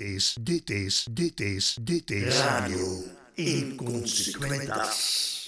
[0.00, 3.04] is, dit is, dit is, dit is Radio
[3.34, 5.43] Inconsequentas.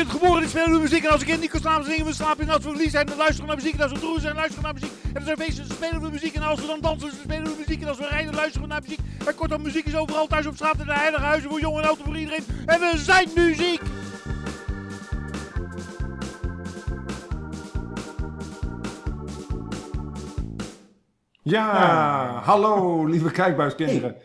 [0.00, 1.04] Kind geboren is, spelen we muziek.
[1.04, 2.44] En als een kind niet kan slapen, zingen we slapen.
[2.44, 3.74] En als we verliefd zijn, dan luisteren we naar muziek.
[3.74, 4.92] En als we droer zijn, luisteren we naar muziek.
[5.12, 6.34] En als er feesten, dan spelen we muziek.
[6.34, 7.82] En als we dan dansen, dan spelen we muziek.
[7.82, 8.98] En als we rijden, luisteren we naar muziek.
[9.26, 10.78] En kortom, muziek is overal thuis op straat.
[10.78, 12.44] In de heilige huizen voor jong en oud voor iedereen.
[12.66, 13.82] En we zijn muziek!
[21.42, 24.16] Ja, hallo lieve kijkbuiskinderen.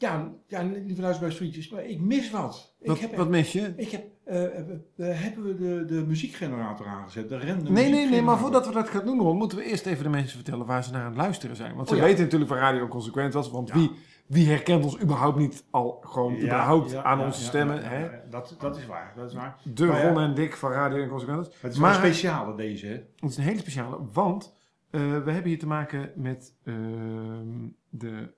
[0.00, 2.74] Ja, ja lieve luisterbuisvriendjes, maar ik mis wat.
[2.80, 3.72] Ik Wat, heb, wat mis je?
[3.76, 4.58] ik heb, eh, eh,
[4.96, 7.28] eh, hebben we de, de muziekgenerator aangezet?
[7.28, 9.86] De random Nee, nee, nee, maar voordat we dat gaan doen, Ron, moeten we eerst
[9.86, 11.74] even de mensen vertellen waar ze naar aan het luisteren zijn.
[11.74, 12.06] Want ze Oh ja.
[12.06, 13.90] weten natuurlijk waar Radio Consequent was, want wie,
[14.26, 17.84] wie herkent ons überhaupt niet al gewoon Ja, überhaupt aan onze stemmen?
[17.84, 18.08] hè?
[18.30, 19.58] dat, dat is waar, dat is waar.
[19.64, 21.50] De Maar Ron en Dick van Radio Consequent.
[21.60, 22.92] Het is maar wel een speciale deze, hè?
[22.92, 24.54] het is een hele speciale, want
[24.90, 28.34] we hebben hier te maken met ehm, de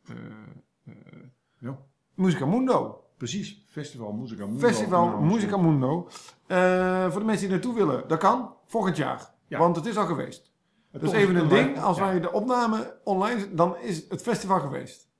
[1.62, 1.78] Ja.
[2.14, 3.04] Musica Mundo.
[3.16, 4.66] Precies, Festival Musica Mundo.
[4.66, 6.08] Festival Nou, Musica Mundo.
[6.46, 9.34] Eh, voor de mensen die naartoe willen, dat kan volgend jaar.
[9.46, 9.58] Ja.
[9.58, 10.52] Want het is al geweest.
[10.90, 11.80] het Dat is even een ding.
[11.80, 15.10] Als wij de opname online zetten, dan is het festival geweest.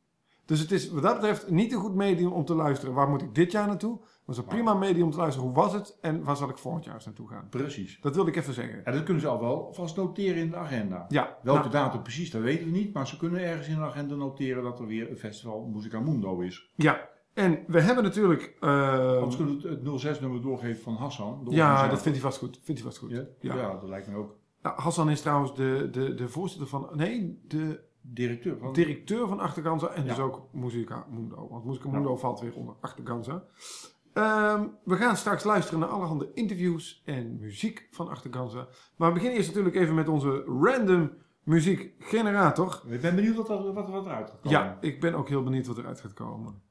[0.45, 2.95] Dus het is wat dat betreft niet een goed medium om te luisteren.
[2.95, 4.01] Waar moet ik dit jaar naartoe?
[4.25, 5.47] Was een prima medium om te luisteren.
[5.49, 5.99] Hoe was het?
[6.01, 7.47] En waar zal ik volgend jaar eens naartoe gaan?
[7.51, 7.99] Precies.
[8.01, 8.85] Dat wilde ik even zeggen.
[8.85, 11.05] En dat kunnen ze al wel vast noteren in de agenda.
[11.09, 12.93] Ja, Welke nou, datum precies, dat weten we niet.
[12.95, 16.41] Maar ze kunnen ergens in de agenda noteren dat er weer een festival Musica Mundo
[16.41, 16.73] is.
[16.77, 17.11] ja.
[17.35, 18.57] En we hebben natuurlijk...
[18.61, 21.47] eh, Anders kunnen we het, het 06-nummer doorgeven van Hassan.
[21.51, 22.59] ja, dat vindt hij vast goed.
[22.63, 23.11] Vindt hij vast goed.
[23.11, 23.25] Ja?
[23.41, 23.55] Ja.
[23.55, 23.71] Ja.
[23.73, 24.37] dat lijkt me ook.
[24.63, 26.89] Nou, Hassan is trouwens de, de, de voorzitter van...
[26.93, 28.73] Nee, de Directeur van...
[28.73, 30.09] directeur van Achterganza en Ja.
[30.09, 31.49] dus ook Musica Mundo.
[31.51, 31.93] Want Musica Ja.
[31.95, 33.45] Mundo valt weer onder Achterganza.
[34.13, 38.67] Ehm, we gaan straks luisteren naar allerhande interviews en muziek van Achterganza.
[38.97, 41.11] Maar we beginnen eerst natuurlijk even met onze random
[41.43, 42.83] muziekgenerator.
[42.89, 44.59] Ik ben benieuwd wat er, wat wat eruit gaat komen.
[44.59, 46.63] Ja, ik ben ook heel benieuwd wat eruit gaat komen.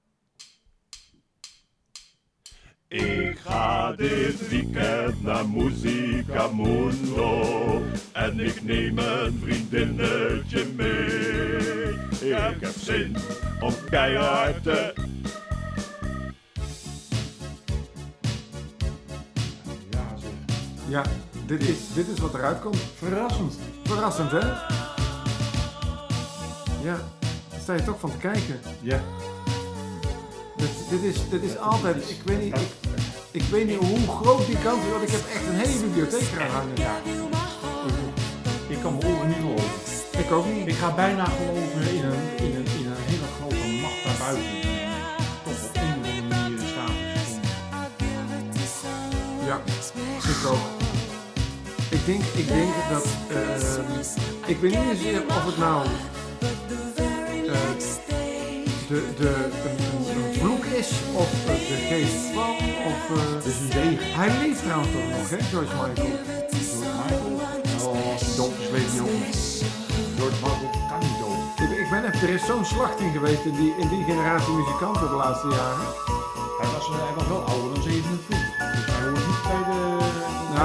[2.88, 11.71] Ik ga dit weekend naar Musica Mundo en ik neem een vriendinnetje mee.
[12.29, 13.16] Ik heb zin
[13.59, 14.93] om keihard te...
[20.91, 21.03] Ja,
[21.46, 22.78] dit is, dit is wat eruit komt.
[22.97, 23.53] Verrassend.
[23.84, 24.40] Verrassend, hè?
[26.84, 26.97] Ja,
[27.50, 28.59] daar sta je toch van te kijken.
[28.81, 29.00] Ja.
[30.57, 32.68] Dit, dit, is, dit is altijd, ik weet niet, ik,
[33.31, 36.31] ik weet niet hoe groot die kans is, want ik heb echt een hele bibliotheek
[36.35, 36.74] eraan hangen.
[38.68, 39.69] Ik kan mijn oren niet geloven.
[40.18, 40.68] Ik ook niet.
[40.68, 44.52] Ik ga bijna geloven in een, in een, in een hele grote macht daarbuiten.
[44.52, 44.62] Die
[45.44, 46.96] toch op een of andere manier om
[49.46, 49.62] Ja,
[50.29, 50.80] ik ook.
[51.91, 57.52] Ik denk, ik denk dat, eh, ik weet niet zozeer of het nou eh,
[58.88, 59.29] de, de,
[59.66, 62.56] een, een, een vloek is, of de geest van,
[62.91, 63.02] of...
[63.18, 64.13] eh, een zegen.
[64.19, 66.09] hij leeft trouwens toch nog, hè, George Michael?
[66.50, 67.35] George Michael.
[67.78, 69.09] Nou, als hij dood is, weet ik niet hoe.
[70.18, 71.69] George Michael kan niet dood.
[71.69, 75.08] Ik, ik ben even, er is zo'n slachting geweest in die, in die generatie muzikanten
[75.09, 75.88] de laatste jaren.
[76.59, 78.41] Hij was, hij was wel ouder dan 27.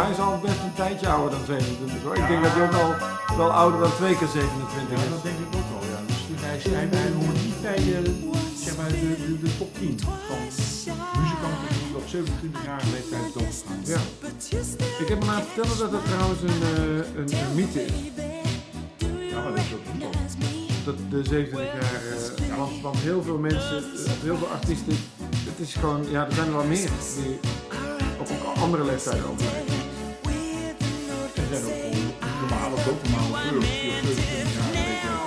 [0.01, 2.17] Hij is al best een tijdje ouder dan 27 hoor.
[2.17, 2.91] Ik denk dat hij ook al
[3.37, 5.11] wel ouder dan twee keer 27 Ja, is.
[5.17, 5.83] dat denk ik ook wel.
[5.93, 6.01] Ja.
[6.09, 7.79] Dus hij, hij, hij hoort niet bij
[8.67, 10.41] zeg maar, de, de, de top 10 van
[11.21, 13.81] muzikanten die op 27-jarige leeftijd doodgaan.
[13.95, 14.01] Ja.
[15.03, 17.93] Ik heb me laten vertellen dat het trouwens een, eh, een, een mythe is.
[19.31, 20.11] Ja, maar dat is ook niet zo.
[20.85, 22.03] Dat de 27 jaar,
[22.51, 24.97] eh, want, want heel veel mensen, eh, heel veel artiesten,
[25.51, 27.39] het is gewoon, ja, er zijn er wel meer die
[28.21, 29.76] op een andere leeftijd overlijden.
[32.85, 35.25] Die op 27-jarige leeftijd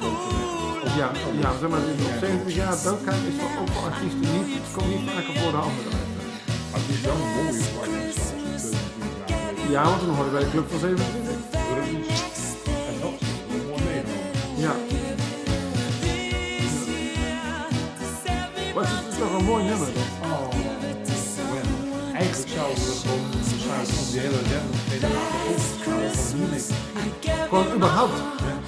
[0.00, 4.20] dood Ja, ja, zeg maar, dus op 70 jaar doodgaan is toch ook voor artiesten
[4.20, 5.90] niet, het komt niet vaker voor de andere.
[6.70, 8.36] Maar het is wel een mooie zwarte staat.
[8.68, 9.70] 27-jarige leeftijd.
[9.70, 11.32] Ja, want toen hoorden wij de club van 27.
[11.74, 12.42] Precies.
[12.90, 14.36] En dat is mooi meegenomen.
[14.56, 14.74] Ja.
[18.74, 19.88] Maar het is, toch een mooi nummer.
[20.22, 20.48] Oh,
[21.48, 21.66] Gwen.
[22.14, 23.37] Eigenlijk zouden we gewoon
[23.76, 24.76] om die hele random
[26.50, 26.66] niks.
[27.48, 28.18] Gewoon überhaupt.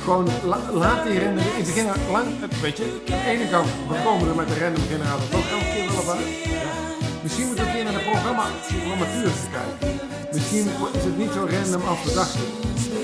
[0.05, 1.45] Gewoon la- laat die random.
[1.59, 2.27] Ik begin lang.
[2.63, 5.65] Weet je, aan de ene kant, we komen er met de random generator toch elke
[5.75, 6.27] keer wel op uit.
[7.23, 10.01] Misschien moeten we een keer naar de programma, programmatuur kijken.
[10.33, 10.67] Misschien
[10.99, 12.41] is het niet zo random als we dachten.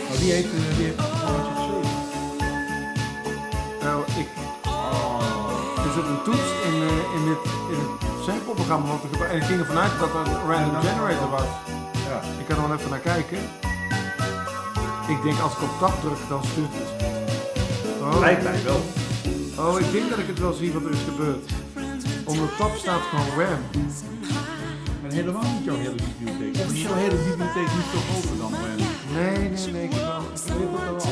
[0.09, 1.95] Maar wie heeft, eh, het geschreven?
[3.87, 4.29] Nou, ik...
[5.87, 7.93] Er zit een toets in, eh, in het, in het
[8.27, 8.87] sampleprogramma.
[8.89, 11.49] Want en ik ging ervan uit dat er een random generator was.
[12.09, 12.21] Ja.
[12.41, 13.39] Ik kan er wel even naar kijken.
[15.09, 16.89] Ik denk als ik op tap druk, dan stuurt het.
[18.01, 18.81] Oh, Lijkt mij wel.
[19.67, 21.51] oh, ik denk dat ik het wel zie wat er is gebeurd.
[22.25, 23.59] Onder tap staat gewoon RAM.
[25.05, 26.65] En helemaal niet jouw hele bibliotheek.
[26.65, 28.61] Of is jouw hele bibliotheek niet veel groter dan eh,
[29.15, 29.85] Nee, nee, nee.
[29.85, 30.23] Ik heb wel,
[30.97, 31.03] ik.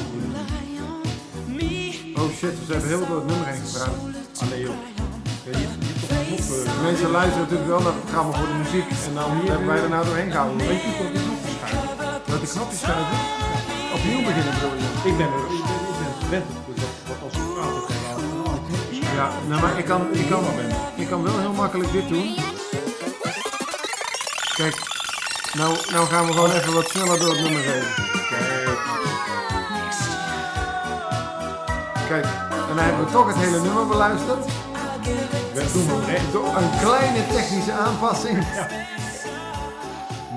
[2.18, 3.94] Oh shit, ze hebben heel door het nummer heen gepraat.
[4.40, 4.74] Ah nee joh.
[6.62, 6.74] Knop...
[6.76, 8.88] eh, Mensen luisteren natuurlijk wel naar het programma voor de muziek.
[9.08, 10.56] En dan hebben wij er nou doorheen gehouden.
[10.70, 11.96] Weet je toch die knop verschuiven?
[12.30, 13.18] Dat de knopjes schuiven.
[13.96, 14.88] Opnieuw beginnen bedoel je?
[15.10, 17.96] Ik ben er, ik ben, ik ben gewend dus dat, dat als ik praat, ik
[18.42, 18.98] knopjes.
[19.18, 20.44] Ja, nou, maar ik kan, ik, kan,
[21.02, 22.28] ik kan wel heel makkelijk dit doen.
[24.60, 24.76] Kijk,
[25.60, 27.86] nou, nou gaan we gewoon even wat sneller door het nummer heen.
[32.08, 32.24] Kijk,
[32.68, 34.44] en dan hebben we toch het hele nummer beluisterd.
[35.54, 38.38] We doen een kleine technische aanpassing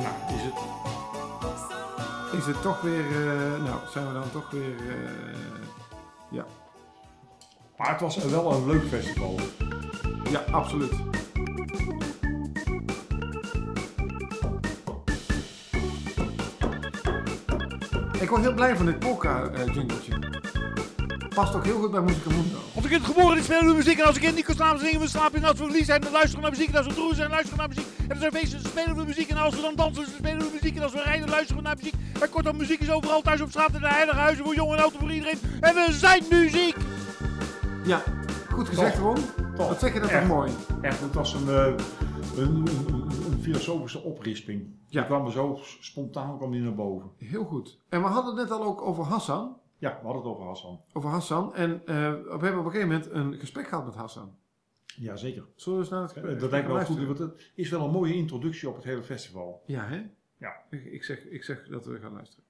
[0.02, 0.54] Nou, is het...
[2.40, 5.10] is het toch weer, eh, nou zijn we dan toch weer, eh,
[6.30, 6.46] ja,
[7.78, 9.36] Maar het was wel een leuk festival.
[10.30, 10.94] ja, absoluut.
[18.20, 20.37] Ik word heel blij van dit polka-jingletje.
[21.38, 22.58] Past ook heel goed bij Musica Mundo.
[22.76, 24.00] Als een kind geboren is, spelen we muziek.
[24.00, 25.38] En als een kind niet kan slapen, zingen we slapen.
[25.42, 26.70] En als we verliefd zijn, dan luisteren we naar muziek.
[26.70, 27.88] En als we droer zijn, luisteren we naar muziek.
[28.08, 29.30] En als er feesten, spelen we muziek.
[29.30, 30.76] En als we dan dansen, dan spelen we muziek.
[30.76, 31.94] En als we rijden, luisteren we naar muziek.
[32.22, 33.74] En kortom, muziek is overal thuis op straat.
[33.74, 35.38] In de heilige huizen, voor jong en oud, voor iedereen.
[35.60, 36.76] En we zijn muziek!
[37.84, 38.02] Ja,
[38.52, 38.98] goed gezegd.
[38.98, 39.16] Ron.
[39.56, 39.68] Top.
[39.70, 40.20] Wat zeg je dat Echt.
[40.20, 40.52] toch mooi.
[40.82, 41.76] Echt, het was een, eh, een,
[42.38, 44.62] een, een- een filosofische oprisping.
[44.88, 45.00] Ja.
[45.00, 47.10] Die kwam er zo spontaan kwam die naar boven.
[47.18, 47.78] Heel goed.
[47.90, 49.56] En we hadden het net al ook over Hassan.
[49.78, 50.82] Ja, we hadden het over Hassan.
[50.94, 51.56] Over Hassan.
[51.56, 54.36] En eh, we hebben op een gegeven moment een gesprek gehad met Hassan.
[54.86, 55.44] Jazeker.
[55.56, 57.70] Zullen we eens naar het Eh, gesprek Dat lijkt me wel goed, want het is
[57.70, 59.64] wel een mooie introductie op het hele festival.
[59.66, 60.02] Ja, hè?
[60.38, 60.56] Ja.
[60.70, 62.44] Ik, ik, zeg, ik zeg dat we gaan luisteren.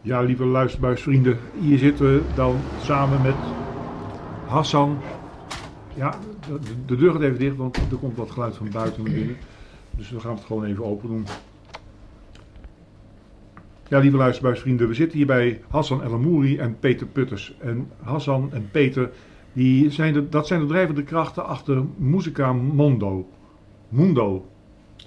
[0.00, 3.34] Ja, lieve luisterbuisvrienden, hier zitten we dan samen met
[4.46, 4.98] Hassan.
[5.94, 9.12] Ja, de, de deur gaat even dicht, want er komt wat geluid van buiten naar
[9.12, 9.36] binnen.
[9.96, 11.26] Dus we gaan het gewoon even open doen.
[13.92, 17.56] Ja, lieve luisterbuisvrienden, we zitten hier bij Hassan El Amouri en Peter Putters.
[17.58, 19.10] En Hassan en Peter,
[19.52, 23.28] die zijn de, dat zijn de drijvende krachten achter Musica Mondo.
[23.88, 24.46] Mundo.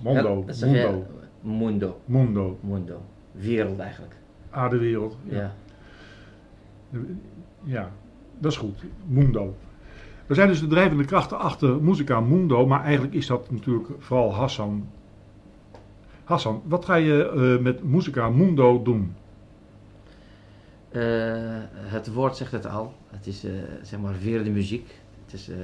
[0.04, 0.46] Mondo.
[0.48, 1.06] Ja, Mundo.
[1.42, 2.02] Mundo.
[2.06, 2.58] Mundo.
[2.62, 3.02] Mundo.
[3.32, 4.16] Wereld eigenlijk.
[4.50, 5.18] Ah, de wereld.
[5.24, 5.56] Ja.
[7.64, 7.92] Ja,
[8.40, 8.84] dat is goed.
[9.08, 9.56] Mundo.
[10.28, 14.34] Er zijn dus de drijvende krachten achter Musica Mundo, maar eigenlijk is dat natuurlijk vooral
[14.34, 14.88] Hassan.
[16.26, 19.16] Hassan, wat ga je eh, met Musica Mundo doen?
[20.96, 21.02] Eh,
[21.72, 22.94] het woord zegt het al.
[23.08, 23.52] Het is eh,
[23.82, 25.00] zeg maar weerde muziek.
[25.26, 25.58] Het is, eh,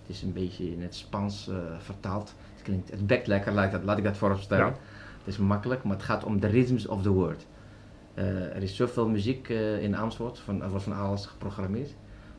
[0.00, 2.34] het is een beetje in het Spaans vertaald.
[2.52, 4.66] Het klinkt, het bekt lekker, laat ik dat, laat ik dat vooropstellen.
[4.66, 4.72] Ja.
[5.18, 7.46] Het is makkelijk, maar het gaat om de rhythms of the word.
[8.14, 9.48] Er is zoveel muziek
[9.80, 11.94] in Amersfoort, van, er wordt van alles geprogrammeerd.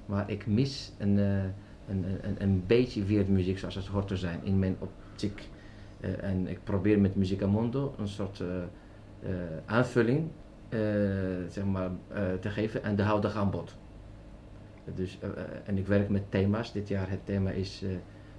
[0.05, 1.53] Maar ik mis een, een,
[1.87, 5.49] een, een beetje weerde muziek zoals het hoort te zijn in mijn optiek.
[6.01, 8.47] Eh, en ik probeer met Musica Mondo een soort eh,
[9.23, 10.27] eh, aanvulling
[11.49, 11.89] zeg maar,
[12.39, 13.75] te geven en de huidige aanbod.
[14.95, 15.19] Dus,
[15.65, 16.71] en ik werk met thema's.
[16.73, 17.83] Dit jaar het thema is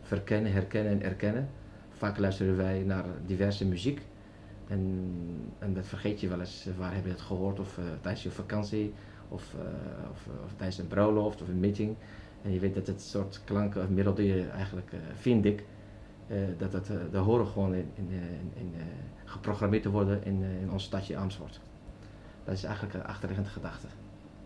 [0.01, 1.49] verkennen, herkennen en erkennen.
[1.91, 4.01] Vaak luisteren wij naar diverse muziek.
[4.69, 5.15] En,
[5.59, 6.69] en dat vergeet je wel eens.
[6.79, 7.61] Waar heb je het gehoord?
[7.61, 8.93] Of tijdens je vakantie,
[9.29, 9.55] of,
[10.11, 11.97] of, of tijdens een bruiloft of een meeting.
[12.43, 15.65] En je weet dat het soort klanken of melodieën eigenlijk, vind ik,
[16.27, 18.73] eh, dat het, eh, de horen gewoon in, in, eh, in,
[19.25, 21.61] geprogrammeerd te worden in, in ons stadje Amersfoort.
[22.45, 23.87] Dat is eigenlijk de achterliggende gedachte.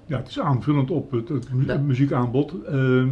[0.06, 2.64] Ja, het is aanvullend op het, het mu- muziekaanbod.
[2.64, 3.08] Ehm,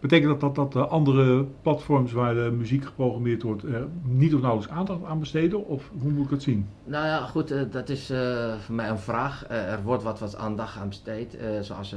[0.00, 3.64] betekent dat dat, dat de andere platforms waar de muziek geprogrammeerd wordt
[4.02, 5.66] niet of nauwelijks aandacht aan besteden?
[5.66, 6.66] Of hoe moet ik het zien?
[6.84, 8.12] Nou ja, goed, dat is
[8.58, 9.44] voor mij een vraag.
[9.48, 11.94] Er wordt wat, wat aandacht aan besteed, zoals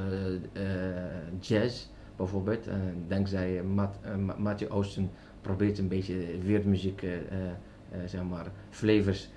[1.39, 1.85] jazz
[2.15, 2.67] bijvoorbeeld.
[2.67, 5.09] En dankzij Mat, eh, Ma- Matthew Oosten
[5.45, 7.19] probeert een beetje wereldmuziek, eh, eh,
[7.91, 9.29] eh, zeg maar, flavors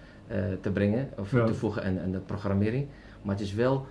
[0.61, 1.47] te brengen of Ja.
[1.47, 2.87] te voegen aan, aan de programmering.
[3.23, 3.87] Maar het is wel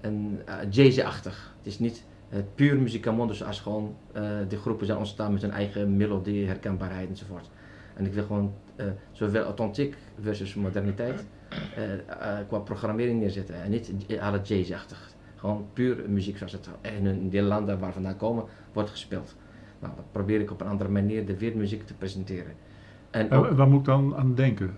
[0.00, 1.54] een uh, jazzy-achtig.
[1.58, 5.50] Het is niet het puur muziekamondo zoals gewoon eh de groepen zijn ontstaan met hun
[5.50, 7.50] eigen melodie, herkenbaarheid enzovoort.
[7.94, 8.52] En ik wil gewoon
[9.12, 11.24] zowel authentiek versus moderniteit
[12.48, 13.54] qua programmering neerzetten.
[13.62, 15.10] En niet alle jazz-achtig.
[15.36, 19.36] Gewoon puur muziek zoals het in de landen waar vandaan komen wordt gespeeld.
[19.82, 22.52] Nou, dat probeer ik op een andere manier de wereldmuziek te presenteren.
[23.10, 24.74] En ook, waar moet ik dan aan denken?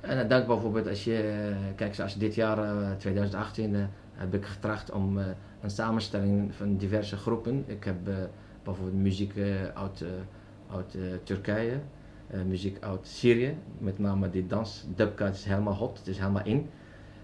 [0.00, 3.80] en dan denk ik bijvoorbeeld als je, eh, kijk zoals dit jaar, eh, 2018, eh,
[4.12, 5.24] heb ik getracht om eh,
[5.60, 7.64] een samenstelling van diverse groepen.
[7.66, 8.14] Ik heb eh,
[8.62, 10.08] bijvoorbeeld muziek eh, uit, eh,
[10.76, 11.78] uit eh, Turkije,
[12.26, 14.86] eh, muziek uit Syrië, met name die dans.
[14.94, 16.68] Dubka is helemaal hot, het is helemaal in.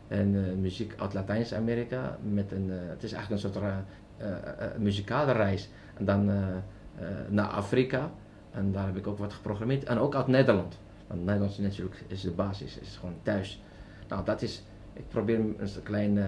[0.09, 3.77] En eh, muziek uit Latijns-Amerika, met een, eh, het is eigenlijk een soort eh,
[4.17, 5.71] eh, eh, muzikale reis.
[5.95, 6.55] En dan eh, eh,
[7.29, 8.11] naar Afrika,
[8.51, 9.85] en daar heb ik ook wat geprogrammeerd.
[9.85, 13.63] En ook uit Nederland, want Nederlands is natuurlijk is de basis, is gewoon thuis.
[14.09, 16.25] Nou, dat is, ik probeer een klein, eh,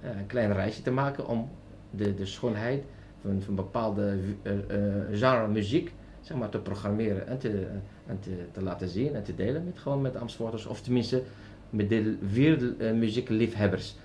[0.00, 1.50] eh, klein reisje te maken om
[1.90, 2.84] de, de schoonheid
[3.20, 7.66] van, van bepaalde eh, eh, genre muziek zeg maar, te programmeren en, te,
[8.06, 11.22] en te, te laten zien en te delen met, gewoon met Amsterdamers, of tenminste
[11.70, 13.96] met de wereldmuziekliefhebbers.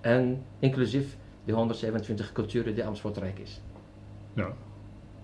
[0.00, 3.60] en inclusief de 127 culturen die Amsterdam rijk is.
[4.32, 4.52] Ja.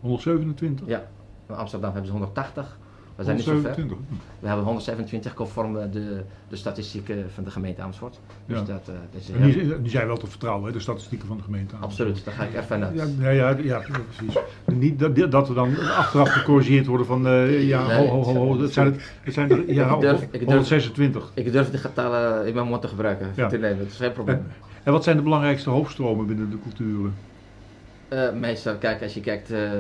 [0.00, 0.86] 127?
[0.86, 1.02] Ja,
[1.48, 2.78] in Amsterdam hebben ze 180.
[3.16, 3.60] We zijn niet zo ver.
[3.74, 4.18] 127.
[4.40, 8.20] We hebben 127 conform de, de statistieken van de gemeente Amersfoort.
[8.46, 8.64] Dus Ja.
[8.64, 11.26] dat, eh, dat is En heel- die, die zijn wel te vertrouwen, hè, de statistieken
[11.26, 11.74] van de gemeente.
[11.80, 12.94] Absoluut, daar ga ik ervan uit.
[12.94, 13.82] Ja, ja, ja, ja,
[14.16, 14.38] precies.
[14.64, 18.56] Niet dat, dat er dan achteraf gecorrigeerd worden van, eh, ja, ho, ho, ho, ho,
[18.56, 18.86] dat zijn
[19.22, 21.30] het, zijn er, ja, Ik durf- ik durf- 126.
[21.34, 23.32] Ik durf die getallen in mijn mond te gebruiken.
[23.36, 24.46] Nee, dat is geen probleem.
[24.82, 27.14] En wat zijn de belangrijkste hoofdstromen binnen de culturen?
[28.10, 29.70] Eh, meestal, kijk, als je kijkt, eh,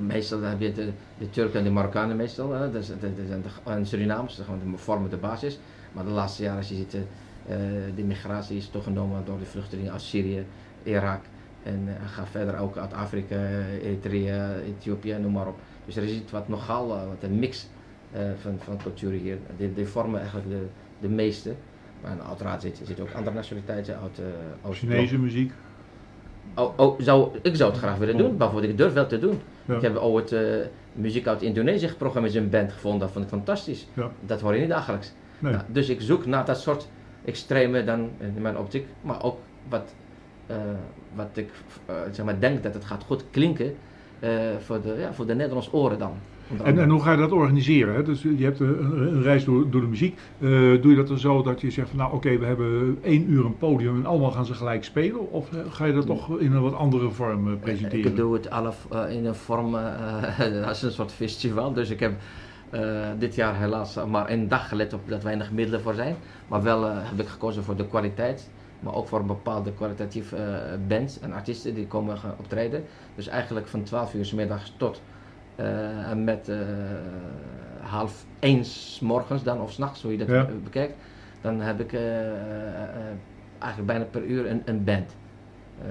[0.00, 2.54] meestal heb je de, de Turken en de Marokkanen meestal.
[2.54, 5.58] is- dat, dat zijn de, en Surinamers, dat gewoon de, vormen de basis.
[5.92, 7.56] Maar de laatste jaren, als je ziet, eh,
[7.94, 10.44] de migratie is toegenomen door de vluchtelingen uit Syrië,
[10.82, 11.20] Irak.
[11.62, 13.36] En ga verder ook uit Afrika,
[13.82, 15.58] Eritrea, Ethiopië, noem maar op.
[15.86, 17.66] Dus er is iets wat nogal, wat een mix
[18.40, 19.38] van, van culturen hier.
[19.56, 20.66] Die, die vormen eigenlijk de,
[21.00, 21.54] de meeste.
[22.02, 25.52] Maar uiteraard zitten zit ook andere nationaliteiten uit uh, Chinese muziek?
[26.54, 29.40] Oh, oh, zou, ik zou het graag willen doen, bijvoorbeeld ik durf wel te doen.
[29.64, 29.74] Ja.
[29.74, 30.42] Ik heb ooit eh,
[30.92, 33.86] muziek uit Indonesië geprogrammeerd in een band gevonden, dat vond ik fantastisch.
[33.94, 34.10] Ja.
[34.20, 35.12] Dat hoor je niet dagelijks.
[35.38, 35.52] Nee.
[35.52, 36.88] Nou, dus ik zoek naar dat soort
[37.24, 39.38] extreme dan in mijn optiek, maar ook
[39.68, 39.94] wat,
[40.46, 40.56] eh,
[41.14, 41.50] wat ik
[41.86, 43.76] eh, zeg maar, denk dat het gaat goed klinken
[44.20, 46.12] eh, voor, de, ja, voor de Nederlandse oren dan.
[46.64, 47.94] En, en hoe ga je dat organiseren?
[47.94, 48.02] Hè?
[48.02, 50.18] Dus je hebt een, een reis door, door de muziek.
[50.38, 53.30] Eh, doe je dat dan zo dat je zegt van nou oké, we hebben één
[53.30, 55.30] uur een podium en allemaal gaan ze gelijk spelen?
[55.30, 58.10] Of eh, ga je dat toch in een wat andere vorm eh, presenteren?
[58.10, 58.72] Ik doe het alle
[59.08, 61.72] in een vorm eh, als een soort festival.
[61.72, 62.12] Dus ik heb
[63.18, 66.16] dit jaar helaas maar één dag gelet op dat weinig middelen voor zijn.
[66.48, 68.50] Maar wel heb ik gekozen voor de kwaliteit.
[68.80, 70.46] Maar ook voor een bepaalde kwalitatief eh
[70.88, 72.84] band en artiesten die komen gaan optreden.
[73.14, 75.02] Dus eigenlijk van 12 uur 's middags tot
[76.10, 76.56] en met eh,
[77.80, 80.34] half één 's morgens dan of s'nachts, hoe je dat Ja.
[80.46, 80.94] eh, bekijkt.
[81.40, 82.32] Dan heb ik eh, eh,
[82.82, 82.86] eh,
[83.58, 85.16] eigenlijk bijna per uur een, een band.
[85.82, 85.88] Eh,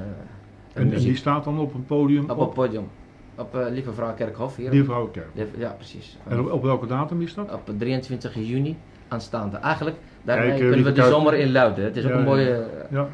[0.74, 2.88] een en, die staat dan op een podium Op op, het podium.
[3.36, 4.72] Op eh, Lieve Vrouw Kerkhof hier.
[4.72, 5.28] die vrouwenkerk.
[5.34, 6.18] Lieve- Ja, precies.
[6.28, 7.54] En op, op welke datum is dat?
[7.54, 9.58] Op 23 juni aanstaande.
[9.58, 11.84] Eigenlijk, daarmee Kijk, eh, kunnen we Lieve de zomer inluiden.
[11.84, 13.08] Het is ook een mooie, Ja.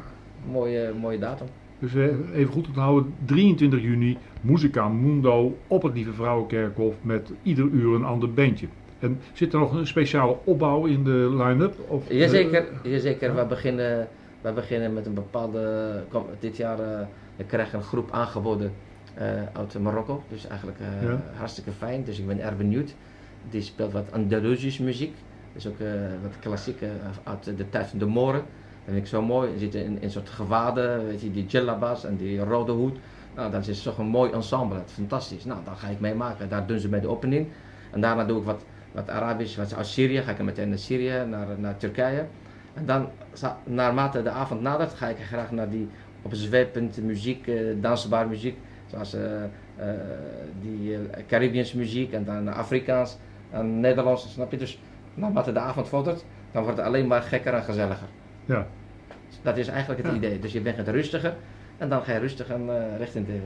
[0.50, 1.46] mooie, mooie datum.
[1.78, 2.04] Dus eh,
[2.34, 8.04] even goed onthouden, 23 juni, Muzika Mundo op het Lieve Vrouwenkerkhof met ieder uur een
[8.04, 8.68] ander bandje.
[8.98, 11.74] En zit er nog een speciale opbouw in de line-up?
[11.88, 13.34] Of, eh, Jazeker, jazeker.
[13.34, 14.08] We, beginnen,
[14.40, 16.04] we beginnen met een bepaalde.
[16.08, 17.00] Kom, dit jaar uh,
[17.36, 18.72] ik krijg een groep aangeboden
[19.18, 20.22] uh, uit Marokko.
[20.28, 21.22] Dus eigenlijk uh, Ja.
[21.36, 22.04] hartstikke fijn.
[22.04, 22.94] Dus ik ben erg benieuwd.
[23.50, 25.14] Die speelt wat Andalusisch muziek.
[25.52, 25.76] Dus ook
[26.22, 26.88] wat klassieke
[27.24, 28.42] uit de tijd van de Moren.
[28.86, 29.52] Dat vind ik zo mooi.
[29.52, 32.98] Je ziet in, een soort gewaden, weet je, die djellabas en die rode hoed.
[33.34, 34.76] Nou, dat is toch een mooi ensemble.
[34.76, 35.44] Dat is fantastisch.
[35.44, 36.48] Nou, dan ga ik meemaken.
[36.48, 37.48] Daar doen ze bij de opening.
[37.90, 40.22] En daarna doe ik wat, wat Arabisch, wat uit Syrië.
[40.22, 42.26] Ga ik meteen naar Syrië, naar, naar Turkije.
[42.74, 43.08] En dan,
[43.64, 45.88] naarmate de avond nadert, ga ik graag naar die
[46.22, 48.56] opzweepend muziek, uh, dansbaar muziek.
[48.86, 49.86] Zoals uh, uh,
[50.60, 53.16] die Caribisch muziek en dan Afrikaans
[53.50, 54.32] en Nederlands.
[54.32, 54.56] Snap je?
[54.56, 54.80] Dus
[55.14, 58.08] naarmate de avond vordert, dan wordt het alleen maar gekker en gezelliger.
[58.46, 58.66] Ja.
[59.42, 60.16] Dat is eigenlijk het Ja.
[60.18, 60.38] idee.
[60.38, 61.34] Dus je bent het rustiger
[61.78, 63.38] en dan ga je rustig en, uh, richting de,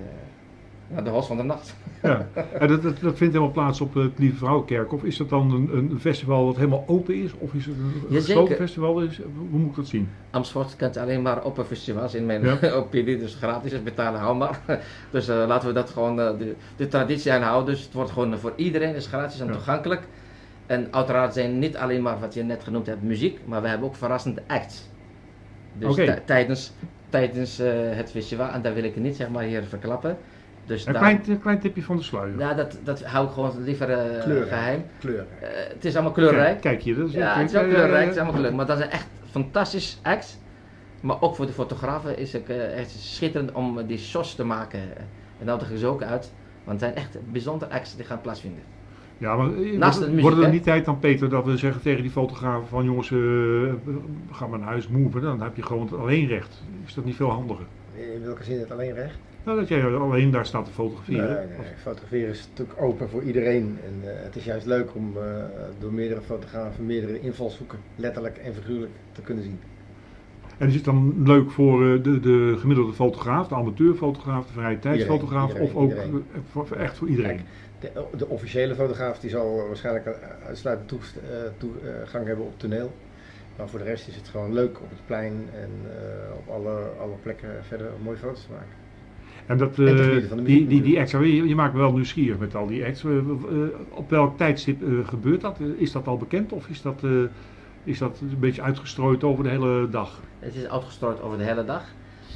[0.88, 1.76] naar de hos van de nacht.
[2.02, 2.28] Ja,
[2.59, 5.04] en dat, dat, dat vindt helemaal plaats op het Lieve Vrouwenkerkhof.
[5.04, 7.33] Is dat dan een, een festival wat helemaal open is?
[7.38, 9.00] Of is het een gesloten festival?
[9.02, 10.09] Is, hoe moet ik dat zien?
[10.30, 12.71] Amersfoort kent alleen maar opperfestivals in mijn Ja.
[12.83, 14.61] opinie, dus gratis is betalen, hou maar.
[15.11, 17.75] Dus uh, laten we dat gewoon uh, de, de, traditie aanhouden.
[17.75, 19.52] Dus het wordt gewoon voor iedereen, is gratis en Ja.
[19.52, 20.02] toegankelijk.
[20.66, 23.87] En uiteraard zijn niet alleen maar wat je net genoemd hebt, muziek, maar we hebben
[23.88, 24.88] ook verrassende acts.
[25.72, 26.72] Dus tijdens,
[27.08, 30.16] tijdens uh, het festival, en daar wil ik het niet zeg maar hier verklappen.
[30.64, 32.38] Dus Een daar- klein, een klein tipje van de sluier.
[32.38, 34.48] ja, dat, dat hou ik gewoon liever uh, Kleurrijk.
[34.48, 34.84] geheim.
[34.98, 35.26] Kleur.
[35.42, 36.60] Uh, het is allemaal kleurrijk.
[36.60, 38.56] Kijk, kijk je, dat is Ja, het is wel kleurrijk, het is allemaal kleurrijk.
[38.56, 40.38] Maar dat zijn echt fantastisch acts.
[41.02, 44.80] Maar ook voor de fotografen is het eh, echt schitterend om die shots te maken.
[45.38, 46.32] En dat ze ook uit.
[46.64, 48.62] Want het zijn echt bijzondere acts die gaan plaatsvinden.
[49.20, 51.56] Ja, maar eh, Naast wordt- de muziek, wordt het niet tijd dan, Peter, dat we
[51.56, 53.18] zeggen tegen die fotografen van jongens, eh,
[54.30, 56.62] ga maar naar huis, move, dan heb je gewoon het alleen recht.
[56.86, 57.64] Is dat niet veel handiger?
[58.14, 59.18] In welke zin het alleen recht?
[59.44, 61.34] Nou, dat jij alleen daar staat te fotograferen.
[61.34, 63.78] Nee, nee, fotograferen is natuurlijk open voor iedereen.
[63.84, 65.22] En eh, het is juist leuk om eh,
[65.78, 69.58] door meerdere fotografen meerdere invalshoeken, letterlijk en figuurlijk, te kunnen zien.
[70.58, 74.78] En is het dan leuk voor eh, de, de gemiddelde fotograaf, de amateurfotograaf, de vrije
[74.78, 76.24] tijdsfotograaf, Iedereen, of ook iedereen.
[76.32, 77.36] eh, voor, voor- echt voor iedereen?
[77.36, 77.48] Kijk,
[77.80, 80.12] de, de officiële fotograaf die zal waarschijnlijk eh,
[80.46, 81.22] uitsluitend toest- eh,
[81.58, 82.92] toegang hebben op toneel.
[83.56, 86.76] Maar voor de rest is het gewoon leuk op het plein en eh, op alle,
[87.00, 88.78] alle plekken verder mooie foto's te maken.
[89.46, 91.92] En dat, En eh, de die, muziek die, die acts, je, je maakt me wel
[91.92, 93.04] nieuwsgierig met al die acts.
[93.04, 93.25] Eh, eh,
[93.90, 95.58] op welk tijdstip eh, gebeurt dat?
[95.60, 97.10] Eh, Is dat al bekend of is dat, eh,
[97.84, 100.20] is dat een beetje uitgestrooid over de hele dag?
[100.38, 101.84] Het is uitgestrooid over de hele dag.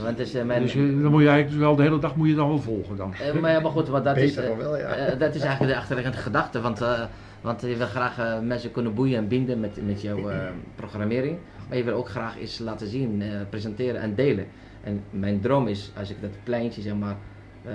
[0.02, 2.28] Want eh, mijn, Dus eh, dan moet je eigenlijk dus wel de hele dag moet
[2.28, 3.14] je dan wel volgen dan.
[3.14, 5.14] Eh, maar, ja, maar goed, want dat is, Beter dan wel, ja.
[5.14, 6.60] dat is eigenlijk de achterliggende gedachte.
[6.60, 7.02] Want, eh,
[7.40, 10.38] want je wil graag eh, mensen kunnen boeien en binden met, met jouw eh,
[10.74, 11.38] programmering.
[11.68, 14.46] Maar je wil ook graag iets laten zien, eh, presenteren en delen.
[14.82, 17.16] En mijn droom is, als ik dat pleintje zeg maar,
[17.64, 17.72] eh,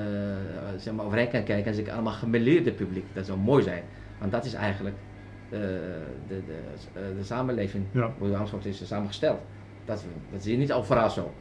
[0.77, 3.05] zeg maar overheen kan kijken en zie ik allemaal gemêleerde publiek.
[3.13, 3.83] Dat zou mooi zijn.
[4.19, 4.95] Want dat is eigenlijk
[5.49, 6.53] eh, de, de,
[6.93, 8.11] eh, de samenleving, Ja.
[8.17, 9.39] hoe Amersfoort is samengesteld.
[9.85, 11.33] Dat, dat zie je niet overal zo.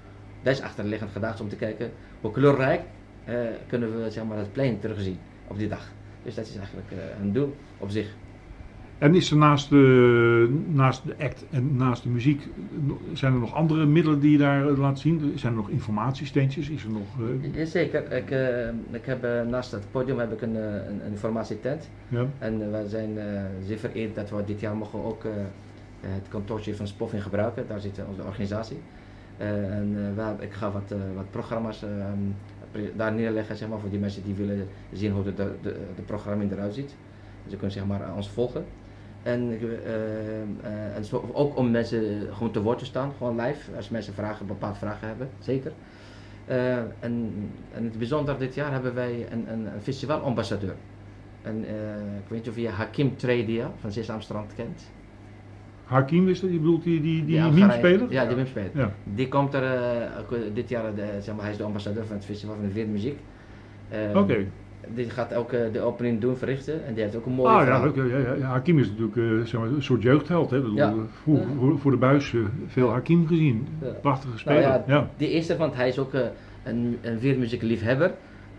[0.43, 1.91] Dat is achterliggend gedachte om te kijken
[2.21, 2.81] hoe kleurrijk
[3.25, 3.35] eh,
[3.67, 5.93] kunnen we zeg maar, het plein terugzien op die dag.
[6.23, 8.15] Dus dat is eigenlijk eh, een doel op zich.
[8.99, 12.49] En is er naast de, naast de act en naast de muziek,
[13.13, 15.33] zijn er nog andere middelen die je daar eh, laat zien?
[15.35, 16.69] Zijn er nog informatiesteentjes?
[16.69, 18.31] Is er nog, eh, Jazeker, ik,
[18.91, 21.91] ik heb naast het podium heb ik een, een, een informatietent.
[22.09, 22.27] ja?
[22.39, 23.19] En we zijn
[23.67, 25.23] zeer vereerd dat we dit jaar mogen ook
[26.01, 27.65] het kantoortje van Spoffing gebruiken.
[27.69, 28.79] Daar zit onze organisatie.
[29.39, 31.89] Eh, en eh, ik ga wat, eh, wat programma's eh,
[32.71, 35.55] pre- daar neerleggen zeg maar, voor die mensen die willen zien hoe de, de,
[35.97, 36.95] de, programmering eruit ziet.
[37.43, 38.65] Dus ze kunnen zeg maar, ons volgen.
[39.23, 43.41] En, ik, eh, eh, en zo, ook om mensen gewoon te woord te staan, gewoon
[43.41, 43.77] live.
[43.77, 45.73] Als mensen vragen, bepaalde vragen hebben, zeker.
[46.47, 47.33] Eh, en,
[47.75, 50.75] en het bijzonder dit jaar hebben wij een, een, een festivalambassadeur.
[51.43, 51.59] En
[52.19, 54.91] ik weet niet of je Hakim Tredia van Sesamstrand kent.
[55.89, 56.51] Hakim is dat?
[56.51, 58.07] Je bedoelt die, die, die, Algerije- meme-speler?
[58.13, 58.71] Ja, die meme-speler.
[58.75, 58.93] Ja.
[59.05, 60.11] Die komt er eh, eh,
[60.55, 63.19] dit jaar, de, zeg maar, hij is de ambassadeur van het festival van de Wereldmuziek.
[63.89, 64.47] Eh, Oké.
[64.95, 66.87] Die gaat ook eh, de opening doen, verrichten.
[66.87, 67.97] En die heeft ook een mooie Ah ja, leuk.
[67.97, 68.47] Ja, ja, ja.
[68.47, 70.51] Hakim is natuurlijk eh, zeg maar, een soort jeugdheld.
[70.51, 70.57] Hè?
[70.57, 70.89] Ik bedoel, Ja.
[70.89, 73.67] eh, Voor, voor, voor de buis eh, veel Hakim gezien.
[73.83, 73.89] Ja.
[73.89, 74.61] Prachtige speler.
[74.61, 75.11] Nou ja, ja.
[75.17, 76.21] Die eerste, want hij is ook eh,
[76.65, 78.11] een, een wereldmuziekliefhebber.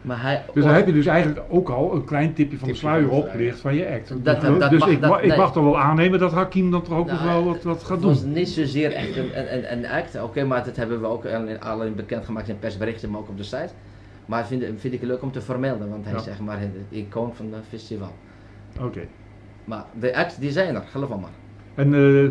[0.02, 2.74] Maar hij, Dus dan heb je dus eigenlijk ook al een klein tipje van de
[2.74, 3.34] Tipje sluier van de sluier.
[3.34, 4.08] opgelicht van je act.
[4.10, 6.32] Dat- dus dat- dat dus mag- ik, dat- ma- ik mag toch wel aannemen dat
[6.32, 8.32] Hakim dan toch ook nog Nou, wel wat, wat gaat Het was doen.
[8.32, 10.22] niet zozeer echt een, een, een, act.
[10.22, 13.44] Oké, maar dat hebben we ook al- alleen bekendgemaakt in persberichten, maar ook op de
[13.44, 13.70] site.
[14.26, 17.36] Maar vind, vind ik leuk om te vermelden, want hij is zeg maar het icoon
[17.36, 18.12] van het festival.
[18.82, 19.02] Oké.
[19.64, 21.30] Maar de acts die zijn er, geloof me maar.
[21.76, 22.30] En, eh,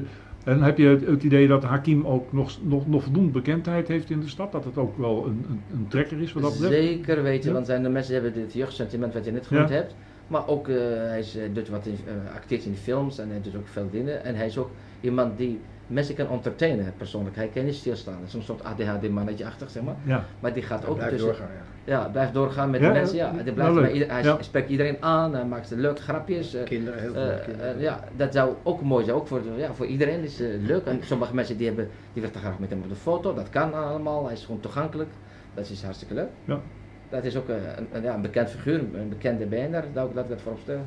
[0.48, 4.10] en heb je het, het idee dat Hakim ook nog, nog, nog voldoende bekendheid heeft
[4.10, 4.52] in de stad?
[4.52, 6.72] Dat het ook wel een, een, een trekker is wat dat betreft?
[6.82, 7.54] Zeker weten, Ja.
[7.54, 9.74] want zijn de mensen die hebben dit jeugdsentiment wat je net genoemd Ja.
[9.74, 9.94] hebt.
[10.26, 13.40] Maar ook, eh, hij is, eh, doet wat in, eh, acteert in films en hij
[13.42, 14.24] doet ook veel dingen.
[14.24, 17.36] En hij is ook iemand die mensen kan entertainen persoonlijk.
[17.36, 18.14] Hij kan niet stilstaan.
[18.14, 19.96] Hij is een soort ADHD-mannetje-achtig, zeg maar.
[20.04, 20.24] Ja.
[20.40, 21.48] Maar die gaat Hij ook tussen- doorgaan,
[21.88, 22.08] ja.
[22.12, 23.16] Blijft doorgaan met Ja, de mensen.
[23.16, 24.36] Ja, hij, blijft bij ieder- hij Ja.
[24.42, 26.54] spreekt iedereen aan, hij maakt leuke grapjes.
[26.54, 27.76] eh, Kinderen, heel veel eh, kinderen.
[27.76, 29.16] eh, ja, dat zou ook mooi zijn.
[29.16, 30.84] Ook voor, ja, voor iedereen is het leuk.
[30.84, 33.34] En sommige mensen die, hebben, die willen graag met hem op de foto.
[33.34, 34.24] Dat kan allemaal.
[34.24, 35.10] Hij is gewoon toegankelijk.
[35.54, 36.28] Dat is hartstikke leuk.
[36.44, 36.60] Ja.
[37.10, 39.46] Dat is ook een, een, ja, een bekend figuur, een bekende.
[39.94, 40.86] Laat ik laat ik dat voorop stellen.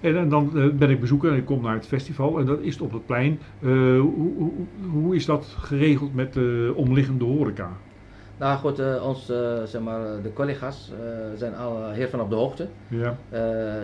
[0.00, 2.80] En, en dan ben ik bezoeker en ik kom naar het festival en dat is
[2.80, 3.40] op het plein.
[3.60, 3.68] Eh,
[4.00, 4.52] hoe, hoe,
[4.92, 7.70] hoe is dat geregeld met de omliggende horeca?
[8.42, 12.30] Nou goed, eh, ons, eh, zeg maar, de collega's eh, zijn al heel van op
[12.30, 12.68] de hoogte.
[12.88, 13.16] Ja.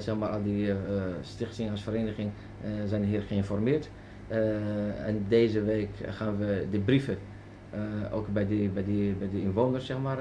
[0.01, 0.73] Zeg maar, al die
[1.21, 2.31] stichtingen als vereniging
[2.87, 3.91] zijn hier geïnformeerd.
[5.05, 7.19] En deze week gaan we de brieven
[8.13, 10.19] ook bij die, bij, die, bij die inwoners zeg maar,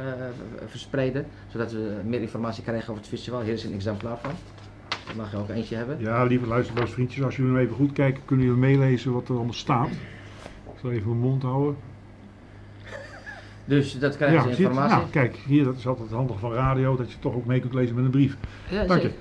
[0.66, 3.42] verspreiden, zodat we meer informatie krijgen over het festival.
[3.42, 4.32] Hier is een exemplaar van.
[5.06, 6.00] Daar mag je ook eentje hebben.
[6.00, 9.54] ja, lieve luisteraars, vriendjes, als jullie even goed kijken, kunnen jullie meelezen wat er allemaal
[9.54, 9.90] staat.
[10.74, 11.76] Ik zal even mijn mond houden.
[13.68, 14.98] Dus dat krijgen ze informatie.
[14.98, 17.74] Nou, kijk, hier, dat is altijd handig van radio, dat je toch ook mee kunt
[17.74, 18.38] lezen met een brief.
[18.70, 19.12] Ja, Dank je.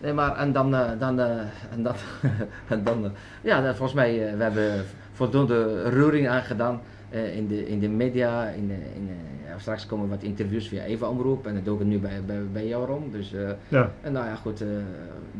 [0.00, 1.30] Nee, maar en dan, eh, dan, eh,
[1.70, 1.94] en dan,
[2.68, 3.10] en dan eh,
[3.42, 8.48] ja, dan volgens mij, we hebben voldoende reuring aangedaan in, de, in de media.
[8.48, 9.08] In, de- in,
[9.46, 12.40] ja, straks komen wat interviews via Eva Omroep en dat doe ik nu bij, bij,
[12.52, 13.10] bij jou Rom.
[13.10, 13.34] Dus,
[13.68, 13.90] Ja.
[14.00, 14.64] en nou ja, goed,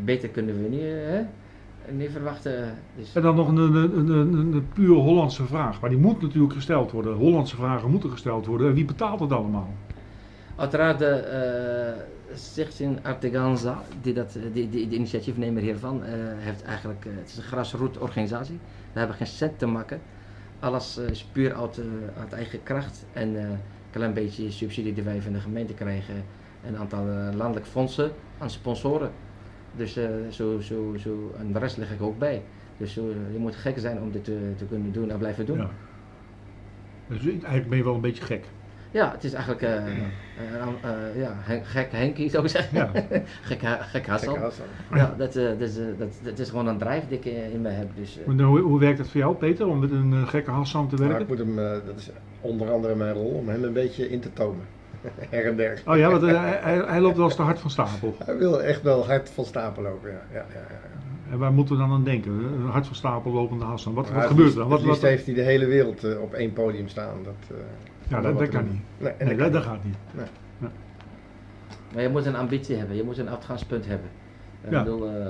[0.05, 1.20] beter kunnen we niet, hè?
[1.92, 2.74] Niet verwachten.
[2.96, 6.53] Dus, En dan nog een, een, een, een, puur Hollandse vraag, maar die moet natuurlijk
[6.53, 7.14] gesteld worden.
[7.14, 8.68] Hollandse vragen moeten gesteld worden.
[8.68, 9.74] En wie betaalt het allemaal?
[10.57, 16.62] Uiteraard de, eh, Stichting Arteganza, die, dat, eh, die, die, de initiatiefnemer hiervan, eh, heeft
[16.62, 18.59] eigenlijk, eh, het is een grassroot organisatie.
[18.92, 20.01] We hebben geen cent te maken.
[20.61, 21.81] Alles is puur uit,
[22.18, 23.59] uit eigen kracht en een
[23.90, 26.14] klein beetje subsidie die wij van de gemeente krijgen.
[26.62, 29.11] En een aantal landelijke fondsen aan sponsoren.
[29.79, 32.43] Dus eh, zo, zo, zo, en de rest leg ik ook bij.
[32.77, 35.47] Dus zo, eh, je moet gek zijn om dit te, te kunnen doen en blijven
[35.47, 35.59] doen.
[35.59, 35.71] Ja.
[37.09, 38.45] Dus eigenlijk ben je wel een beetje gek.
[38.91, 39.93] Ja, het is eigenlijk eh, eh,
[40.83, 42.77] eh, ja, gek Henkie zou ik zeggen.
[42.77, 42.91] Ja.
[43.43, 44.38] gek, gek Hassan.
[44.38, 44.67] Hassan.
[44.95, 47.69] Ja, dat, eh, dat, is, dat, dat is gewoon een drijf die ik in me
[47.69, 47.88] heb.
[47.97, 50.88] Dus, Maar nou, hoe, hoe werkt het voor jou, Peter, om met een gekke Hassan
[50.88, 51.21] te werken?
[51.21, 52.11] ik moet hem, eh, dat is
[52.41, 54.64] onder andere mijn rol, om hem een beetje in te tomen.
[55.31, 55.83] Her en der.
[55.87, 58.14] Oh ja, want eh, hij, hij- loopt wel eens te hard van stapel.
[58.25, 60.21] Hij wil echt wel hard van stapel lopen, ja.
[60.33, 60.81] ja, ja, ja.
[61.33, 62.33] En waar moeten we dan aan denken?
[62.33, 63.94] Een hard van stapel lopende Hassan.
[63.94, 64.68] Wat, wat het gebeurt er dan?
[64.68, 67.23] Wat, Het liefst wat, heeft hij de hele wereld eh, op één podium staan.
[67.25, 67.57] Dat, eh,
[68.09, 68.73] ja, dat, kan doen.
[68.73, 68.81] niet.
[68.99, 69.97] Nee, en Nee, dat dat, kan dat gaat niet.
[71.94, 74.09] maar je moet een ambitie hebben, je moet een uitgangspunt hebben.
[74.64, 74.83] Ik Ja.
[74.83, 75.27] bedoel, eh,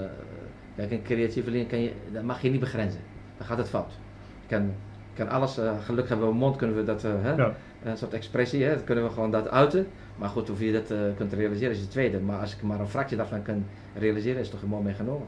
[0.76, 3.00] kijk, een creatieve leerling kan je, dat mag je niet begrenzen.
[3.36, 3.92] Dan gaat het fout.
[4.40, 4.70] Je kan,
[5.14, 7.52] kan alles, eh, gelukkig hebben we een mond, kunnen we dat, eh, hè, Ja.
[7.82, 9.86] Een soort expressie, hè, dat kunnen we gewoon dat uiten.
[10.16, 12.20] Maar goed, of je dat eh, kunt realiseren is het tweede.
[12.20, 13.64] Maar als ik maar een fractie daarvan kan
[13.98, 15.26] realiseren, is het toch een mooi meegenomen.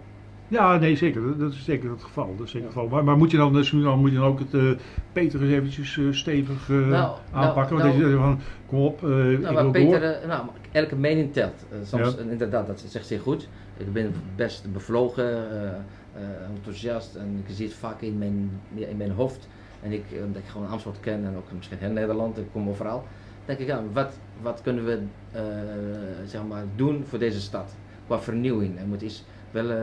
[0.48, 1.22] Ja, nee, zeker.
[1.22, 2.34] Dat, dat is zeker het geval.
[2.36, 2.90] Dat is zeker het geval.
[2.90, 4.70] Maar, maar moet je dan, dus dan, moet je dan ook het eh,
[5.12, 7.76] Peter eens eventjes eh, stevig eh, Nou, aanpakken?
[7.76, 10.96] nou, Want nou- van, kom op, eh, ik Nou, maar wil Peter, eh, nou, elke
[10.96, 11.64] mening telt.
[11.70, 12.30] Eh, soms, Ja.
[12.30, 13.48] inderdaad, dat zegt zeer goed.
[13.76, 16.22] Ik ben best bevlogen, eh, eh,
[16.56, 19.48] enthousiast en ik zie het vaak in mijn, in mijn hoofd.
[19.82, 23.04] En ik, omdat ik gewoon Amsterdam ken en ook misschien heel Nederland, ik kom overal.
[23.44, 24.12] denk ik, ja, wat,
[24.42, 24.98] wat kunnen we
[25.32, 25.42] eh,
[26.24, 27.76] zeg maar doen voor deze stad?
[28.06, 28.78] Qua vernieuwing.
[28.78, 29.76] Er moet iets wel eh,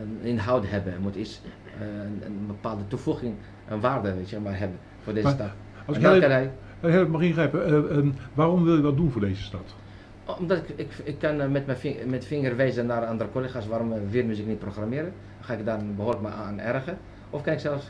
[0.00, 0.92] een inhoud hebben.
[0.92, 1.40] Er moet iets,
[1.80, 3.34] eh, een, een bepaalde toevoeging
[3.68, 5.50] en waarde weet je, maar hebben voor deze Maar stad.
[5.86, 8.04] Als En ik heel hij, heel mag ingrijpen, eh, eh,
[8.34, 9.74] waarom wil je wat doen voor deze stad?
[10.38, 13.88] Omdat ik, ik, ik kan met mijn ving- met vinger wijzen naar andere collega's waarom
[13.92, 15.12] we weermuziek niet programmeren.
[15.36, 16.98] Dan ga ik daar behoorlijk me aan ergen.
[17.30, 17.88] Of kan ik zelf, eh,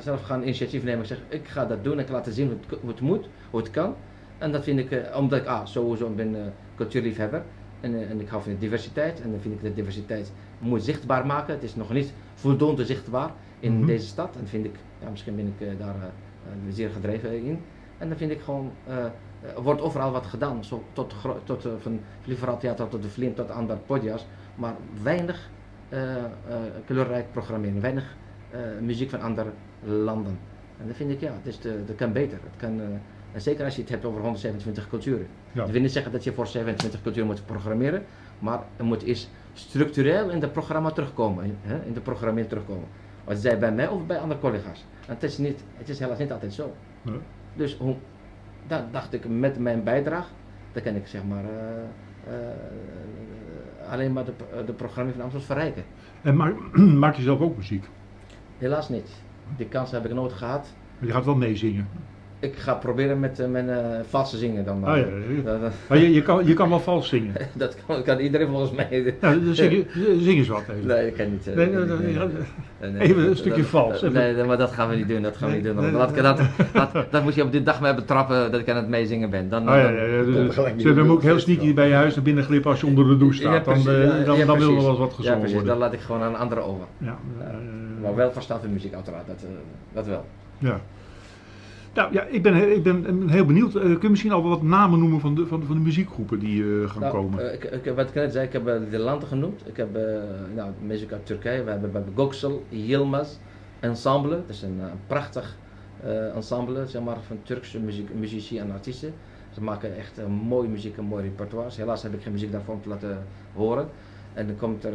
[0.00, 2.56] zelf gaan initiatief nemen en zeggen, ik ga dat doen en ik laat zien hoe
[2.68, 3.94] het, hoe het moet, hoe het kan.
[4.38, 6.40] En dat vind ik, eh, omdat ik ah, sowieso ben eh
[6.76, 7.42] cultuurliefhebber
[7.80, 9.20] en, eh, en ik hou van de diversiteit.
[9.20, 11.54] En dan vind ik de diversiteit moet zichtbaar maken.
[11.54, 13.86] Het is nog niet voldoende zichtbaar in Mhm.
[13.86, 14.36] deze stad.
[14.40, 17.60] En vind ik, ja, misschien ben ik eh, daar eh, eh, zeer gedreven in.
[17.98, 18.96] En dan vind ik gewoon, eh,
[19.56, 20.64] er wordt overal wat gedaan.
[20.64, 24.26] Zo tot, tot van Lieverad Theater tot de Vlim tot andere podia's.
[24.54, 25.50] Maar weinig
[25.88, 26.24] eh, eh,
[26.86, 27.80] kleurrijk programmeren.
[27.80, 28.27] Weinig eh,
[28.80, 29.50] muziek van andere
[29.84, 30.38] landen.
[30.80, 32.38] En dan vind ik, ja, het is de, dat kan beter.
[32.42, 32.86] Het kan, eh,
[33.32, 35.26] en zeker als je het hebt over 127 culturen.
[35.52, 35.60] Ja.
[35.62, 38.04] Dat wil niet zeggen dat je voor 27 culturen moet programmeren.
[38.38, 41.44] Maar er moet eens structureel in het programma terugkomen.
[41.44, 42.88] in- Hè, in de programmering terugkomen.
[43.24, 44.84] Wat zij bij mij of bij andere collega's.
[45.06, 46.74] En het is, niet, het is helaas niet altijd zo.
[47.02, 47.18] Nee.
[47.54, 47.94] Dus hoe,
[48.66, 50.28] dan dacht ik met mijn bijdrage,
[50.72, 54.32] dan kan ik zeg maar eh, eh, alleen maar de,
[54.66, 55.84] de programmering van Amsterdam verrijken.
[56.22, 57.84] En maak, maak je zelf ook muziek?
[58.58, 59.08] Helaas niet.
[59.56, 60.66] Die kans heb ik nooit gehad.
[60.98, 61.88] Maar je gaat wel meezingen.
[62.40, 63.76] Ik ga proberen met eh, mijn eh
[64.08, 64.90] valse zingen dan maar.
[64.90, 64.96] Ah,
[65.44, 67.32] ja, Maar je, je, kan, je kan wel vals zingen.
[67.54, 68.88] dat kan, kan iedereen volgens mij.
[69.20, 70.86] Ja, dan zing, je- zing eens wat even.
[70.86, 71.46] Nee, ik kan niet.
[71.46, 71.72] eh, Nee, ik
[72.80, 74.12] nee, nee, even een stukje dat- vals, even.
[74.12, 75.22] Nee, maar dat gaan we niet doen.
[75.22, 75.74] Dat gaan we niet doen.
[75.92, 76.40] Dat, nee, dat,
[77.10, 79.48] dat, moet je op die dag mij betrappen dat ik aan het meezingen ben.
[79.48, 81.74] Dan, Oh ja, dan- ja, ja, komt dus- niet dus dan moet ik heel sneaky
[81.74, 83.64] bij je huis naar binnen glippen als je onder de douche staat.
[83.64, 85.56] Dan, dan, dan wil er wel eens wat Ja, gezongen precies.
[85.56, 85.76] Dan worden.
[85.78, 86.86] laat ik gewoon aan anderen over.
[86.98, 87.18] Ja,
[88.02, 89.48] Maar wel verstaat de muziek uiteraard, dat, eh,
[89.92, 90.24] dat wel.
[90.58, 90.80] ja.
[91.94, 93.74] Nou ja, ik ben, ik ben heel benieuwd.
[93.74, 96.62] Eh, kun je misschien al wat namen noemen van de, van, van de muziekgroepen die
[96.82, 97.48] eh, gaan Nou, komen?
[97.48, 99.62] eh, ik, ik, wat ik net zei, ik heb eh, de landen genoemd.
[99.66, 99.88] Ik heb
[100.54, 101.64] nou, muziek uit Turkije.
[101.64, 103.28] We hebben bij Göksel, Yilmaz
[103.80, 104.30] Ensemble.
[104.30, 105.56] Dat is een eh, prachtig
[106.04, 109.12] eh, ensemble zeg maar, van Turkse muziek, muzici en artiesten.
[109.50, 111.70] Ze maken echt mooie muziek en mooi repertoire.
[111.76, 113.18] Helaas heb ik geen muziek daarvan te laten
[113.54, 113.88] horen.
[114.34, 114.92] En dan komt er,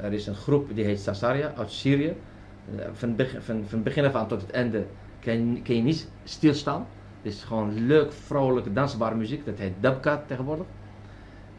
[0.00, 2.14] er is een groep die heet Sasaria uit Syrië.
[2.92, 4.84] van, begin, van, van begin af aan tot het einde
[5.20, 6.86] kun, kun je niet stilstaan.
[7.22, 9.46] Het is gewoon leuk, vrolijke, dansbare muziek.
[9.46, 10.66] Dat heet Dubka tegenwoordig.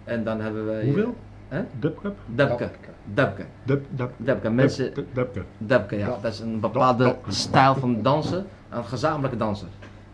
[0.03, 0.81] En dan hebben we...
[0.85, 1.15] Hoeveel?
[1.47, 1.61] Hè?
[1.79, 2.13] Dubka?
[2.25, 2.69] Dubka.
[3.13, 3.43] Dubka.
[3.63, 4.49] Dub, dub, Dubka.
[4.49, 4.93] Mensen...
[4.93, 5.41] Dub, dubka.
[5.57, 6.17] Dubka, ja.
[6.21, 8.45] Dat is een bepaalde stijl van dansen.
[8.69, 9.67] Een gezamenlijke dansen.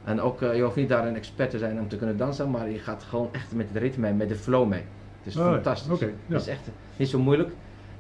[0.04, 2.52] En ook, uh, je hoeft niet daar een expert te zijn om te kunnen dansen,
[2.52, 4.84] maar je gaat gewoon echt met het ritme mee, met de flow mee.
[5.24, 5.92] Het is oh, fantastisch.
[5.92, 6.34] Okay, ja.
[6.34, 7.50] Het is echt niet zo moeilijk.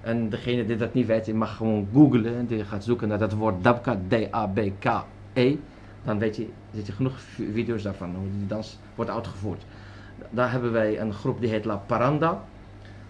[0.05, 3.17] En degene die dat niet weet, die mag gewoon googlen en die gaat zoeken naar
[3.17, 5.55] dat woord Dabka, D-A-B-K-E.
[6.03, 7.19] Dan weet je, zit je genoeg
[7.53, 9.65] video's daarvan, hoe die dans wordt uitgevoerd.
[10.29, 12.43] Daar hebben wij een groep die heet La Paranda.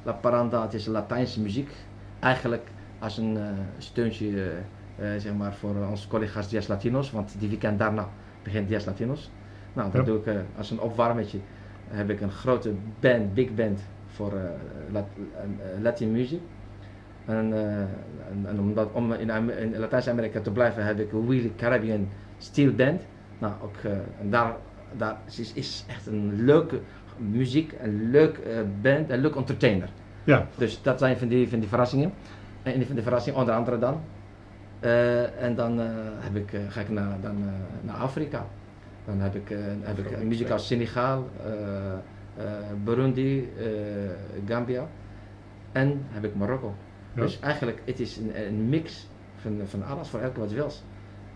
[0.03, 1.71] La Paranda, het is Latijnse muziek.
[2.19, 2.67] Eigenlijk
[2.99, 3.43] als een uh,
[3.77, 4.43] steuntje uh,
[4.99, 8.09] uh, zeg maar voor onze collega's Dias Latinos, want die weekend daarna
[8.43, 9.31] begint Dias Latinos.
[9.73, 10.11] Nou, dat ja.
[10.11, 11.39] doe ik als een opwarmetje.
[11.87, 14.49] heb ik een grote band, big band voor eh,
[14.91, 16.39] Lat- eh, Latin music.
[17.25, 17.79] En, eh,
[18.31, 22.07] en, en omdat, om in, in Latijns-Amerika te blijven heb ik een Wheelie Caribbean
[22.37, 23.01] Steel Band.
[23.39, 24.55] Nou, ook, eh, en daar,
[24.97, 26.79] daar is, is echt een leuke
[27.17, 29.89] muziek, een leuk eh, band, een leuk entertainer.
[30.23, 30.47] Ja.
[30.57, 32.11] Dus dat zijn van die, van die verrassingen.
[32.63, 34.01] En van die verrassingen onder andere dan.
[34.79, 35.85] Eh, en dan eh,
[36.19, 38.45] heb ik, eh, ga ik naar, dan, eh, naar Afrika.
[39.05, 41.53] Dan heb ik, eh, heb ik muziek uit Senegal, eh,
[42.37, 43.65] eh, Burundi, eh,
[44.47, 44.87] Gambia
[45.71, 46.73] en heb ik Marokko.
[47.15, 47.21] Ja.
[47.21, 50.83] Dus eigenlijk het is een, een mix van, van alles voor elke wat je wils.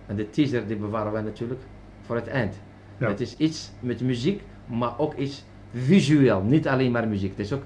[0.05, 1.61] En de teaser die bewaren wij natuurlijk
[2.01, 2.59] voor het eind.
[2.97, 3.07] Ja.
[3.07, 6.41] Het is iets met muziek, maar ook iets visueel.
[6.41, 7.29] Niet alleen maar muziek.
[7.29, 7.63] Het is ook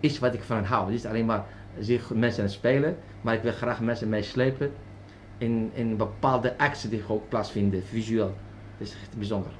[0.00, 0.84] iets wat ik van hou.
[0.84, 1.44] Het is niet alleen maar
[1.78, 4.70] ik mensen aan het spelen, maar ik wil graag mensen meeslepen
[5.38, 8.34] in, in bepaalde acties die ook plaatsvinden, visueel.
[8.76, 9.50] Het is echt bijzonder.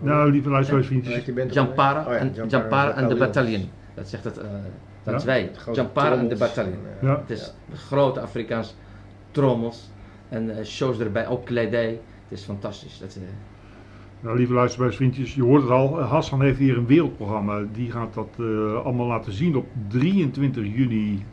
[0.00, 1.24] Nou, lieve luisteraars, Hoe heet vriendjes.
[1.24, 1.66] die band ook alweer?
[1.66, 3.18] Jampara Oh ja, en, Jampara Jampara en de Battalion.
[3.18, 3.70] Battalion.
[3.94, 4.50] Dat zegt het, eh,
[5.02, 5.18] dat Ja.
[5.18, 5.50] is wij.
[5.72, 6.78] Jampara en de Battalion.
[7.00, 8.74] Het is een grote Afrikaans
[9.30, 9.90] trommels
[10.28, 12.00] en eh, shows erbij, ook kledij.
[12.28, 12.98] Het is fantastisch.
[12.98, 13.22] Dat, eh,
[14.22, 16.00] Nou, lieve luisteraars, vriendjes, je hoort het al.
[16.00, 17.62] Hassan heeft hier een wereldprogramma.
[17.72, 21.24] Die gaat dat eh, allemaal laten zien op 23 juni.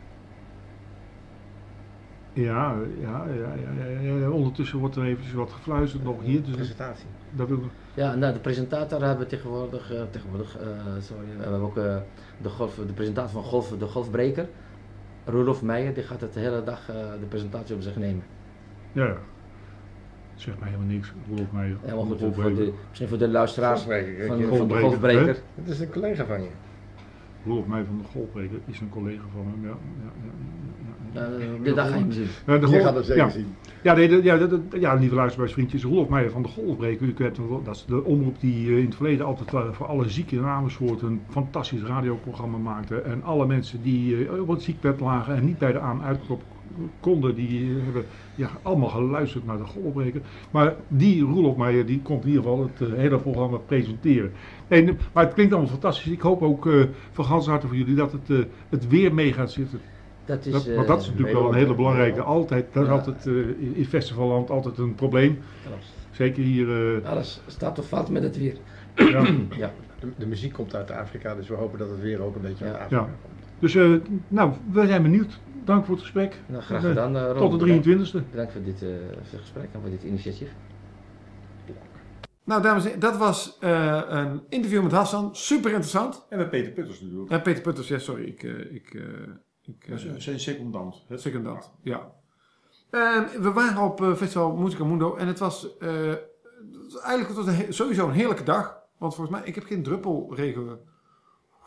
[2.32, 4.30] Ja, ja, ja, ja, ja, ja.
[4.30, 6.42] Ondertussen wordt er eventjes wat gefluisterd nog hier.
[6.42, 7.06] Dus presentatie.
[7.30, 10.66] dat wil ik- Ja, nou, de presentator hebben we tegenwoordig, eh, tegenwoordig eh,
[11.00, 11.96] sorry, we hebben ook eh,
[12.42, 14.48] de, golf, de presentator van golf, de golfbreker,
[15.24, 18.22] Roelof Meijer, die gaat het de hele dag eh, de presentatie op zich nemen.
[18.92, 19.16] ja, ja.
[20.34, 21.12] Zeg mij helemaal niks.
[21.52, 21.68] Mij.
[21.86, 23.92] Ja, maar goed, voor de, misschien voor de luisteraars van,
[24.26, 25.42] van de Golfbreker, golfbreker.
[25.54, 26.48] Het is een collega van je.
[27.44, 29.62] Roelof mij van de Golfbreker is een collega van hem.
[29.62, 30.32] Ja, ja, ja,
[30.82, 31.20] ja, ja.
[31.56, 32.26] Ja, de dag ga je hem zien.
[32.46, 33.28] Je gaat het zeker ja.
[33.30, 33.56] zien.
[33.82, 37.06] Ja, nee, de- ja, de- ja, lieve luisteraars, vriendjes, Rolf Meijer van de Golfbreker.
[37.06, 39.86] U kent hem dat is de omroep die eh, in het verleden altijd eh, voor
[39.86, 43.00] alle zieken in Amersfoort een fantastisch radioprogramma maakte.
[43.00, 46.44] En alle mensen die eh, op het ziekbed lagen en niet bij de aan-uitklop
[47.00, 48.04] konden, die eh, hebben
[48.34, 50.20] ja, allemaal geluisterd naar de Golfbreker.
[50.50, 54.32] Maar die Roelof Meijer, die komt in ieder geval het eh, hele programma presenteren.
[54.68, 56.12] En, eh, maar het klinkt allemaal fantastisch.
[56.12, 59.32] Ik hoop ook eh, van gans harte voor jullie dat het, eh, het weer mee
[59.32, 59.80] gaat zitten.
[60.24, 62.22] Dat is, Dat, eh, want dat is natuurlijk wel een hele belangrijke.
[62.22, 62.94] Altijd, dat is Ja.
[62.94, 63.34] altijd eh,
[63.78, 65.38] in festivalland altijd een probleem.
[65.66, 65.84] klopt.
[66.10, 66.96] Zeker hier.
[67.02, 68.56] eh, Alles staat of valt met het weer.
[68.94, 69.26] ja.
[69.56, 69.72] Ja.
[70.00, 72.64] De, de muziek komt uit Afrika, dus we hopen dat het weer ook een beetje
[72.64, 72.70] Ja.
[72.70, 73.08] uit Afrika Ja.
[73.22, 73.34] komt.
[73.58, 73.90] Dus eh,
[74.28, 75.40] nou, we zijn benieuwd.
[75.68, 76.40] Dank voor het gesprek.
[76.46, 77.16] Nou, graag Eh, gedaan.
[77.16, 77.50] eh, Ron.
[77.50, 78.22] Tot de 23e.
[78.30, 80.50] Bedankt voor dit eh, voor het gesprek en voor dit initiatief.
[82.44, 85.36] Nou, dames en heren, dat was eh, een interview met Hassan.
[85.36, 86.26] Super interessant.
[86.28, 87.30] En met Peter Putters natuurlijk.
[87.30, 88.24] Eh, Peter Putters, ja, sorry.
[88.24, 89.02] Ik, ik, eh,
[89.62, 91.04] ik, zijn secondant.
[91.08, 91.16] hè?
[91.18, 92.12] secondant, ja.
[92.90, 95.88] Ehm, we waren op Festival Musica Mundo en het was, eh,
[97.04, 98.78] eigenlijk het was een he- sowieso een heerlijke dag.
[98.98, 100.78] Want volgens mij, ik heb geen druppelregen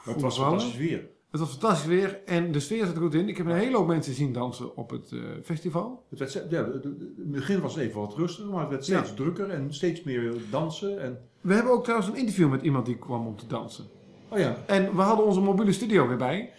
[0.04, 1.10] Het was fantastisch weer.
[1.32, 3.30] Het was fantastisch weer en de sfeer zat er goed in.
[3.30, 6.04] Ik heb een hele hoop mensen zien dansen op het eh, festival.
[6.10, 6.72] Het, werd, ja, in
[7.18, 9.16] het begin was het even wat rustiger, maar het werd steeds Ja.
[9.16, 11.02] drukker en steeds meer dansen.
[11.02, 13.86] En, We hebben ook trouwens een interview met iemand die kwam om te dansen.
[14.30, 16.52] oh ja, En we hadden onze mobiele studio weer bij.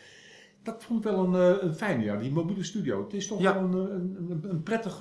[0.62, 3.02] dat vond ik wel een, eh, een fijne, ja, die mobiele studio.
[3.04, 3.54] Het is toch Ja.
[3.54, 4.98] wel een, een, een, prettig,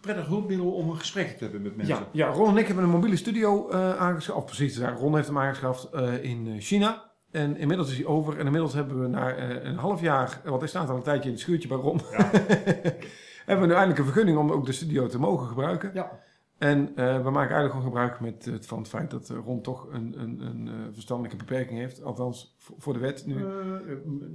[0.00, 1.96] prettig hulpmiddel om een gesprek te hebben met mensen.
[1.96, 4.38] Ja, ja, Ron en ik hebben een mobiele studio eh aangeschaft.
[4.38, 5.88] Of precies Ron heeft hem aangeschaft
[6.22, 7.10] in China.
[7.32, 8.38] En inmiddels is hij over.
[8.38, 11.28] En inmiddels hebben we na eh, een half jaar, want hij staat al een tijdje
[11.28, 12.00] in het schuurtje bij Ron.
[13.46, 15.90] hebben we nu eindelijk een vergunning om ook de studio te mogen gebruiken.
[15.94, 16.20] Ja.
[16.62, 19.62] En eh, we maken eigenlijk gewoon gebruik met, het van het feit dat eh, Ron
[19.62, 22.02] toch een, een, een eh, verstandelijke beperking heeft.
[22.02, 23.44] Althans, voor, de wet nu.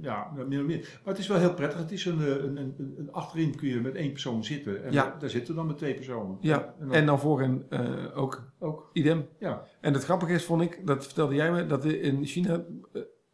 [0.00, 0.78] Ja, meer of meer.
[0.78, 1.78] Maar het is wel heel prettig.
[1.78, 4.84] Het is een, een, een, achterin kun je met één persoon zitten.
[4.84, 5.16] En Ja.
[5.18, 6.36] daar, zitten we dan met twee personen.
[6.40, 7.66] ja, En dan en dan voorin
[8.14, 8.90] ook ook.
[8.92, 9.26] idem.
[9.38, 9.62] Ja.
[9.80, 12.64] En het grappige is, vond ik, dat vertelde jij me, dat in China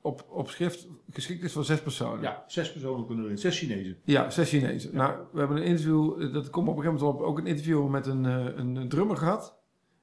[0.04, 2.22] op, op schrift geschikt is voor zes personen.
[2.22, 3.38] ja, zes personen kunnen erin.
[3.38, 3.96] Zes Chinezen.
[4.04, 4.94] Ja, zes Chinezen.
[4.94, 7.46] Nou, we hebben een interview, eh, dat komt op een gegeven moment op, ook een
[7.46, 9.58] interview met een, eh, een drummer gehad.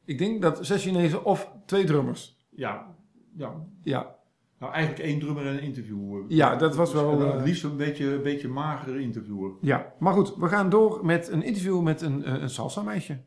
[0.06, 2.38] Ik denk dat zes Chinezen of twee drummers.
[2.50, 2.96] Ja,
[3.38, 3.54] ja.
[3.82, 4.16] Ja,
[4.60, 6.24] Nou, eigenlijk één drummer en een interviewer.
[6.28, 9.52] Ja, dat was wel, En eh, het liefst een beetje, een beetje magere interviewer.
[9.62, 9.94] ja.
[10.00, 13.22] Maar goed, we gaan door met een interview met een, eh, een salsa meisje.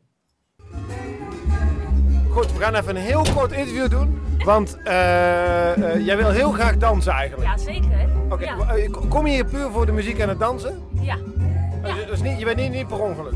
[2.34, 4.20] Goed, we gaan even een heel kort interview doen.
[4.44, 4.92] Want eh,
[6.06, 7.48] jij wil heel graag dansen eigenlijk.
[7.50, 8.08] Ja, zeker.
[8.28, 8.74] Oké, Ja.
[8.74, 10.82] eh, kom je hier puur voor de muziek en het dansen?
[11.00, 11.16] ja.
[11.82, 13.32] Dus, dus niet, je bent niet, niet per ongeluk.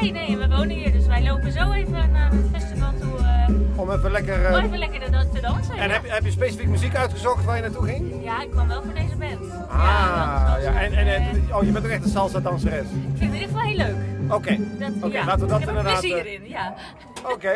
[0.00, 3.18] Nee, nee, we wonen hier, dus wij lopen zo even naar het festival toe.
[3.18, 4.44] eh, Om even lekker...
[4.44, 5.74] eh, om even lekker te, te dansen.
[5.78, 5.92] en ja.
[5.94, 8.24] heb, je- heb je specifiek muziek uitgezocht waar je naartoe ging?
[8.24, 9.52] ja, ik kwam wel voor deze band.
[9.70, 10.80] Ah, ja, ja.
[10.80, 12.80] En, en, en- oh, je bent ook echt een salsa danseres.
[12.80, 13.96] Ik vind het in ieder geval heel leuk.
[14.32, 15.24] Oké, ja.
[15.24, 16.74] laten we dat ik heb er inderdaad, plezier eh, in, ja.
[17.32, 17.52] oké.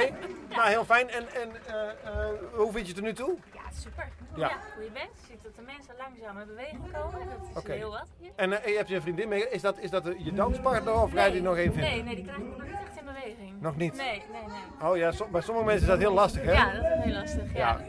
[0.57, 1.11] Nou, heel fijn.
[1.11, 3.37] En, en eh, eh, hoe vind je het er nu toe?
[3.55, 4.09] Ja, super.
[4.35, 4.49] Ja.
[4.49, 5.11] Ja, hoe je bent.
[5.21, 7.19] Je ziet dat de mensen langzaam in beweging komen.
[7.29, 7.73] Dat is Oké.
[7.73, 8.07] heel wat.
[8.19, 8.31] hier.
[8.37, 9.49] En eh, je hebt je vriendin mee.
[9.51, 11.81] Is dat, is dat eh, je danspartner of rijdt die nog even in?
[11.81, 13.61] Nee, nee, die krijg ik nog niet echt in beweging.
[13.61, 13.97] Nog niet?
[13.97, 14.91] Nee, nee, nee.
[14.91, 16.53] Oh ja, bij sommige mensen is dat heel lastig, hè?
[16.53, 17.55] Ja, dat is heel lastig.
[17.55, 17.81] Ja.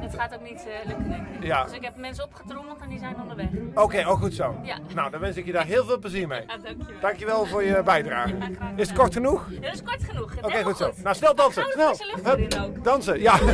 [0.00, 1.42] Het gaat ook niet eh, lukken, denk ik.
[1.44, 1.64] Ja.
[1.64, 3.46] Dus ik heb mensen opgetrommeld en die zijn onderweg.
[3.74, 4.54] Oké, oh goed zo.
[4.62, 4.78] Ja.
[4.94, 6.40] Nou, dan wens ik je daar heel veel plezier mee.
[6.46, 7.00] Ja, dankjewel.
[7.00, 8.36] Dankjewel voor je bijdrage.
[8.38, 9.46] Ja, Is het kort genoeg?
[9.50, 10.36] Ja, dat is kort genoeg.
[10.42, 10.90] Oké, goed zo.
[11.02, 11.64] Nou, snel dansen.
[11.70, 11.94] Snel.
[12.22, 12.84] Hup, ook.
[12.84, 13.38] dansen, ja.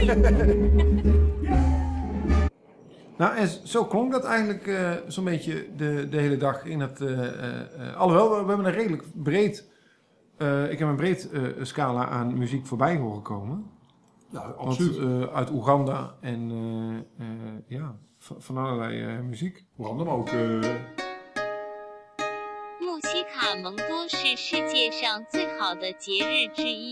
[3.18, 7.00] Nou, en zo klonk dat eigenlijk eh, zo'n beetje de, de hele dag in het...
[7.00, 9.68] eh, alhoewel, we, we hebben een redelijk breed...
[10.70, 11.30] ik heb een breed
[11.60, 13.70] scala aan muziek voorbij horen komen.
[14.35, 14.97] Ja, Want, absoluut.
[14.97, 19.65] eh, uit Oeganda en eh, eh, ja, van, van allerlei eh, muziek.
[19.77, 20.29] Oeganda, maar ook...
[20.29, 20.59] eh,
[22.79, 26.91] 穆希卡蒙多是世界上最好的节日之一。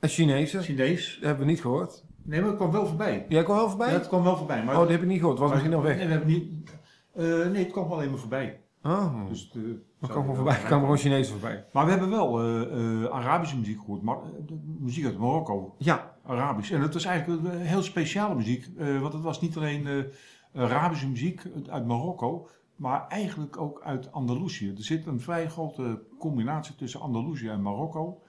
[0.00, 1.14] En Chinese, Chinees.
[1.20, 2.04] dat hebben we niet gehoord.
[2.22, 3.26] Nee, maar het kwam wel voorbij.
[3.28, 3.88] Jij kwam wel voorbij?
[3.88, 4.64] Ja, het kwam wel voorbij.
[4.64, 5.38] Maar oh, dat heb ik niet gehoord.
[5.38, 5.96] Het was misschien al weg.
[5.96, 6.70] Nee, we hebben niet,
[7.14, 8.60] eh, nee, het kwam wel even voorbij.
[8.82, 9.70] Oh, Dus het, eh,
[10.01, 10.57] dat kwam voorbij.
[10.57, 11.65] Kwamen gewoon Chinezen voorbij.
[11.73, 14.01] Maar we hebben wel eh, eh, Arabische muziek gehoord.
[14.01, 15.75] Maar, eh, de muziek uit Marokko.
[15.77, 16.71] Ja, Arabisch.
[16.71, 18.67] En het was eigenlijk een heel speciale muziek.
[18.77, 20.05] want het was niet alleen
[20.53, 22.49] Arabische muziek uit Marokko.
[22.75, 24.73] Maar eigenlijk ook uit Andalusië.
[24.77, 28.21] Er zit een vrij grote combinatie tussen Andalusië en Marokko.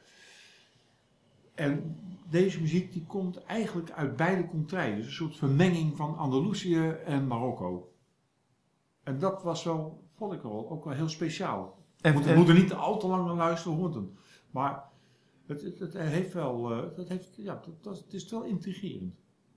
[1.54, 1.96] En
[2.30, 4.96] deze muziek die komt eigenlijk uit beide contraien.
[4.96, 7.92] Dus een soort vermenging van Andalusië en Marokko.
[9.02, 11.78] En dat was wel, vond ik wel, ook wel heel speciaal.
[12.00, 14.04] En- We moeten, en- moeten niet al te lang naar luisteren, hoort het.
[14.50, 14.82] Maar
[15.46, 19.14] het, het, het heeft wel, eh, het, heeft, ja, dat, dat- het is wel intrigerend.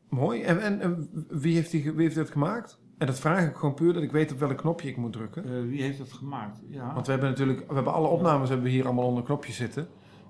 [0.09, 0.41] mooi.
[0.41, 2.79] En, en, en wie, heeft die, wie heeft dit gemaakt?
[2.97, 5.43] En dat vraag ik gewoon puur dat ik weet op welk knopje ik moet drukken.
[5.43, 6.61] Eh, wie heeft dat gemaakt?
[6.67, 9.55] Ja, Want we hebben natuurlijk, we hebben alle opnames hebben we hier allemaal onder knopjes
[9.55, 9.87] zitten.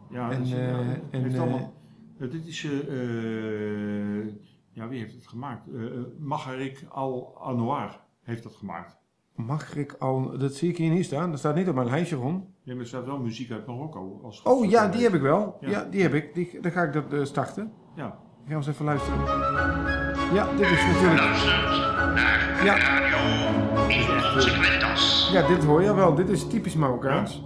[0.10, 1.74] ja, en, dus, ja, eh, en, heeft allemaal,
[2.18, 2.62] dit is,
[4.72, 5.68] ja, wie heeft het gemaakt?
[6.20, 8.98] Magharik Al-Anwar heeft dat gemaakt.
[9.36, 11.30] Mag ik al, dat zie ik hier niet staan.
[11.30, 12.44] Dat staat niet op mijn lijstje, rond.
[12.64, 14.20] Nee, maar er staat wel muziek uit Marokko.
[14.24, 15.58] Als oh ja, die heb ik wel.
[15.60, 16.34] Ja, die heb ik.
[16.34, 17.72] Die, dan ga ik dat eh, starten.
[17.96, 18.20] Ja.
[18.46, 19.20] Ik ga eens even luisteren.
[20.34, 21.22] Ja, dit is natuurlijk...
[21.22, 23.04] naar ja.
[25.32, 26.16] Ja, dit hoor je wel.
[26.16, 27.44] Dit is typisch Marokkaans.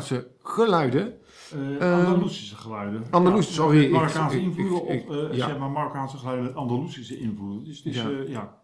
[0.00, 1.14] Marokkaanse geluiden.
[1.52, 3.04] Eh Ehm, Andalusische geluiden.
[3.12, 5.46] Ja, sorry, Marokkaanse ik- invloeden ik- op, eh, ja.
[5.46, 7.64] zeg maar, Marokkaanse geluiden met Andalusische invloeden.
[7.64, 8.08] Dus het is, Ja.
[8.08, 8.22] ja.
[8.28, 8.58] ja.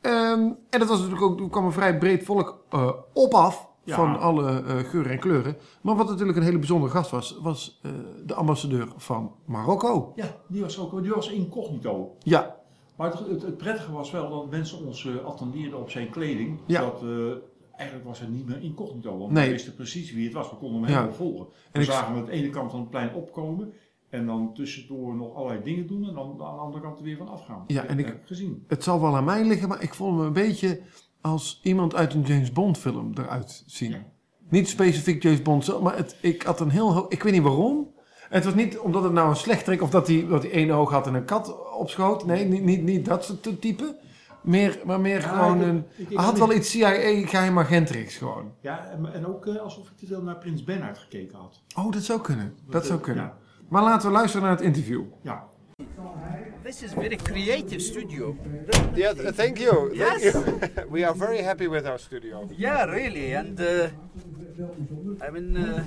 [0.00, 3.68] Ehm, en dat was natuurlijk ook, er kwam een vrij breed volk eh, op af
[3.84, 3.94] Ja.
[3.96, 5.56] van alle eh, geuren en kleuren.
[5.80, 7.90] Maar wat natuurlijk een hele bijzondere gast was, was eh,
[8.24, 10.12] de ambassadeur van Marokko.
[10.16, 12.16] ja, die was ook die was incognito.
[12.18, 12.56] Ja,
[12.96, 16.60] Maar het, het, het prettige was wel dat mensen ons eh, attendeerden op zijn kleding.
[16.66, 16.80] Ja.
[16.80, 17.08] Dat, eh,
[17.76, 19.44] eigenlijk was hij niet meer incognito, want Nee.
[19.46, 20.50] we wisten precies wie het was.
[20.50, 21.46] We konden hem helemaal volgen.
[21.46, 23.72] We En ik- zagen hem aan de ene kant van het plein opkomen.
[24.10, 26.08] En dan tussendoor nog allerlei dingen doen.
[26.08, 27.64] En dan aan de andere kant er weer van afgaan.
[27.66, 28.64] Ja, en ik- heb gezien.
[28.66, 30.80] het zal wel aan mij liggen, maar ik vond hem een beetje
[31.20, 33.90] als iemand uit een James Bond film eruit zien.
[33.90, 34.04] Ja.
[34.50, 37.08] Niet specifiek James Bond, zelf, maar het, ik had een heel hoog...
[37.08, 37.94] Ik weet niet waarom.
[38.28, 40.90] Het was niet omdat het nou een slechterik of dat hij, dat hij één oog
[40.90, 42.26] had en een kat opschoot.
[42.26, 43.96] Nee, niet, niet, niet dat soort type.
[44.46, 45.84] Meer, maar meer Ja, gewoon ik- een...
[46.08, 46.90] ik- had wel iets CIA
[47.26, 48.52] geheim agentriks gewoon.
[48.60, 51.62] Ja, en, en ook eh, alsof ik te veel naar Prins Bernhard gekeken had.
[51.76, 52.54] Oh, dat zou kunnen.
[52.68, 53.24] Dat eh, zou kunnen.
[53.24, 53.36] Ja,
[53.68, 55.02] Maar laten we luisteren naar het interview.
[55.22, 55.44] ja.
[56.62, 58.36] This is very creative studio.
[58.94, 59.96] Yeah, th- thank you.
[59.98, 60.32] Thank Yes.
[60.32, 60.44] you.
[60.90, 62.48] we are very happy with our studio.
[62.56, 63.66] Yeah, really, and uh,
[65.28, 65.80] I mean, uh,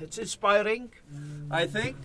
[0.00, 0.90] it's inspiring.
[1.50, 1.96] I think.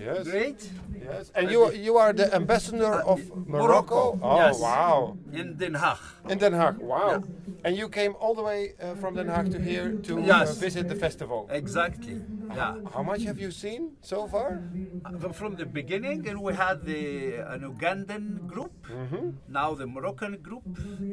[0.00, 0.24] Yes.
[0.28, 0.70] Great.
[1.04, 1.30] Yes.
[1.34, 4.18] And you you are the ambassador of Morocco.
[4.22, 4.60] Oh yes.
[4.60, 5.16] wow.
[5.32, 5.98] In Den Haag.
[6.30, 6.78] In Den Haag.
[6.78, 7.22] Wow.
[7.64, 10.88] And you came all the way uh, from Den Haag to here to uh, visit
[10.88, 11.48] the festival.
[11.50, 12.20] Exactly.
[12.54, 12.76] Yeah.
[12.94, 14.62] How much have you seen so far?
[15.04, 19.30] Uh, From the beginning, and we had the an Ugandan group, Mm-hmm.
[19.48, 20.64] now the Moroccan group,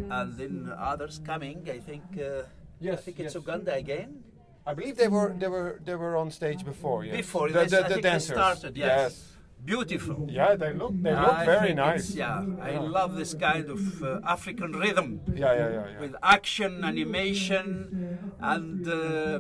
[0.10, 1.68] and then others coming.
[1.70, 2.04] I think.
[2.18, 2.44] Uh,
[2.84, 3.36] Yes, I think it's.
[3.36, 4.24] Uganda again.
[4.66, 7.04] I believe they were they were they were on stage before.
[7.06, 7.18] Yes.
[7.18, 8.36] Before the, the, the dancers.
[8.38, 8.78] started.
[8.78, 9.30] Yes.
[9.66, 10.28] Beautiful.
[10.30, 12.10] Yeah, they look they look I very nice.
[12.10, 12.80] it's- Yeah, I Yeah.
[12.82, 15.22] love this kind of uh, African rhythm.
[15.34, 16.00] Yeah, yeah, yeah, yeah.
[16.02, 19.40] With action, animation, and uh,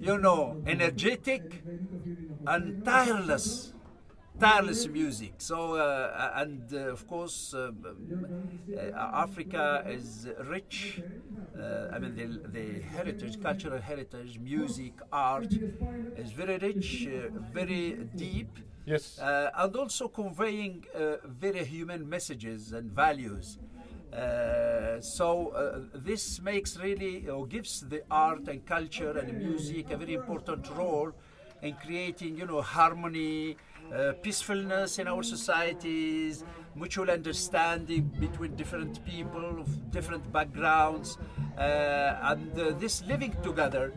[0.00, 1.62] you know, energetic
[2.46, 3.71] and tireless.
[4.38, 5.34] Tireless music.
[5.38, 7.70] So, uh, and uh, of course, uh,
[8.76, 11.04] uh, Africa is rich.
[11.58, 15.58] Uh, I mean, the, the heritage, cultural heritage, music, art
[16.14, 18.58] is very rich, uh, very deep.
[18.84, 19.18] Yes.
[19.18, 23.58] Uh, and also conveying uh, very human messages and values.
[24.12, 29.96] Uh, so uh, this makes really or gives the art and culture and music a
[29.96, 31.12] very important role
[31.62, 33.56] in creating, you know, harmony,
[33.94, 41.18] uh, peacefulness in our societies, mutual understanding between different people of different backgrounds,
[41.58, 41.60] uh,
[42.22, 43.92] and uh, this living together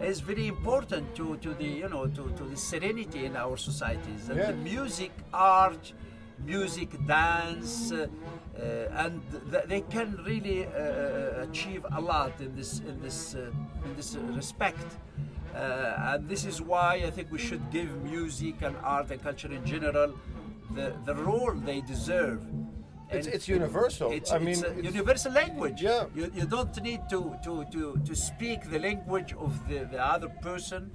[0.00, 4.28] is very important to, to the you know to, to the serenity in our societies
[4.28, 4.50] and Yeah.
[4.52, 5.92] the music, art,
[6.46, 8.06] music, dance, uh,
[8.58, 9.20] uh, and
[9.50, 13.50] th- they can really uh, achieve a lot in this in this uh,
[13.84, 14.86] in this respect.
[15.54, 19.52] Uh, and this is why I think we should give music and art and culture
[19.52, 20.14] in general
[20.74, 22.40] the, the role they deserve.
[23.10, 24.12] It's- it's universal.
[24.12, 25.82] It's, I it's mean, a it's- universal language.
[25.82, 26.04] Yeah.
[26.14, 30.28] You, you don't need to, to, to, to speak the language of the, the other
[30.28, 30.90] person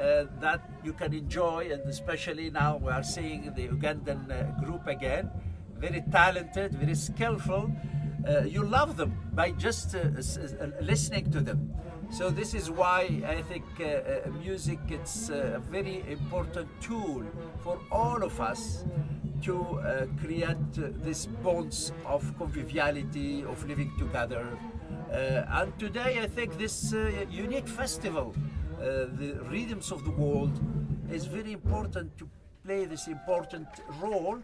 [0.00, 4.86] uh, that you can enjoy, and especially now we are seeing the Ugandan uh, group
[4.86, 5.30] again,
[5.76, 7.70] very talented, very skillful.
[8.26, 11.74] Uh, you love them by just uh, uh, listening to them.
[12.10, 17.22] So this is why I think uh, uh, music it's uh, a very important tool
[17.62, 18.84] for all of us
[19.42, 24.58] to uh, create uh, these bonds of conviviality, of living together.
[25.12, 28.34] Uh, and today I think this uh, unique festival,
[28.80, 30.58] uh, the Rhythms of the World,
[31.12, 32.28] is very important to
[32.64, 33.68] play this important
[34.00, 34.38] role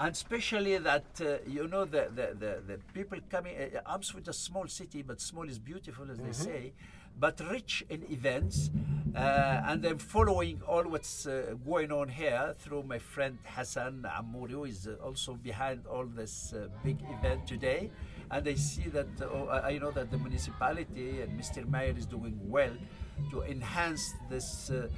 [0.00, 4.28] and especially that uh, you know the, the, the, the people coming uh, Amsterdam is
[4.28, 6.34] a small city but small is beautiful as they Mhm.
[6.34, 6.72] say
[7.20, 8.70] but rich in events
[9.14, 14.52] uh, and I'm following all what's uh, going on here through my friend Hassan Amouri
[14.52, 17.90] who is uh, also behind all this uh, big event today
[18.30, 21.68] and I see that uh, oh, I know that the municipality and Mr.
[21.68, 22.72] Mayor is doing well
[23.30, 24.88] to enhance this uh,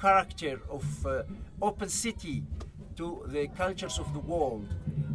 [0.00, 0.84] character of
[1.60, 2.44] open city
[2.96, 4.68] to the cultures of the world.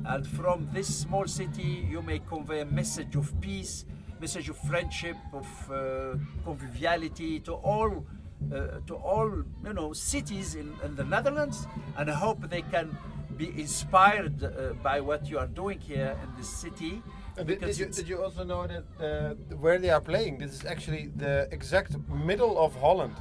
[0.06, 3.86] And from this small city, you may convey a message of peace,
[4.20, 8.06] message of friendship, of uh, conviviality to all.
[8.54, 9.32] Uh, to all
[9.66, 11.66] you know cities in, in the Netherlands,
[11.98, 12.96] and I hope they can
[13.36, 17.02] be inspired uh, by what you are doing here in this city.
[17.36, 20.40] Did, did you, did you also know that uh, where they are playing?
[20.40, 23.16] This is actually the exact middle of Holland.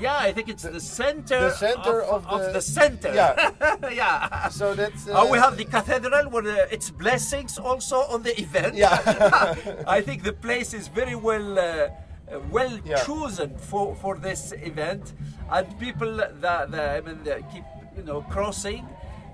[0.00, 3.12] Yeah, I think it's the, center, the center of, of the- the center.
[3.14, 3.50] Yeah.
[3.92, 4.48] yeah.
[4.48, 5.08] So that's.
[5.08, 8.74] Uh, we have the cathedral with uh, its blessings also on the event.
[8.74, 9.54] Yeah.
[9.86, 13.02] I think the place is very well uh, uh, well Yeah.
[13.04, 15.12] chosen for, for this event,
[15.50, 17.64] and people that, that I mean they keep
[17.96, 18.86] you know crossing.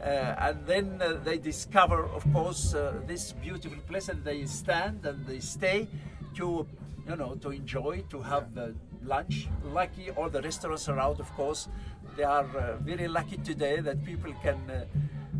[0.02, 5.04] Uh, and then uh, they discover, of course, uh, this beautiful place, and they stand
[5.04, 5.88] and they stay
[6.36, 6.64] to,
[7.08, 8.68] you know, to enjoy, to have uh,
[9.04, 9.48] lunch.
[9.64, 11.68] Lucky, all the restaurants around, of course,
[12.16, 14.84] they are uh, very lucky today that people can, uh,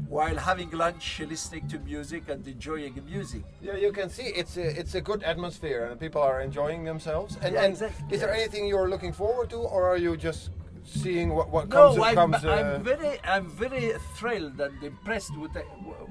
[0.09, 3.43] while having lunch, listening to music and enjoying music.
[3.63, 7.39] Yeah, you can see it's a, it's a good atmosphere and people are enjoying themselves.
[7.43, 8.41] And, Yeah, and exactly, is there yes.
[8.41, 10.51] anything you're looking forward to, or are you just
[10.85, 11.99] seeing what, what No, comes?
[11.99, 15.61] I'm, comes uh, I'm very, I'm very thrilled and impressed with the,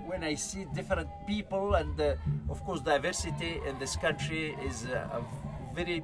[0.09, 2.15] when I see different people and, uh,
[2.49, 6.03] of course, diversity in this country is uh, a very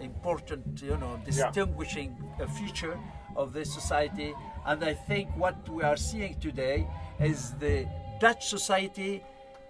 [0.00, 2.98] important, you know, distinguishing uh, feature
[3.36, 4.34] of this society.
[4.66, 6.86] And I think what we are seeing today
[7.20, 7.86] is the
[8.20, 9.22] Dutch society,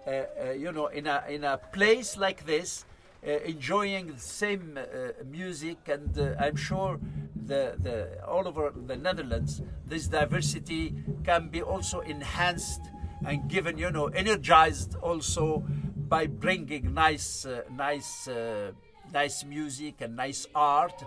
[0.07, 2.85] uh, uh, you know, in a in a place like this,
[3.23, 6.99] enjoying the same uh, music, and uh, I'm sure
[7.47, 10.93] the, the all over the Netherlands, this diversity
[11.23, 12.81] can be also enhanced
[13.25, 15.63] and given, you know, energized also
[16.07, 18.71] by bringing nice, uh, nice, uh,
[19.15, 21.03] nice music and nice art,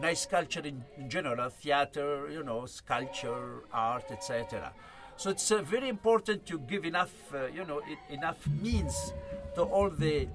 [0.00, 4.72] nice culture in, in general, theater, you know, sculpture, art, etc.
[5.16, 9.12] So it's uh, very important to give enough, uh, you know, e- enough means
[9.54, 10.28] to all the,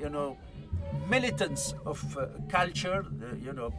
[0.00, 0.36] you know,
[1.08, 3.72] militants of uh, culture, uh, you know,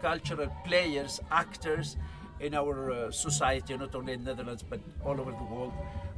[0.00, 1.96] cultural players, actors
[2.40, 5.72] in our uh, society, not only in Netherlands but all over the world.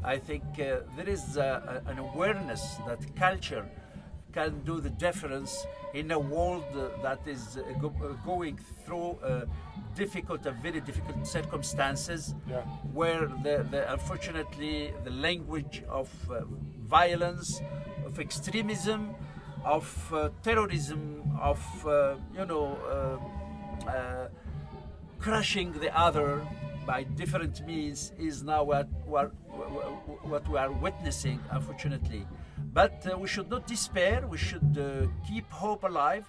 [0.04, 3.66] I think uh, there is uh, an awareness that culture
[4.38, 5.52] can do the difference
[6.00, 6.64] in a world
[7.06, 9.44] that is uh, go- uh, going through uh,
[10.02, 12.60] difficult and very difficult circumstances Yeah.
[12.98, 16.08] where the, the, unfortunately the language of
[16.98, 17.48] violence,
[18.08, 19.00] of extremism,
[19.64, 21.00] of uh, terrorism,
[21.50, 22.66] of uh, you know
[22.96, 24.28] uh, uh,
[25.18, 26.46] crushing the other
[26.86, 29.28] by different means is now what, what,
[30.32, 32.22] what we are witnessing, unfortunately.
[32.72, 34.26] But uh, we should not despair.
[34.26, 36.24] We should uh, keep hope alive,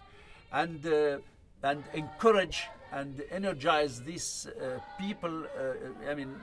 [0.51, 1.17] and uh,
[1.63, 5.43] and encourage and energize these uh, people.
[5.45, 6.35] Uh, I mean,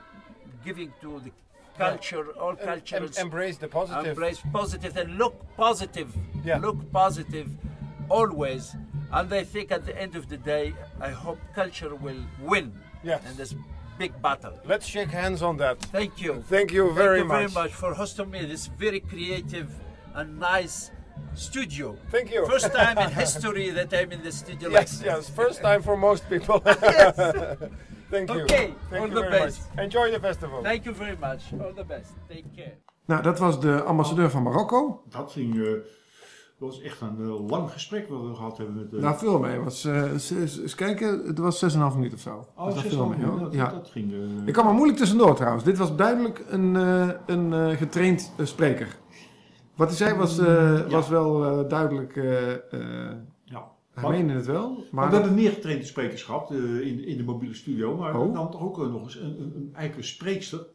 [0.64, 1.30] giving to the
[1.78, 3.18] culture, all Em- em- cultures.
[3.18, 4.06] embrace the positive.
[4.06, 6.14] Embrace positive and look positive.
[6.44, 6.58] Yeah.
[6.58, 7.48] Look positive
[8.10, 8.76] always.
[9.12, 12.72] And I think at the end of the day, I hope culture will win
[13.02, 13.22] Yes.
[13.30, 13.54] in this
[13.98, 14.52] big battle.
[14.64, 15.78] Let's shake hands on that.
[15.92, 16.42] Thank you.
[16.48, 17.54] Thank you very Thank you very much.
[17.54, 19.68] much for hosting me this very creative
[20.14, 20.90] and nice
[21.34, 21.96] studio.
[22.10, 22.46] Thank you.
[22.46, 25.06] First time in history that I'm in the studio Yes, this.
[25.06, 25.28] yes.
[25.30, 26.62] First time for most people.
[26.82, 27.16] Yes.
[28.10, 28.42] Thank you.
[28.42, 29.74] Okay, Thank all you the very best.
[29.74, 29.84] much.
[29.84, 30.62] Enjoy the festival.
[30.62, 31.42] Thank you very much.
[31.60, 32.12] All the best.
[32.28, 32.74] Take care.
[33.06, 35.02] Nou, dat was de ambassadeur van Marokko.
[35.08, 35.72] Dat ging, eh,
[36.58, 38.98] dat was echt een eh, lang gesprek wat we gehad hebben met de...
[38.98, 39.58] Nou, veel mee.
[39.58, 42.46] Was, eh, eens- kijken, het was 6,5 minuten of zo.
[42.56, 43.70] Oh, 6,5 viel mee, minuten, dat- ja.
[43.70, 45.64] dat ging, eh, Ik kwam er moeilijk tussendoor trouwens.
[45.64, 48.96] Dit was duidelijk een, eh, een eh, getraind eh, spreker.
[49.74, 52.16] Wat hij zei was, eh, was wel eh, duidelijk.
[52.16, 53.72] eh, eh, ja.
[53.94, 54.84] Hij meende het wel.
[54.90, 58.34] Maar we hebben meer getrainde sprekers gehad eh, in, in de mobiele studio, maar Oh.
[58.34, 60.66] dan toch ook eh, nog eens een, een, een enkele spreekster.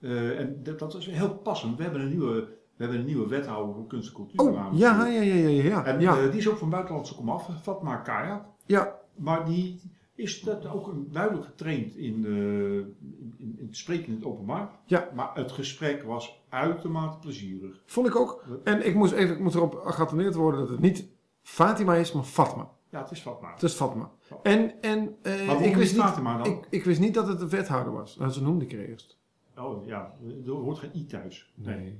[0.00, 1.76] Eh, en dat, dat is heel passend.
[1.76, 2.48] We hebben een nieuwe,
[2.82, 5.84] we hebben een nieuwe wethouder voor kunst en cultuur Oh, ja, ja, ja, ja, ja.
[5.84, 6.16] En ja.
[6.18, 8.46] eh, die is ook van buitenlandse komaf, Fatma Kaya.
[8.66, 8.98] Ja.
[9.14, 9.80] Maar die
[10.14, 14.24] is dat ook een duidelijk getraind in, eh, in, in, in het spreken in het
[14.24, 14.70] openbaar.
[14.84, 15.08] Ja.
[15.14, 17.82] Maar het gesprek was uitermate plezierig.
[17.86, 18.44] Vond ik ook.
[18.64, 21.06] En ik moest even ik moet erop geattendeerd worden dat het niet
[21.42, 22.70] Fatima is, maar Fatma.
[22.88, 23.52] Ja, het is Fatma.
[23.52, 24.10] Het is Fatma.
[24.42, 26.46] En, en eh, waarom ik, wist niet dan?
[26.46, 28.16] ik, ik wist niet dat het een wethouder was.
[28.16, 29.20] Nou, ze noemde ik er eerst.
[29.56, 30.14] Oh ja,
[30.46, 31.52] er hoort geen i thuis.
[31.54, 31.98] Nee.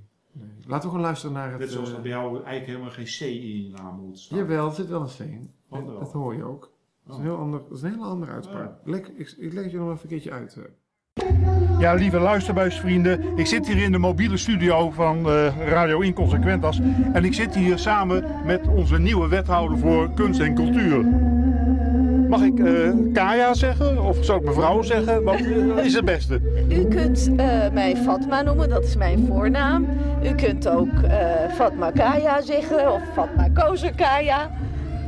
[0.67, 1.59] Laten we gewoon luisteren naar het...
[1.61, 4.39] Net zoals eh, er bij jou eigenlijk helemaal geen c in je naam moet staan.
[4.39, 5.51] Jawel, er zit wel een C in.
[5.69, 5.99] Wel?
[5.99, 6.73] Dat hoor je ook.
[7.05, 8.73] Dat is een, heel ander, dat is een hele andere uitspraak.
[8.85, 10.57] Leg, ik, ik leg het je nog even een keertje uit.
[10.57, 10.63] eh.
[11.79, 13.37] Ja, lieve luisterbuisvrienden.
[13.39, 16.81] Ik zit hier in de mobiele studio van eh, Radio Inconsequentas.
[17.13, 21.05] En ik zit hier samen met onze nieuwe wethouder voor kunst en cultuur.
[22.33, 24.03] Mag ik eh, Kaya zeggen?
[24.05, 25.25] Of zou ik mevrouw zeggen?
[25.25, 26.41] Wat eh, is het beste?
[26.69, 29.87] U kunt eh, mij Fatma noemen, dat is mijn voornaam.
[30.25, 30.89] U kunt ook
[31.55, 34.51] Fatma Kaya zeggen of Fatma Kozer Kaya.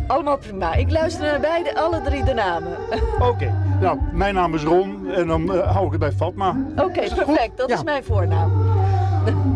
[0.06, 0.74] Allemaal prima.
[0.74, 2.72] Ik luister naar beide, alle drie de namen.
[3.20, 6.56] Oké, nou, mijn naam is Ron en dan hou ik het bij Fatma.
[6.76, 7.56] Oké, perfect.
[7.56, 7.74] Dat Ja.
[7.74, 8.50] is mijn voornaam.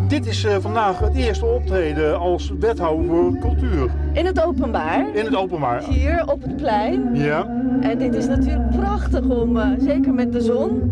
[0.09, 3.91] Dit is eh, vandaag het eerste optreden als wethouder voor cultuur.
[4.13, 5.07] In het openbaar.
[5.17, 5.83] In het openbaar.
[5.89, 7.11] Hier op het plein.
[7.15, 7.47] Ja,
[7.81, 10.91] En dit is natuurlijk prachtig om, eh, zeker met de zon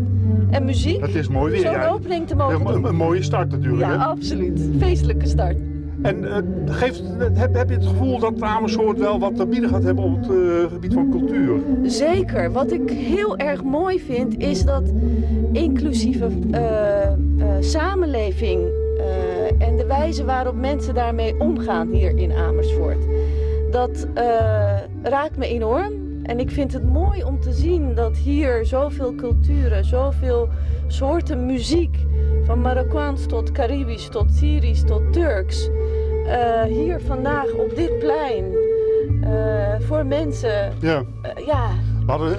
[0.51, 1.61] en muziek, het is mooi weer.
[1.61, 3.91] zo'n opening te mogen Een, mooie start natuurlijk.
[3.91, 4.05] Ja, hè?
[4.05, 4.61] absoluut.
[4.79, 5.57] Feestelijke start.
[6.03, 9.83] En eh, geeft, heb, heb je het gevoel dat Amersfoort wel wat te bieden gaat
[9.83, 11.61] hebben op het eh, gebied van cultuur?
[11.83, 12.53] Zeker.
[12.53, 14.93] Wat ik heel erg mooi vind is dat
[15.53, 17.11] inclusieve eh,
[17.61, 18.61] samenleving
[19.59, 22.99] en de wijze waarop mensen daarmee omgaan hier in Amersfoort.
[23.71, 24.07] Dat
[25.03, 26.06] raakt me enorm.
[26.27, 30.49] En ik vind het mooi om te zien dat hier zoveel culturen, zoveel
[30.87, 31.97] soorten muziek,
[32.45, 35.69] van Marokkaans tot Caribisch, tot Syrisch, tot Turks,
[36.27, 38.45] eh, hier vandaag op dit plein
[39.23, 41.03] eh, voor mensen Ja.
[41.23, 41.69] eh, ja,
[42.07, 42.37] hadden,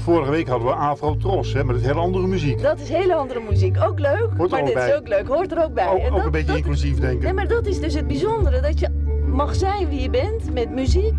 [0.00, 2.62] vorige week hadden we Afro Tros, hè, met het hele andere muziek.
[2.62, 3.76] Dat is hele andere muziek.
[3.82, 4.88] Ook leuk, Hoort maar ook dit bij.
[4.88, 5.26] is ook leuk.
[5.26, 5.88] Hoort er ook bij.
[5.88, 7.24] Ook, En ook dat- een beetje dat- inclusief denken.
[7.24, 8.60] Nee, maar dat is dus het bijzondere.
[8.60, 8.88] Dat je
[9.26, 11.14] mag zijn wie je bent met muziek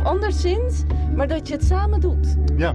[0.00, 0.84] of anderszins,
[1.14, 2.36] maar dat je het samen doet.
[2.56, 2.74] Ja.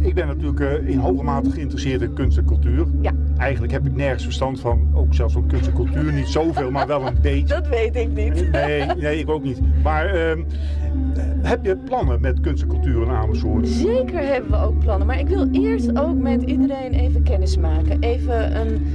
[0.00, 2.86] Ik ben natuurlijk eh, in hoge mate geïnteresseerd in kunst en cultuur.
[3.00, 3.12] Ja.
[3.36, 6.86] eigenlijk heb ik nergens verstand van, ook zelfs van kunst en cultuur niet zoveel, maar
[6.86, 7.54] wel een beetje.
[7.54, 8.50] Dat weet ik niet.
[8.50, 9.60] Nee, nee, ik ook niet.
[9.82, 10.42] Maar ehm,
[11.42, 13.68] heb je plannen met kunst en cultuur in Amersfoort?
[13.68, 18.00] Zeker hebben we ook plannen, maar ik wil eerst ook met iedereen even kennis maken.
[18.00, 18.86] Even een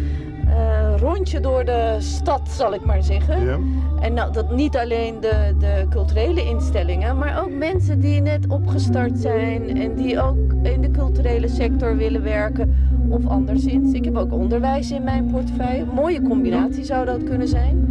[0.54, 3.46] eh, rondje door de stad, zal ik maar zeggen.
[3.46, 3.60] Ja.
[4.02, 9.18] En nou, dat niet alleen de, de culturele instellingen, maar ook mensen die net opgestart
[9.18, 12.76] zijn en die ook in de culturele sector willen werken
[13.10, 13.94] of anderszins.
[13.94, 15.86] Ik heb ook onderwijs in mijn portefeuille.
[15.94, 17.88] Mooie combinatie zou dat kunnen zijn.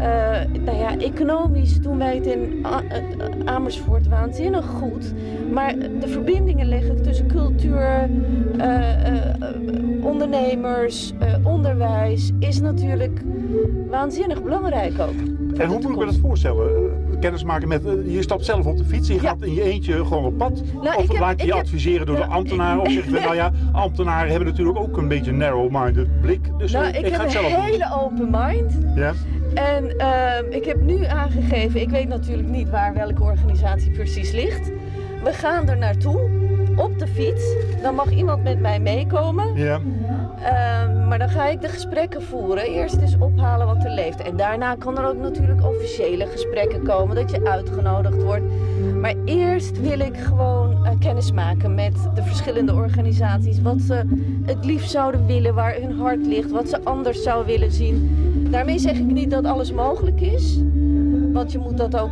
[0.00, 3.02] Eh, nou ja, economisch doen wij het in A- eh,
[3.44, 5.12] Amersfoort waanzinnig goed.
[5.52, 8.08] Maar de verbindingen leggen tussen cultuur,
[8.58, 8.68] eh,
[10.02, 11.12] ondernemers,
[11.44, 13.20] onderwijs is natuurlijk
[13.90, 15.14] waanzinnig belangrijk ook.
[15.58, 16.68] En hoe moet ik me dat voorstellen?
[17.20, 20.24] Kennis maken met, je stapt zelf op de fiets, je gaat in je eentje gewoon
[20.24, 20.62] op pad.
[20.82, 22.80] Nou, of heb- laat je je heb- adviseren door de Nou, ambtenaren.
[22.82, 26.40] Of zeg je, nou ja, ambtenaren hebben natuurlijk ook een beetje een narrow-minded blik.
[26.58, 27.60] Dus nou, ik, ik, heb ga het een zelf doen.
[27.64, 28.72] hele open mind.
[28.94, 29.12] Ja?
[29.54, 34.70] En ehm, ik heb nu aangegeven, ik weet natuurlijk niet waar welke organisatie precies ligt.
[35.24, 36.30] We gaan er naartoe
[36.76, 37.54] op de fiets.
[37.82, 39.54] Dan mag iemand met mij meekomen.
[39.54, 39.80] Ja.
[40.42, 42.64] Ehm, maar dan ga ik de gesprekken voeren.
[42.64, 44.20] Eerst eens ophalen wat er leeft.
[44.20, 48.44] En daarna kan er ook natuurlijk officiële gesprekken komen, dat je uitgenodigd wordt.
[49.00, 53.62] Maar eerst wil ik gewoon eh, kennis maken met de verschillende organisaties.
[53.62, 54.02] Wat ze
[54.44, 58.29] het liefst zouden willen, waar hun hart ligt, wat ze anders zouden willen zien.
[58.50, 60.58] Daarmee zeg ik niet dat alles mogelijk is.
[61.32, 62.10] Want je moet dat ook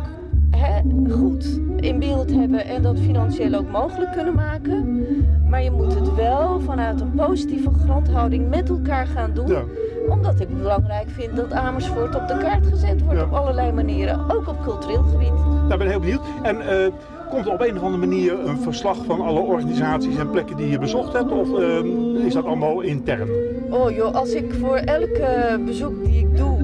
[0.51, 5.05] hè, goed in beeld hebben en dat financieel ook mogelijk kunnen maken.
[5.49, 9.53] Maar je moet het wel vanuit een positieve grondhouding met elkaar gaan doen.
[10.09, 14.31] Omdat ik belangrijk vind dat Amersfoort op de kaart gezet wordt op allerlei manieren.
[14.31, 15.33] Ook op cultureel gebied.
[15.67, 16.21] Daar ben ik heel benieuwd.
[16.43, 16.91] En eh,
[17.29, 20.79] komt op een of andere manier een verslag van alle organisaties en plekken die je
[20.79, 21.31] bezocht hebt?
[21.31, 23.29] Of eh, is dat allemaal intern?
[23.69, 26.58] Oh joh, als ik voor elke bezoek die ik doe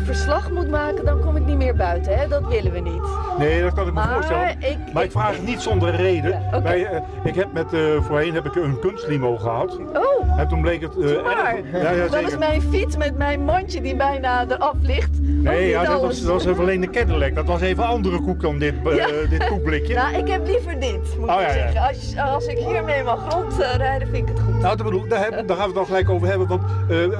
[0.00, 2.18] verslag moet maken, dan kom ik niet meer buiten.
[2.18, 2.28] Hè?
[2.28, 3.02] Dat willen we niet.
[3.38, 4.50] Nee, dat kan ik me Maar voorstellen.
[4.58, 6.30] ik- maar ik vraag het niet zonder reden.
[6.30, 6.62] Ja, oké.
[6.62, 9.78] Wij, eh, ik heb met, eh, voorheen heb ik een kunstlimo gehad.
[9.94, 11.82] Oh, En toen bleek het eh, erg...
[11.82, 15.10] Ja, ja, dat is mijn fiets met mijn mandje die bijna eraf ligt.
[15.22, 17.34] Nee, ja, dat, was, dat was even alleen de Cadillac.
[17.34, 19.94] Dat was even andere koek dan dit, eh, dit koekblikje.
[19.94, 21.80] Nou, ik heb liever dit, moet Oh, ik zeggen.
[21.88, 24.60] Als, als ik hiermee mag rondrijden, vind ik het goed.
[24.60, 26.46] Nou, dat bedoel, daar, heb- daar gaan we het dan gelijk over hebben.
[26.48, 27.10] Want eh, eh,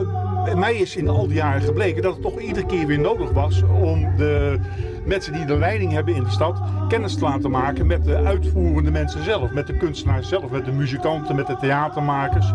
[0.55, 3.63] mij is in al die jaren gebleken dat het toch iedere keer weer nodig was
[3.83, 4.59] om de
[5.05, 8.91] mensen die de leiding hebben in de stad kennis te laten maken met de uitvoerende
[8.91, 9.51] mensen zelf.
[9.51, 12.53] Met de kunstenaars zelf, met de muzikanten, met de theatermakers.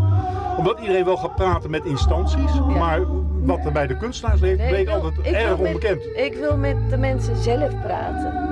[0.58, 3.00] Omdat iedereen wel gaat praten met instanties, maar
[3.44, 6.02] wat er bij de kunstenaars leeft, Nee, bleek wil- altijd erg met- onbekend.
[6.16, 8.50] Ik wil met de mensen zelf praten.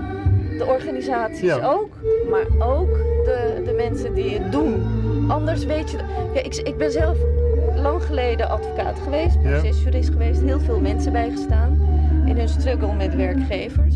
[0.58, 1.60] De organisaties Ja.
[1.68, 1.90] ook,
[2.30, 2.90] maar ook
[3.26, 4.84] de, de mensen die het doen.
[5.28, 5.98] Anders weet je...
[6.34, 7.18] Ja, ik, ik ben zelf
[7.82, 10.42] lang geleden advocaat geweest, procesjurist geweest.
[10.42, 11.82] Heel veel mensen bijgestaan
[12.26, 13.96] in hun struggle met werkgevers.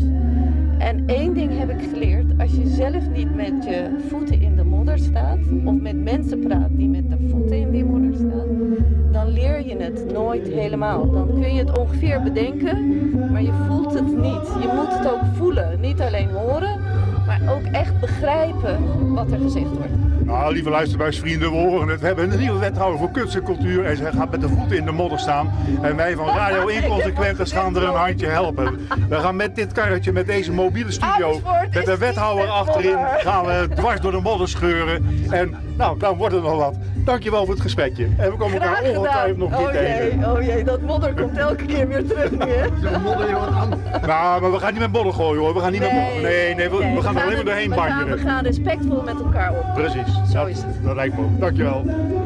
[0.78, 2.38] En één ding heb ik geleerd.
[2.38, 5.38] Als je zelf niet met je voeten in de modder staat...
[5.64, 8.74] of met mensen praat die met de voeten in die modder staan...
[9.12, 11.10] dan leer je het nooit helemaal.
[11.10, 13.00] Dan kun je het ongeveer bedenken,
[13.32, 14.62] maar je voelt het niet.
[14.62, 15.80] Je moet het ook voelen.
[15.80, 16.80] Niet alleen horen,
[17.26, 18.78] maar ook echt begrijpen
[19.14, 20.13] wat er gezegd wordt.
[20.24, 22.00] Nou, lieve luisterbuisvrienden, we horen het.
[22.00, 24.76] We hebben een nieuwe wethouder voor kunst en cultuur en zij gaat met de voeten
[24.76, 25.52] in de modder staan.
[25.82, 28.78] En wij van Radio Inconsequentes gaan er een handje helpen.
[29.08, 31.40] We gaan met dit karretje, met deze mobiele studio,
[31.72, 35.26] met de wethouder achterin, gaan we dwars door de modder scheuren.
[35.30, 36.74] En nou, dan wordt het nog wat.
[37.04, 38.08] Dankjewel voor het gesprekje.
[38.18, 40.18] En we komen elkaar ongetwijfeld nog een Oh keer tegen.
[40.20, 42.66] jee, oh jee, dat modder komt elke keer weer terug nu, hè?
[44.06, 45.54] Nou, maar we gaan niet met modder gooien hoor.
[45.54, 46.22] We gaan niet met modder.
[46.22, 48.16] Nee, nee, we, we gaan er alleen maar doorheen we gaan, banjeren.
[48.16, 49.74] we gaan respectvol met elkaar om.
[49.74, 50.14] Precies.
[50.32, 50.84] Zo dat, is het.
[50.84, 51.40] Dat lijkt me ook.
[51.40, 51.84] Dankjewel.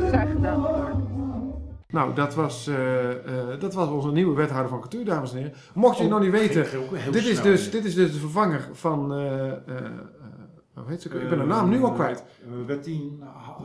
[0.09, 0.67] Graag gedaan.
[1.91, 3.17] Nou, dat was, eh, eh,
[3.61, 5.53] dat was onze nieuwe wethouder van cultuur, dames en heren.
[5.75, 8.13] Mocht je het nog niet weten, ging heel- heel dit, is dus, dit is dus
[8.13, 9.19] de vervanger van, eh,
[10.81, 11.09] hoe heet ze?
[11.09, 12.25] Ik ben de naam nu al kwijt.
[12.49, 13.11] Uh, Bettine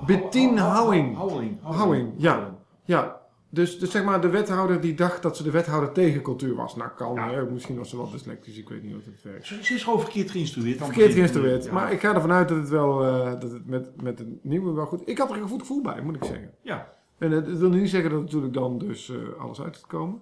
[0.05, 1.17] Bettine Houwing.
[1.61, 2.13] Houwing.
[2.17, 2.55] Ja.
[2.83, 3.21] ja.
[3.49, 6.75] Dus, dus zeg maar de wethouder die dacht dat ze de wethouder tegen cultuur was.
[6.75, 7.17] Nou, kan.
[7.17, 7.51] hè.
[7.51, 9.47] Misschien was ze wel dyslectisch, ik weet niet hoe het werkt.
[9.47, 10.79] Ze, ze is gewoon verkeerd geïnstrueerd.
[10.79, 11.63] dan Verkeerd geïnstrueerd.
[11.63, 11.73] Ja.
[11.73, 14.73] Maar ik ga ervan uit dat het wel eh, dat het met, met de nieuwe
[14.73, 15.01] wel goed.
[15.05, 16.51] Ik had er een goed gevoel bij, moet ik zeggen.
[16.61, 16.89] Ja.
[17.17, 20.21] En het, het wil niet zeggen dat natuurlijk dan dus eh, alles uit gaat komen.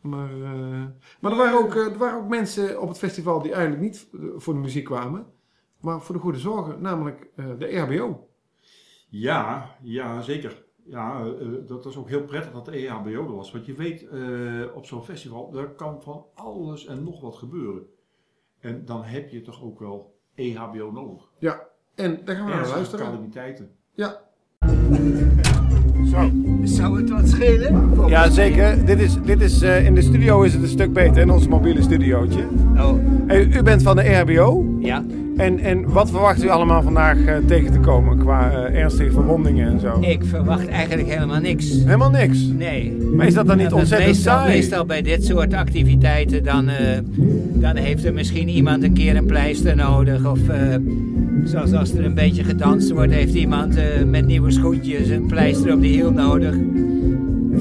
[0.00, 0.84] Maar, eh,
[1.20, 4.08] maar er, waren ook, eh, er waren ook mensen op het festival die eigenlijk niet
[4.12, 5.26] eh, voor de muziek kwamen,
[5.80, 8.28] maar voor de goede zorgen, namelijk eh, de RBO.
[9.08, 10.62] Ja, ja, zeker.
[10.84, 13.52] Ja, eh, dat was ook heel prettig dat de EHBO er was.
[13.52, 17.82] Want je weet, eh, op zo'n festival, er kan van alles en nog wat gebeuren.
[18.60, 21.28] En dan heb je toch ook wel EHBO nodig.
[21.38, 23.06] Ja, en daar gaan we naar luisteren.
[23.06, 23.70] calamiteiten.
[23.92, 24.20] Ja.
[26.10, 26.30] Zo.
[26.64, 28.08] Zou het wat schelen?
[28.08, 28.84] Ja, zeker.
[28.84, 31.48] Dit is, dit is, eh, in de studio is het een stuk beter, in ons
[31.48, 32.46] mobiele studiootje.
[32.76, 32.92] Oh.
[33.26, 34.69] Hey, u bent van de RBO.
[34.80, 35.04] Ja.
[35.36, 39.72] En, en wat verwacht u allemaal vandaag eh, tegen te komen qua eh, ernstige verwondingen
[39.72, 39.98] en zo?
[40.00, 41.70] Ik verwacht eigenlijk helemaal niks.
[41.84, 42.38] Helemaal niks?
[42.38, 42.96] Nee.
[43.16, 44.56] Maar is dat dan niet Dat ontzettend meestal, saai?
[44.56, 46.98] Meestal bij dit soort activiteiten, dan, eh,
[47.52, 50.26] dan heeft er misschien iemand een keer een pleister nodig.
[50.26, 50.38] Of
[51.44, 55.80] zoals als er een beetje gedanst wordt, heeft iemand met nieuwe schoentjes een pleister op
[55.80, 56.54] de hiel nodig.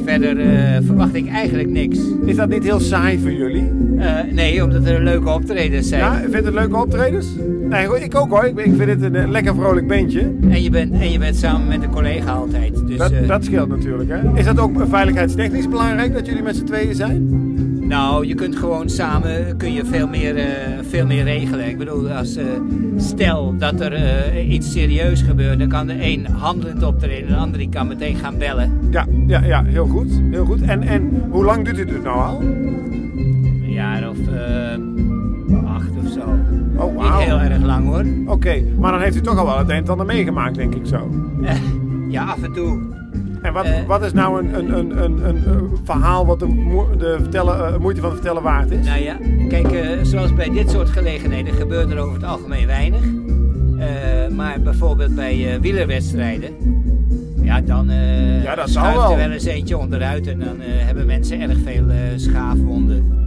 [0.04, 2.00] Verder eh, verwacht ik eigenlijk niks.
[2.26, 3.72] Is dat niet heel saai voor jullie?
[3.98, 6.02] Eh, nee, omdat er leuke optredens zijn.
[6.02, 7.28] Ja, vindt het leuke optredens?
[7.70, 8.46] Nee, ik ook hoor.
[8.46, 10.32] Ik, ik vind het een eh, lekker vrolijk bandje.
[10.50, 12.88] En je bent, en je bent samen met een collega altijd.
[12.88, 14.38] Dus, dat, dat scheelt natuurlijk, hè?
[14.40, 17.49] Is dat ook veiligheidstechnisch belangrijk dat jullie met z'n tweeën zijn?
[17.90, 20.46] Nou, je kunt gewoon samen kun je veel meer, eh,
[20.90, 21.68] veel meer regelen.
[21.68, 22.46] Ik bedoel, als, eh,
[22.98, 27.58] stel dat er eh, iets serieus gebeurt, dan kan de een handelend optreden, de ander
[27.58, 28.72] die kan meteen gaan bellen.
[28.92, 30.22] Ja, ja, ja heel goed.
[30.32, 30.62] Heel goed.
[30.62, 32.42] En, en hoe lang doet u dit nou al?
[32.42, 34.18] Een jaar of
[35.66, 36.20] acht of zo.
[36.76, 37.20] Oh, Niet wauw.
[37.20, 38.34] heel erg lang hoor.
[38.34, 40.86] Oké, maar dan heeft u toch al wel het een en ander meegemaakt, denk ik
[40.86, 41.10] zo.
[42.10, 42.99] Ja, af en toe.
[43.42, 43.86] En wat, Eh.
[43.88, 47.78] wat is nou een, een, een, een, een, eh, verhaal wat de, de vertellen, eh,
[47.80, 48.86] moeite van het vertellen waard is?
[48.86, 49.18] Nou ja,
[49.50, 53.02] kijk, zoals bij dit soort gelegenheden gebeurt er over het algemeen weinig.
[54.36, 56.50] Maar bijvoorbeeld bij wielerwedstrijden,
[57.42, 59.12] ja, dan eh Ja, dat schuift wel.
[59.12, 61.86] er wel eens eentje onderuit en dan hebben mensen erg veel
[62.16, 63.18] schaafwonden.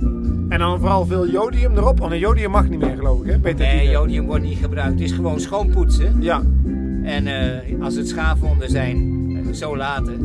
[0.48, 3.38] En dan vooral veel jodium erop, want jodium mag niet meer geloof ik, hè?
[3.38, 4.92] Peter Nee, jodium wordt niet gebruikt.
[4.92, 6.16] Het is gewoon schoonpoetsen.
[6.20, 6.42] Ja.
[7.04, 7.24] En
[7.80, 9.21] als het schaafwonden zijn,
[9.54, 10.20] zo laten.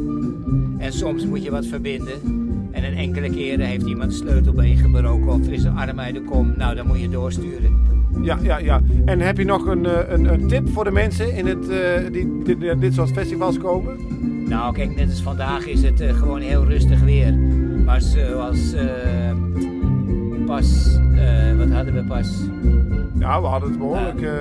[0.78, 2.46] En soms moet je wat verbinden.
[2.72, 6.14] En een enkele keren heeft iemand een sleutelbeen gebroken of er is een arm uit
[6.14, 6.54] de kom.
[6.58, 7.88] Nou, dan moet je doorsturen.
[8.22, 8.82] Ja, ja, ja.
[9.06, 12.12] En heb je nog een, eh, een, een tip voor de mensen in het, eh,
[12.12, 13.98] die dit, soort festivals komen?
[14.50, 17.34] Nou, kijk, net als vandaag is het eh, gewoon heel rustig weer.
[17.86, 18.76] Maar zoals
[20.46, 21.00] pas,
[21.58, 22.30] wat hadden we pas?
[23.20, 24.22] Ja, we hadden het behoorlijk...
[24.22, 24.32] eh,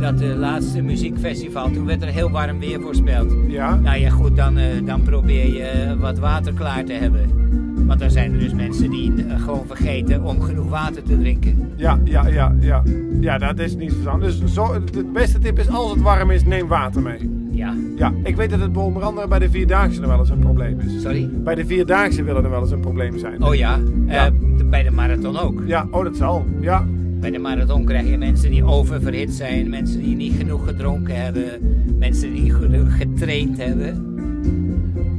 [0.00, 3.34] Dat eh, laatste muziekfestival, toen werd er heel warm weer voorspeld.
[3.48, 3.74] Ja.
[3.74, 7.46] Nou ja, goed, dan, eh, dan probeer je wat water klaar te hebben.
[7.86, 11.70] Want dan zijn er dus mensen die gewoon vergeten om genoeg water te drinken.
[11.76, 12.82] Ja, ja, ja, ja.
[13.20, 14.38] Ja, dat is niet verstandig.
[14.38, 17.30] Dus zo, de beste tip is, als het warm is, neem water mee.
[17.50, 17.74] Ja.
[17.96, 20.80] Ja, ik weet dat het onder andere bij de Vierdaagse er wel eens een probleem
[20.80, 21.02] is.
[21.02, 21.30] Sorry?
[21.32, 23.42] Bij de Vierdaagse willen er wel eens een probleem zijn.
[23.44, 24.30] Oh ja, Ja.
[24.64, 25.62] Bij de marathon ook.
[25.66, 26.46] Ja, oh dat zal.
[26.60, 26.84] Ja.
[27.20, 31.44] Bij de marathon krijg je mensen die oververhit zijn, mensen die niet genoeg gedronken hebben,
[31.98, 34.16] mensen die niet genoeg getraind hebben.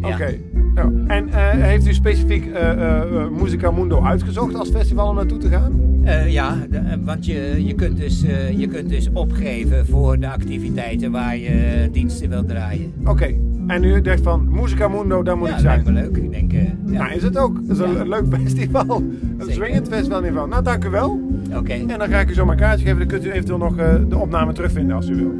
[0.01, 0.07] Ja.
[0.07, 0.33] Oké.
[0.75, 0.91] Ja.
[1.07, 3.01] En eh, heeft u specifiek eh,
[3.41, 5.87] Musica Mundo uitgezocht als festival om naartoe te gaan?
[6.27, 8.23] Ja, de- want je, je, kunt dus,
[8.57, 12.93] je kunt dus opgeven voor de activiteiten waar je diensten wilt draaien.
[13.05, 13.33] Oké.
[13.67, 15.81] En u dacht van, Musica Mundo, daar moet ja, ik zijn.
[15.85, 16.17] me leuk.
[16.17, 16.59] Ik denk, ja.
[16.85, 17.57] Nou, is het ook.
[17.57, 18.03] Het is een, Ja.
[18.03, 18.95] leuk festival.
[18.97, 19.53] Een Zeker.
[19.53, 20.47] swingend festival in ieder geval.
[20.47, 21.19] Nou, dank u wel.
[21.55, 22.99] Oké, En dan ga ik u zo mijn kaartje geven.
[22.99, 25.33] Dan kunt u eventueel nog eh, de opname terugvinden als u wil.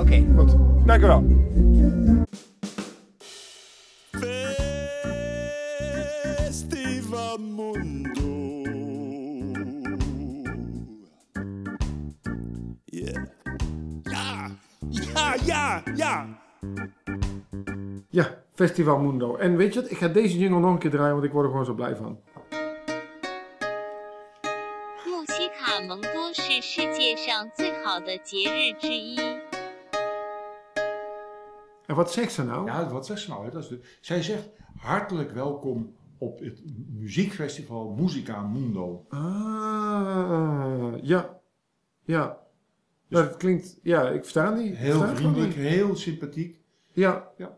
[0.00, 0.24] oké.
[0.36, 0.56] Goed.
[0.86, 1.24] Dank u wel.
[6.36, 8.62] Festival Mundo.
[12.84, 13.24] Yeah.
[14.02, 14.50] Ja,
[14.88, 16.26] ja, ja, ja.
[18.10, 19.36] Ja, Festival Mundo.
[19.36, 21.44] En weet je wat, ik ga deze jingle nog een keer draaien, want ik word
[21.44, 22.18] er gewoon zo blij van.
[25.79, 29.15] 西卡蒙多是世界上最好的节日之一。
[31.87, 32.65] En wat zegt ze nou?
[32.65, 33.45] Ja, wat zegt ze nou?
[33.45, 33.51] hè?
[33.51, 36.61] Dat is de, zij zegt hartelijk welkom op het
[36.93, 39.05] muziekfestival Musica Mundo.
[39.09, 41.39] Ah, ja.
[42.03, 42.37] Ja.
[43.07, 44.71] Nou, dat klinkt, ja, ik versta niet.
[44.71, 45.73] Ik Heel versta het gewoon vriendelijk, niet.
[45.73, 46.59] heel sympathiek.
[46.93, 47.29] Ja.
[47.37, 47.57] Ja.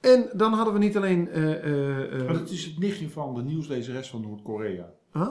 [0.00, 1.28] En dan hadden we niet alleen...
[1.28, 4.92] eh, eh, eh, Maar dat is het nichtje van de nieuwslezeres van Noord-Korea.
[5.12, 5.28] Ah,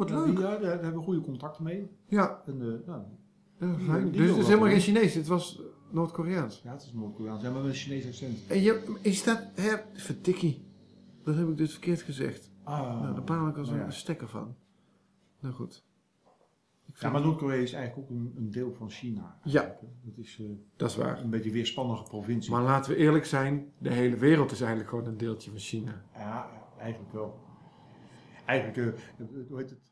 [0.00, 0.38] wat Ja, leuk.
[0.38, 1.90] Ja, daar hebben we goede contacten mee.
[2.08, 2.42] Ja.
[2.46, 3.02] En, eh, nou,
[3.60, 4.10] Ja, die- fijn.
[4.10, 6.60] die dus het is helemaal geen Chinees, het was Noord-Koreaans.
[6.64, 7.42] Ja, het is Noord-Koreaans.
[7.42, 8.38] Ja, maar met een Chinees accent.
[8.48, 10.64] En je, je staat, hè, verdikkie.
[11.24, 12.50] Dat heb ik dus verkeerd gezegd.
[12.62, 13.90] Ah, nou, daar baal ik als nou een ja.
[13.92, 14.56] stekker van.
[15.40, 15.84] Nou goed.
[16.86, 19.38] Ik Ja, maar Noord-Korea is eigenlijk ook een, een deel van China.
[19.44, 19.60] Ja.
[19.62, 19.92] eigenlijk.
[20.04, 20.46] Dat is eh,
[20.76, 21.20] Dat is waar.
[21.22, 22.52] een beetje een weerspannige provincie.
[22.52, 26.04] Maar laten we eerlijk zijn, de hele wereld is eigenlijk gewoon een deeltje van China.
[26.14, 27.38] Ja, eigenlijk wel.
[28.46, 29.89] Eigenlijk, eh, hoe heet het?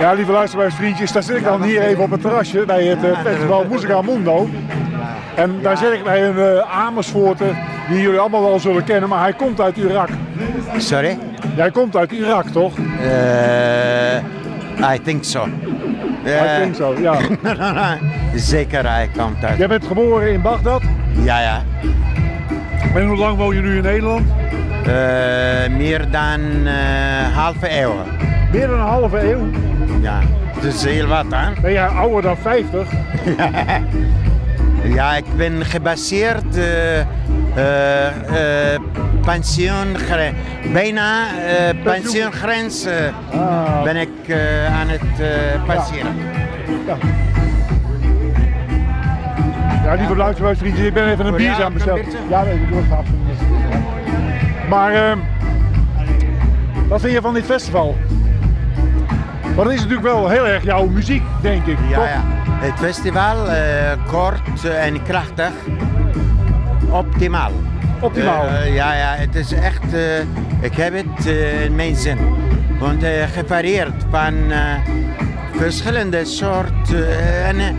[0.00, 3.20] Ja, lieve luisteraarsvriendjes, daar zit ik dan hier even op het terrasje bij het eh,
[3.20, 4.48] festival Musica Mundo.
[5.34, 7.56] En daar zit ik bij een Amersfoorter
[7.88, 10.08] die jullie allemaal wel zullen kennen, maar hij komt uit Irak.
[10.76, 11.18] Sorry?
[11.56, 12.72] Jij komt uit Irak, toch?
[12.78, 15.46] Uh, I think so.
[16.26, 17.16] I think so, ja.
[18.34, 19.58] Zeker, hij komt uit.
[19.58, 20.82] Jij bent geboren in Bagdad?
[21.22, 21.62] Ja, ja.
[22.94, 24.26] En hoe lang woon je nu in Nederland?
[25.76, 26.40] Meer dan
[27.34, 27.94] halve eeuw.
[28.52, 29.46] Meer dan een halve eeuw.
[30.00, 30.20] Ja,
[30.54, 31.50] het is heel wat, hè?
[31.62, 32.88] Ben jij ouder dan 50?
[34.84, 38.80] Ja, ik ben gebaseerd eh eh
[39.24, 40.32] pensioengre-
[40.72, 41.24] bijna
[41.82, 42.94] pensioengrens eh,
[43.84, 44.08] ben ik
[44.80, 45.00] aan het
[45.66, 46.14] passeren.
[46.86, 46.96] Ja.
[49.84, 52.00] Ja, lieve luisteraarsvriendjes, ik ben even een jou aan besteld.
[52.28, 54.68] Ja, nee, dat gaat absoluut niet.
[54.68, 55.18] Maar, ehm
[56.88, 57.96] wat vind je van dit festival?
[59.54, 61.78] Want het is natuurlijk wel heel erg jouw muziek, denk ik.
[61.88, 62.04] Ja, toch?
[62.04, 62.22] ja.
[62.60, 65.52] Het festival, eh, kort en krachtig,
[66.90, 67.50] optimaal.
[68.00, 68.46] Optimaal.
[68.46, 70.18] Eh, ja, ja, het is echt, eh,
[70.60, 71.26] ik heb het
[71.64, 72.18] in mijn zin.
[72.78, 74.34] Want gevarieerd van
[75.56, 77.08] verschillende soorten.
[77.48, 77.76] en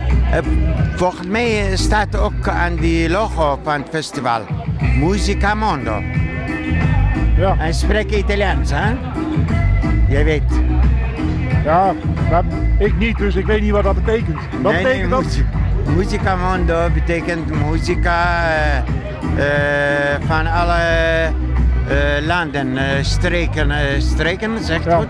[0.96, 4.40] volgens mij staat ook aan die logo van het festival.
[4.98, 6.02] Musica Mondo.
[7.36, 7.56] Ja.
[7.58, 8.94] En spreek Italiaans, hè?
[10.08, 10.60] Jij weet.
[11.64, 11.92] Ja,
[12.30, 12.44] maar
[12.78, 14.38] ik niet, dus ik weet niet wat dat betekent.
[14.62, 15.42] Wat Nee, betekent nee, dat?
[15.96, 20.80] Musica Mondo betekent muzika eh, eh, van alle
[21.88, 24.96] eh, landen, streken, streken, zegt Ja.
[24.96, 25.08] goed?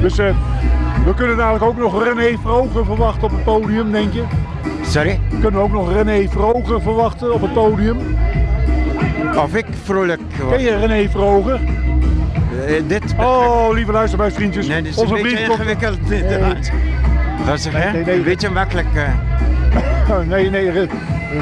[0.00, 4.22] Dus we kunnen dadelijk ook nog René Vroger verwachten op het podium, denk je?
[4.82, 5.20] Sorry?
[5.30, 7.96] Kunnen we ook nog René Vroger verwachten op het podium?
[9.36, 11.60] Of ik vrolijk Ken je René Vroger?
[12.66, 13.02] Eh, dit...
[13.18, 14.66] Oh, lieve luisterbuisvriendjes.
[14.66, 16.08] Nee, dit is een Onze beetje vriend komt- ingewikkeld.
[16.08, 16.38] dit, Nee.
[16.38, 16.52] hè?
[17.46, 17.92] Dat is hè?
[17.92, 18.16] nee, nee.
[18.16, 18.86] Een beetje makkelijk.
[18.94, 20.18] eh.
[20.28, 20.86] nee, nee, Re-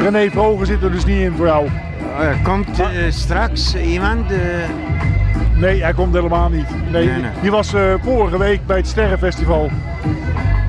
[0.02, 1.66] René Vroger zit er dus niet in voor jou.
[2.20, 2.68] Eh, komt
[3.08, 4.30] straks iemand?
[5.54, 6.66] Nee, hij komt helemaal niet.
[6.90, 7.30] Nee, Nee, nee.
[7.40, 7.72] Die was
[8.04, 9.70] vorige week bij het Sterrenfestival.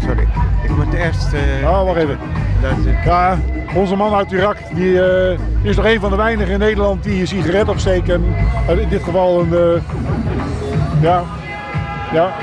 [0.06, 0.28] Sorry,
[0.64, 1.28] ik moet eerst...
[1.66, 2.18] Ah, wacht even.
[2.62, 2.72] dat.
[3.06, 3.38] Ja,
[3.74, 5.00] onze man uit Irak, die
[5.62, 8.10] is nog een van de weinigen in Nederland die een sigaret opsteekt.
[8.10, 8.24] En
[8.68, 9.82] eh, in dit geval een,
[11.04, 11.24] ja,
[12.14, 12.34] ja,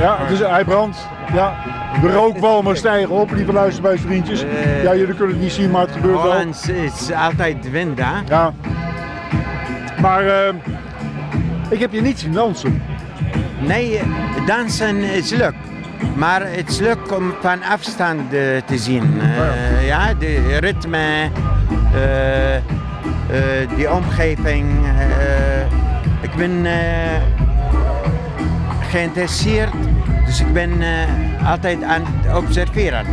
[0.00, 0.98] ja, dus hij brandt.
[1.32, 1.54] Ja,
[2.00, 4.42] de rookwalmen stijgen op, lieve luisterbuisvriendjes.
[4.44, 6.30] Eh, Ja, jullie kunnen het niet zien, maar het gebeurt wel.
[6.32, 8.12] Hollands is altijd wind, hè?
[8.28, 8.52] Ja.
[10.00, 10.54] Maar eh,
[11.68, 12.82] ik heb je niet zien dansen.
[13.60, 14.00] Nee,
[14.46, 15.54] dansen is leuk.
[16.14, 19.20] Maar het is leuk om van afstand eh, te zien.
[19.20, 21.28] Eh, ja, de ritme,
[21.94, 24.66] eh, die omgeving.
[26.20, 26.66] ik ben
[28.90, 29.72] geïnteresseerd,
[30.26, 33.04] dus ik ben eh, altijd aan het observeren.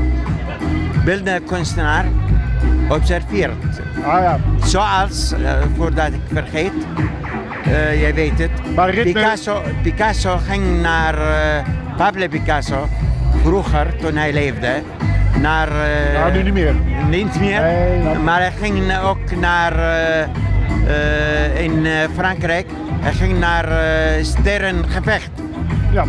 [1.05, 2.05] Beeldende kunstenaar
[2.89, 3.82] observeert.
[4.05, 4.39] Ah ja.
[4.63, 6.71] Zoals, eh, voordat ik vergeet,
[7.65, 11.15] eh, jij weet het, Maar ritme- Picasso, Picasso ging naar,
[11.97, 12.88] Pablo Picasso,
[13.43, 14.69] vroeger toen hij leefde,
[15.41, 15.69] naar...
[16.13, 16.73] Ja, nu niet meer.
[17.09, 19.73] Niet meer, Nee, nou- maar hij ging ook naar,
[21.55, 22.67] in Frankrijk,
[23.01, 23.65] hij ging naar
[24.21, 25.30] sterrengevecht.
[25.98, 26.06] Ja.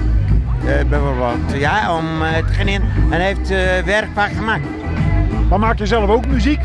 [0.66, 2.88] Eh, bijvoorbeeld, ja, om eh, te genieten.
[3.10, 4.64] En heeft eh, werk van gemaakt.
[5.48, 6.60] Maar maak je zelf ook muziek?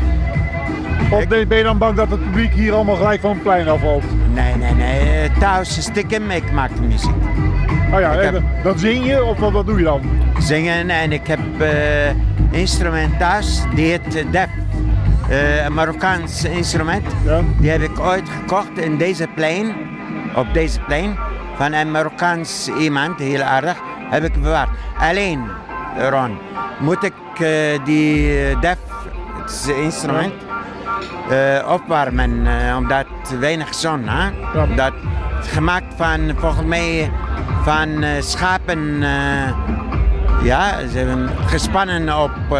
[1.10, 3.68] Of ben ben je dan bang dat het publiek hier allemaal gelijk van het plein
[3.68, 4.04] afvalt?
[4.34, 7.14] Nee, nee, nee, thuis stiekem, ik maak muziek.
[7.92, 10.00] Oh ja, heb- dan zing je of wat, wat doe je dan?
[10.38, 11.70] zingen en ik heb eh
[12.50, 14.48] instrument thuis, die heet def.
[15.64, 17.06] Een Marokkaans instrument.
[17.58, 19.74] Die heb ik ooit gekocht in deze plein,
[20.36, 21.16] op deze plein,
[21.56, 23.76] van een Marokkaans iemand, heel aardig,
[24.10, 24.68] heb ik bewaard.
[24.98, 25.50] Alleen,
[26.10, 26.38] Ron,
[26.78, 28.78] moet ik eh, die eh, def,
[29.40, 30.32] het is een instrument,
[31.28, 32.46] eh, opwarmen,
[32.76, 33.06] omdat
[33.38, 34.30] weinig zon, hè?
[34.74, 34.92] Dat
[35.40, 37.10] gemaakt van, volgens mij,
[37.62, 38.98] van schapen,
[40.42, 42.58] ja, ze hebben gespannen op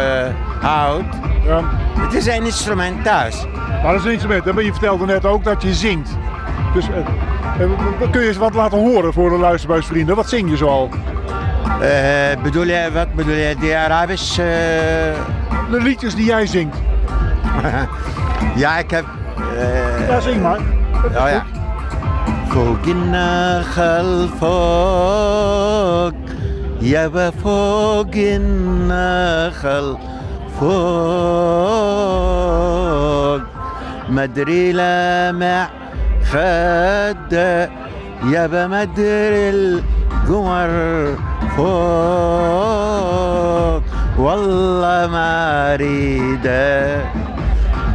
[0.61, 1.15] hout.
[1.45, 1.61] Ja.
[1.99, 3.45] Het is een instrument thuis.
[3.83, 6.09] Maar dat is een instrument, maar je vertelde net ook dat je zingt.
[6.73, 6.85] Dus
[8.10, 10.16] kun je eens wat laten horen voor de luisterbuisvrienden?
[10.16, 10.88] Wat zing je zoal?
[11.80, 14.38] Eh, bedoel je, wat bedoel je, die Arabisch?
[14.38, 14.44] eh,
[15.70, 16.76] De liedjes die jij zingt.
[18.54, 19.04] ja, ik heb...
[19.58, 20.58] eh, Ja, zing maar.
[21.04, 21.44] Oh ja.
[22.50, 26.12] فوق النخل فوق
[26.80, 29.96] يابا فوق النخل
[32.10, 33.40] فوق
[34.08, 34.72] مدري
[37.25, 37.67] حتى
[38.31, 40.69] يا بمدر القمر
[41.57, 42.85] فوق
[44.17, 46.97] والله ما اريده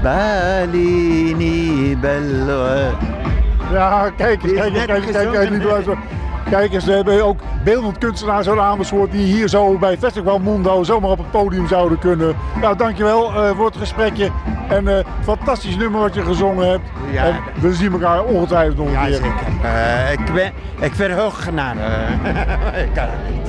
[0.04, 2.92] باليني بلوى
[6.50, 10.82] kijk eens, we hebben ook beeldend kunstenaars uit Amersfoort die hier zo bij Festival Mundo
[10.82, 12.36] zomaar op het podium zouden kunnen.
[12.60, 14.30] Nou, dankjewel eh, voor het gesprekje
[14.68, 16.84] en eh fantastisch nummer wat je gezongen hebt.
[17.12, 17.24] Ja.
[17.24, 19.14] En we zien elkaar ongetwijfeld nog een Ja, keer.
[19.14, 19.46] zeker.
[19.62, 21.76] Eh, ik, ben, ik verheug naar.
[21.76, 23.48] eh, ik kan het niet.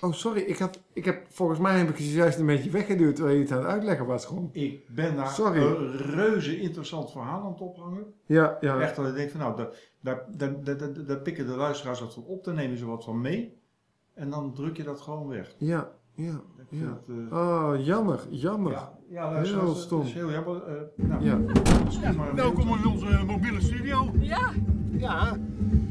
[0.00, 3.14] Oh, sorry, ik, had, ik heb, volgens mij heb ik je juist een beetje weggeduwd
[3.16, 4.48] terwijl je het aan het uitleggen was gewoon.
[4.52, 5.62] Ik ben daar Sorry.
[5.62, 8.04] een reuze interessant verhaal aan het ophangen.
[8.26, 8.78] Ja, ja.
[8.80, 9.66] Echt dat ik denk van nou, daar,
[10.02, 13.04] daar, daar, daar, daar- daar pikken de luisteraars wat van op, dan nemen ze wat
[13.04, 13.60] van mee.
[14.14, 15.54] En dan druk je dat gewoon weg.
[15.58, 17.00] Ja, ja, ja.
[17.06, 18.72] het, eh, Oh, jammer, jammer.
[18.72, 20.02] Ja, ja luisteraars, Heel dat stom.
[20.02, 20.62] is heel jammer.
[20.66, 20.74] eh,
[21.08, 21.38] nou, Ja.
[22.16, 24.10] maar Welkom in onze mobiele studio.
[24.20, 24.50] Ja,
[24.96, 25.36] Ja,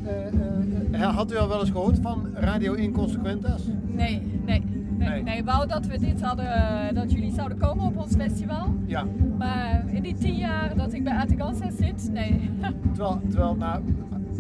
[0.05, 3.68] eh, eh, eh, had u al wel eens gehoord van Radio Inconsequentas?
[3.86, 4.81] nee, nee.
[5.02, 5.24] Nee, Nee.
[5.24, 8.74] nee, wou dat we dit hadden, eh, dat jullie zouden komen op ons festival.
[8.86, 9.06] Ja.
[9.38, 12.49] Maar in die tien jaar dat ik bij Artiganza zit, nee.
[12.93, 13.84] Terwijl, terwijl nou,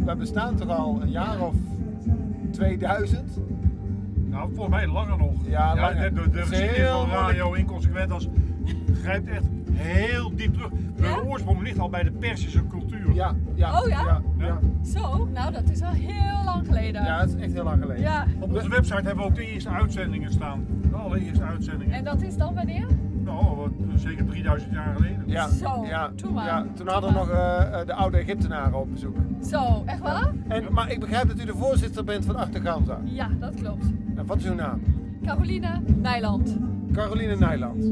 [0.05, 1.55] we bestaan toch al een jaar of
[2.51, 3.39] 2000?
[4.29, 5.33] Nou, volgens mij langer nog.
[5.47, 6.13] Ja, langer.
[6.13, 7.09] De, de, geschiedenis van.
[7.09, 8.27] Radio Inconsequent als
[9.01, 10.69] grijpt echt heel diep terug.
[10.95, 12.90] De oorsprong ligt al bij de Persische cultuur.
[13.13, 13.81] Ja, ja.
[13.81, 14.01] Oh ja?
[14.03, 14.59] Ja, ja.
[14.83, 17.03] Zo, nou dat is al heel lang geleden.
[17.03, 18.03] Ja, dat is echt heel lang geleden.
[18.03, 18.25] Ja.
[18.39, 20.65] Op onze website hebben we ook de eerste uitzendingen staan.
[20.89, 21.93] De allereerste uitzendingen.
[21.93, 22.87] En dat is dan wanneer?
[23.23, 25.23] Nou, wat, eh, zeker 3000 jaar geleden.
[25.25, 26.45] Ja, Zo, ja, doe maar.
[26.45, 29.15] ja, toen hadden we nog eh, eh, de oude Egyptenaren op bezoek.
[29.43, 30.31] Zo, echt waar?
[30.47, 32.99] En, maar ik begrijp dat u de voorzitter bent van Achterganza.
[33.03, 33.85] Ja, dat klopt.
[34.15, 34.81] En wat is uw naam?
[35.25, 36.57] Caroline Nijland.
[36.93, 37.85] Caroline Nijland.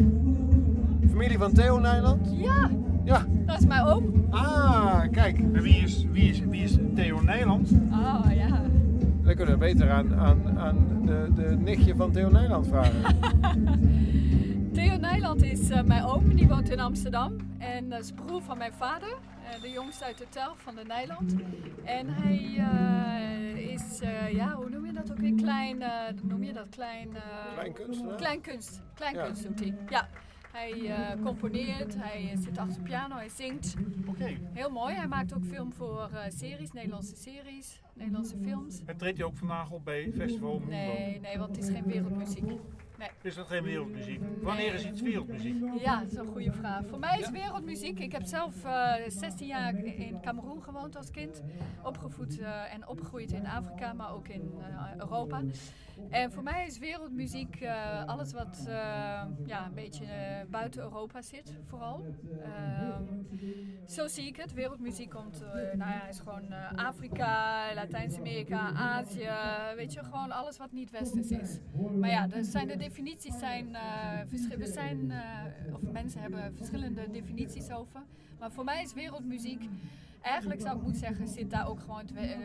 [1.10, 2.34] Familie van Theo Nijland?
[2.38, 2.70] Ja,
[3.10, 3.26] Ja.
[3.46, 4.26] dat is mijn oom.
[4.30, 5.38] Ah, kijk.
[5.40, 7.72] En wie is, wie is, wie is Theo Nijland?
[7.92, 8.62] Ah, ja.
[9.24, 13.02] Dan kunnen we beter aan, aan, aan de, de nichtje van Theo Nijland vragen.
[14.74, 17.36] Theo Nijland is eh, mijn oom, die woont in Amsterdam.
[17.58, 19.08] En dat is broer van mijn vader,
[19.54, 21.36] eh, de jongste uit de tel van de Nijland.
[21.84, 25.36] En hij eh, is, eh, ja, hoe noem je dat ook weer?
[25.36, 25.90] Klein, eh,
[26.24, 26.68] noem je dat?
[26.70, 27.08] Klein...
[27.16, 28.16] eh, Kleinkunstenaar?
[28.16, 28.82] Kleinkunst.
[28.94, 29.48] Kleinkunst Ja.
[29.50, 30.08] doet hij, ja.
[30.52, 33.76] Hij eh, componeert, hij zit achter de piano, hij zingt.
[34.08, 34.38] Oké.
[34.54, 34.96] Heel mooi.
[34.96, 38.82] Hij maakt ook film voor eh, series, Nederlandse series, Nederlandse films.
[38.86, 40.76] En treedt hij ook vandaag op bij Festival Mundo?
[40.76, 42.46] Nee, nee, want het is geen wereldmuziek.
[42.98, 43.10] Nee.
[43.22, 44.22] Is dat geen wereldmuziek?
[44.42, 45.56] Wanneer is iets wereldmuziek?
[45.80, 46.84] Ja, dat is een goede vraag.
[46.88, 48.00] Voor mij is wereldmuziek.
[48.00, 51.42] Ik heb zelf eh 16 jaar in Cameroen gewoond als kind.
[51.84, 52.40] Opgevoed
[52.72, 54.52] en opgegroeid in Afrika, maar ook in
[54.98, 55.42] Europa.
[56.10, 58.74] En voor mij is wereldmuziek eh, alles wat eh,
[59.46, 62.06] ja, een beetje eh, buiten Europa zit, vooral.
[62.44, 63.04] Ehm,
[63.88, 64.54] zo zie ik het.
[64.54, 69.30] Wereldmuziek komt, nou ja, is gewoon Afrika, Latijns-Amerika, Azië.
[69.76, 71.60] Weet je, gewoon alles wat niet westers is.
[72.00, 73.82] Maar ja, er zijn de definities zijn, eh,
[74.28, 75.12] verschi- we zijn,
[75.74, 78.02] of mensen hebben verschillende definities over.
[78.40, 79.70] Maar voor mij is wereldmuziek,
[80.22, 82.04] eigenlijk zou ik moeten zeggen, zit daar ook gewoon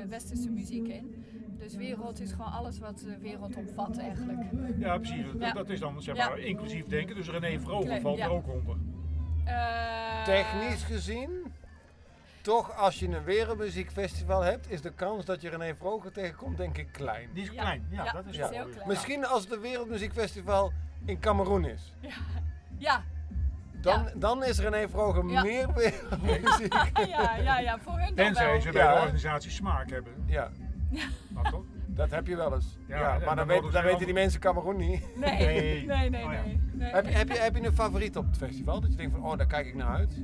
[0.08, 1.24] westerse muziek in.
[1.58, 4.38] Dus wereld is gewoon alles wat de wereld omvat eigenlijk.
[4.78, 5.24] Ja, precies.
[5.32, 5.52] Dat, Ja.
[5.52, 6.28] dat is dan zeg Ja.
[6.28, 7.16] maar inclusief denken.
[7.16, 8.24] Dus René Vroger Kle- valt ja.
[8.24, 8.76] er ook onder.
[9.44, 11.52] Eh, Technisch gezien,
[12.42, 16.78] toch als je een wereldmuziekfestival hebt, is de kans dat je René Vroger tegenkomt denk
[16.78, 17.28] ik klein.
[17.34, 17.86] Die is klein.
[17.90, 18.48] Ja, dat is Ja.
[18.48, 18.88] heel klein.
[18.88, 20.72] Misschien als het een wereldmuziekfestival
[21.04, 21.92] in Cameroen is.
[22.78, 23.02] Ja,
[23.80, 25.42] Dan, dan is René Vroger Ja.
[25.42, 26.72] meer wereldmuziek.
[27.08, 28.60] ja, ja, ja, voor hun dan Tenzij wel.
[28.60, 28.94] ze bij Ja.
[28.94, 30.12] de organisatie smaak hebben.
[30.26, 30.50] Ja,
[31.50, 31.62] Toch?
[31.86, 32.78] dat heb je wel eens.
[32.86, 35.16] Ja, maar dan dan, weet- weten allemaal- die mensen Cameroen niet.
[35.16, 35.86] Nee, Nee.
[35.86, 36.42] nee, nee, Oh ja.
[36.44, 36.60] nee.
[36.72, 36.90] nee.
[36.92, 38.80] Heb, je, heb, je, heb je een favoriet op het festival?
[38.80, 40.16] Dat je denkt van, oh, daar kijk ik naar uit.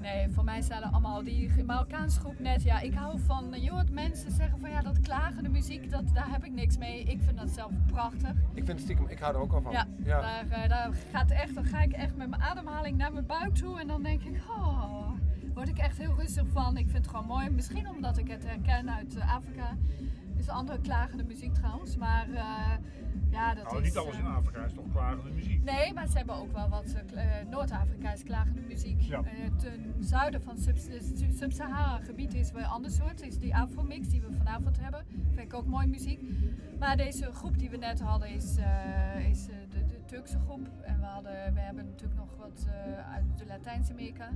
[0.00, 2.62] Nee, voor mij zijn er allemaal die Marokkaanse groep net.
[2.62, 6.02] Ja, ik hou van, eh, joh, het mensen zeggen van ja, dat klagende muziek, dat,
[6.14, 7.02] daar heb ik niks mee.
[7.02, 8.30] Ik vind dat zelf prachtig.
[8.30, 9.72] Ik vind het stiekem, ik hou er ook wel van.
[9.72, 13.26] Ja, Daar, eh, daar, gaat echt, dan ga ik echt met mijn ademhaling naar mijn
[13.26, 15.10] buik toe en dan denk ik, oh,
[15.58, 16.76] word ik echt heel rustig van.
[16.76, 17.50] Ik vind het gewoon mooi.
[17.50, 19.76] Misschien omdat ik het herken uit eh, Afrika.
[20.36, 22.76] Is andere klagende muziek trouwens, maar eh,
[23.30, 23.84] ja, dat Nou, is...
[23.84, 25.64] niet alles eh, in Afrika is toch klagende muziek.
[25.64, 26.94] Nee, maar ze hebben ook wel wat.
[27.14, 29.00] eh, eh, Noord-Afrika is klagende muziek.
[29.00, 29.22] Ja.
[29.22, 33.22] Eh, ten zuiden van Sub- eh, Su- Sub-Sahara gebied is weer ander soort.
[33.22, 35.04] Is die Afromix die we vanavond hebben.
[35.34, 36.20] Vind ik ook mooi muziek.
[36.78, 40.68] Maar deze groep die we net hadden is, eh, is eh, de, de Turkse groep.
[40.82, 44.28] En we, hadden, we hebben natuurlijk nog wat eh, uit de Latijns-Amerika.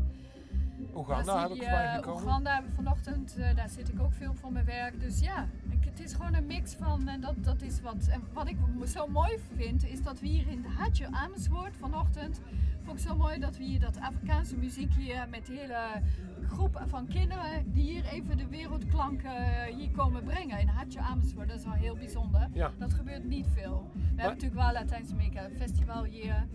[0.94, 2.22] Oeganda heb ik voorbij gekomen.
[2.22, 5.00] Oeganda hebben we vanochtend, eh, daar zit ik ook veel voor mijn werk.
[5.00, 5.46] Dus ja,
[5.92, 8.06] het is gewoon een mix van en dat, dat is wat.
[8.10, 8.56] En wat ik
[8.86, 12.40] zo mooi vind, is dat we hier in Hartje Amersfoort vanochtend,
[12.84, 16.02] vond ik zo mooi dat we hier dat Afrikaanse muziek hier met de hele
[16.48, 21.48] groep van kinderen die hier even de wereldklanken eh, hier komen brengen in Hartje Amersfoort.
[21.48, 22.48] Dat is wel heel bijzonder.
[22.52, 22.70] Ja.
[22.78, 23.90] Dat gebeurt niet veel.
[23.92, 26.46] We hebben natuurlijk wel Latijns-Amerika Festival hier.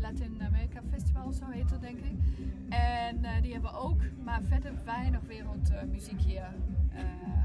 [0.00, 2.12] Latin-Amerika Festival, zo heet dat denk ik.
[2.68, 6.54] En eh, die hebben we ook, maar verder weinig wereldmuziek hier.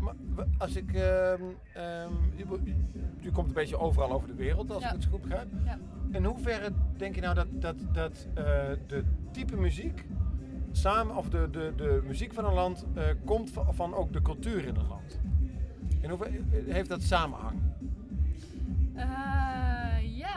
[0.01, 1.41] Maar w- als ik, ehm,
[1.73, 2.11] ehm,
[3.21, 4.89] je, komt een beetje overal over de wereld, als Ja.
[4.89, 5.47] ik het goed begrijp.
[5.65, 5.77] Ja.
[6.11, 8.43] In hoeverre denk je nou dat, dat, dat eh,
[8.87, 10.05] de type muziek
[10.71, 14.21] samen, of de, de, de muziek van een land, eh, komt van, van ook de
[14.21, 15.19] cultuur in een land?
[16.01, 17.57] In hoeverre eh, heeft dat samenhang?
[18.95, 19.68] Eh,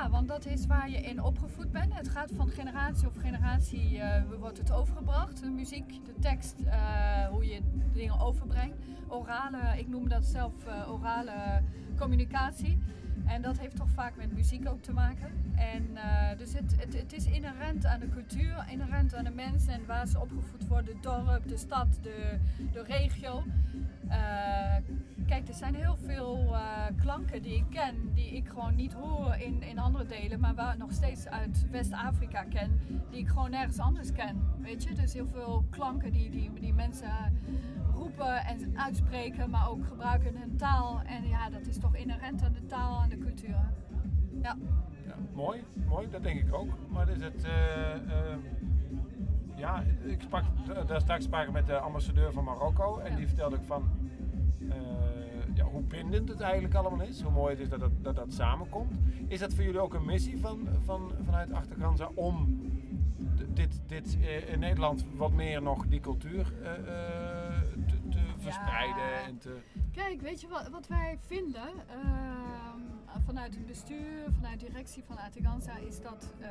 [0.03, 1.95] ja, want dat is waar je in opgevoed bent.
[1.95, 5.41] Het gaat van generatie op generatie eh, wordt het overgebracht.
[5.41, 7.61] De muziek, de tekst, eh, hoe je
[7.93, 8.77] dingen overbrengt.
[9.09, 11.63] Orale, ik noem dat zelf eh, orale
[11.99, 12.79] communicatie.
[13.27, 15.31] En dat heeft toch vaak met muziek ook te maken.
[15.57, 19.73] En eh, dus het, het, het is inherent aan de cultuur, inherent aan de mensen
[19.73, 20.95] en waar ze opgevoed worden.
[20.95, 22.39] Het dorp, de stad, de,
[22.73, 23.43] de regio.
[24.09, 24.77] Eh,
[25.27, 29.35] kijk, er zijn heel veel eh, klanken die ik ken, die ik gewoon niet hoor
[29.39, 33.51] in, in andere delen, maar waar ik nog steeds uit West-Afrika ken, die ik gewoon
[33.51, 34.43] nergens anders ken.
[34.61, 37.11] Weet je, dus heel veel klanken die, die, die mensen
[38.03, 41.01] roepen en uitspreken, maar ook gebruiken hun taal.
[41.07, 43.61] En ja, dat is toch inherent aan de taal en de cultuur.
[44.43, 44.57] Ja.
[45.07, 46.69] Ja, mooi, mooi, dat denk ik ook.
[46.91, 47.45] Maar is het.
[47.45, 48.37] eh, eh,
[49.57, 50.45] ja, ik sprak
[50.87, 53.83] daar straks spraken met de ambassadeur van Marokko en die vertelde ook van.
[54.71, 54.77] eh,
[55.55, 58.33] ja, hoe bindend het eigenlijk allemaal is, hoe mooi het is dat dat, dat, dat
[58.33, 58.93] samenkomt.
[59.27, 62.61] Is dat voor jullie ook een missie van, van, vanuit Achtergranza om
[63.55, 66.71] dit, dit eh, in Nederland wat meer nog die cultuur eh,
[68.43, 69.59] verspreiden en te.
[69.93, 72.81] Kijk, weet je wat, wat wij vinden ehm,
[73.27, 76.49] vanuit het bestuur, vanuit de directie van Atiganza, is dat eh,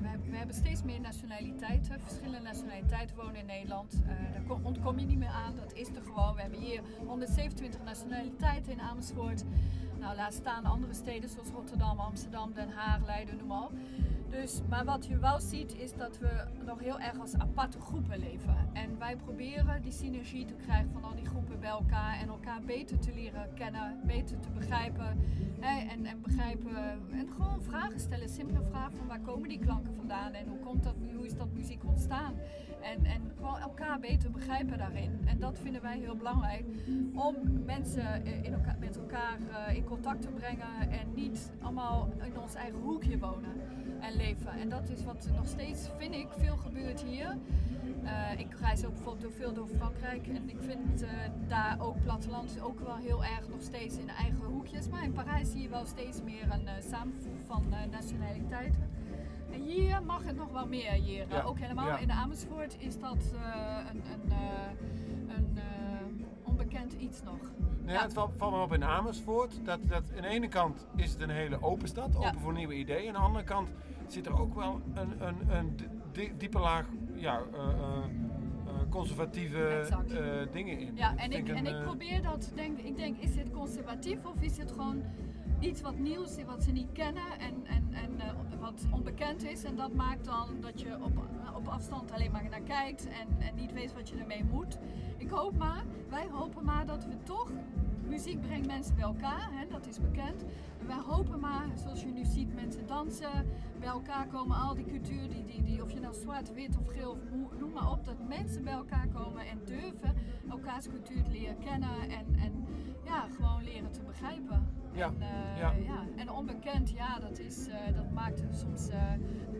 [0.00, 2.00] we, we hebben steeds meer nationaliteiten.
[2.00, 4.02] Verschillende nationaliteiten wonen in Nederland.
[4.06, 6.34] Eh, daar kom- ontkom je niet meer aan, dat is er gewoon.
[6.34, 9.44] We hebben hier 127 nationaliteiten in Amersfoort.
[9.98, 13.72] Nou, laat staan andere steden zoals Rotterdam, Amsterdam, Den Haag, Leiden, noem maar op.
[14.40, 18.18] Dus, maar wat je wel ziet is dat we nog heel erg als aparte groepen
[18.18, 18.56] leven.
[18.72, 22.60] En wij proberen die synergie te krijgen van al die groepen bij elkaar en elkaar
[22.62, 25.20] beter te leren kennen, beter te begrijpen.
[25.60, 26.76] Hè, en, en begrijpen
[27.12, 30.82] en gewoon vragen stellen, simpele vragen van waar komen die klanken vandaan en hoe, komt
[30.82, 32.34] dat, hoe is dat muziek ontstaan.
[32.80, 35.20] En, en gewoon elkaar beter begrijpen daarin.
[35.24, 36.64] En dat vinden wij heel belangrijk
[37.14, 42.08] om mensen eh, in elkaar, met elkaar eh, in contact te brengen en niet allemaal
[42.24, 43.52] in ons eigen hoekje wonen
[44.00, 44.52] en leven.
[44.52, 47.36] En dat is wat nog steeds, vind ik, veel gebeurt hier.
[48.04, 51.04] Eh, ik reis ook bijvoorbeeld door, veel door Frankrijk en ik vind
[51.48, 54.88] daar ook platteland ook wel heel erg nog steeds in eigen hoekjes.
[54.88, 58.96] Maar in Parijs zie je wel steeds meer een samenvoeg van nationaliteiten.
[59.64, 60.92] Hier mag het nog wel meer.
[60.92, 61.26] Hier.
[61.28, 61.98] Ja, Ook helemaal ja.
[61.98, 67.38] in Amersfoort is dat eh, een, een, eh, een eh, onbekend iets nog.
[67.82, 69.64] Nou ja, het valt, valt me op in Amersfoort.
[69.64, 72.74] Dat, dat aan de ene kant is het een hele open stad, open voor nieuwe
[72.74, 73.08] ideeën.
[73.08, 73.68] Aan de andere kant
[74.06, 75.76] zit er ook wel een, een, een
[76.12, 77.42] di- diepe laag ja,
[78.90, 80.96] conservatieve dingen in.
[80.96, 84.40] Ja, Dat en ik, en ik probeer dat, denk, ik denk, is dit conservatief of
[84.40, 85.02] is dit gewoon
[85.60, 88.16] iets wat nieuws is, wat ze niet kennen en, en, en
[88.66, 89.64] wat onbekend is.
[89.64, 91.12] En dat maakt dan dat je op,
[91.54, 94.78] op afstand alleen maar naar kijkt en, en niet weet wat je ermee moet.
[95.16, 97.50] Ik hoop maar, wij hopen maar dat we toch,
[98.08, 100.44] muziek brengt mensen bij elkaar, hè, dat is bekend.
[100.80, 103.46] En wij hopen maar, zoals je nu ziet, mensen dansen,
[103.78, 106.86] bij elkaar komen, al die cultuur, die, die, die, of je nou zwart, wit of
[106.86, 110.14] geel, of noem maar op, dat mensen bij elkaar komen en durven
[110.50, 112.66] elkaars cultuur te leren kennen en, en
[113.06, 114.66] ja, gewoon leren te begrijpen.
[114.92, 115.72] Ja, En, eh, ja.
[115.86, 116.02] ja.
[116.16, 118.98] en onbekend, ja, dat, is, eh, dat maakt soms eh,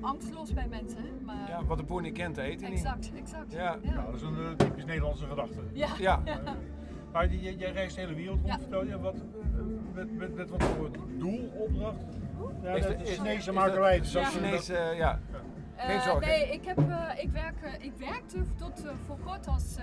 [0.00, 1.04] angstloos bij mensen.
[1.24, 2.78] Maar, ja, wat de boer niet kent, eet hij niet.
[2.78, 3.52] Exact, exact.
[3.52, 3.76] Ja.
[3.82, 5.60] Ja, dat is een typisch Nederlandse gedachte.
[5.72, 5.88] Ja.
[5.98, 6.20] Ja.
[7.12, 8.58] Maar die- jij, jij reist de hele wereld rond, Ja.
[8.58, 8.98] vertel je.
[9.00, 9.14] Wat,
[9.94, 12.04] met, met, met wat voor doel, opdracht?
[12.62, 13.98] Ja, Is de, is- Chinese makerij.
[13.98, 15.20] dus Chinese, eh, ja.
[15.76, 16.28] Geen Eh, zorgen.
[16.28, 19.76] nee, ik, heb, eh, ik, werk, eh, ik werkte tot eh, voor kort als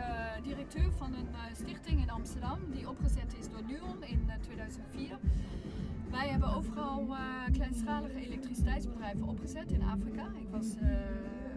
[0.44, 5.18] directeur van een stichting in Amsterdam die opgezet is door NUON in eh, 2004.
[6.12, 7.08] Wij hebben overal
[7.52, 10.24] kleinschalige elektriciteitsbedrijven opgezet in Afrika.
[10.40, 10.68] Ik was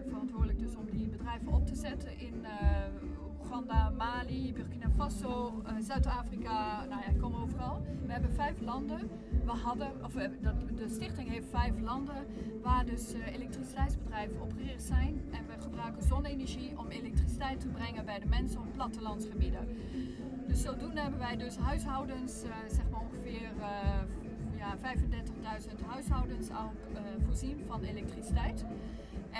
[0.07, 2.45] verantwoordelijk dus om die bedrijven op te zetten in
[3.51, 7.81] Oeganda, Mali, Burkina Faso, eh, Zuid-Afrika, nou ja, ik kom overal.
[8.05, 9.09] We hebben vijf landen.
[9.45, 12.25] We hadden, of dat- de stichting heeft vijf landen
[12.61, 15.21] waar dus eh, elektriciteitsbedrijven opgericht zijn.
[15.31, 19.67] En we gebruiken zonne-energie om elektriciteit te brengen bij de mensen op plattelandsgebieden.
[20.47, 24.01] Dus zodoende hebben wij dus huishoudens, eh, zeg maar ongeveer eh,
[24.57, 28.65] ja, 35.000 huishoudens al eh, voorzien van elektriciteit.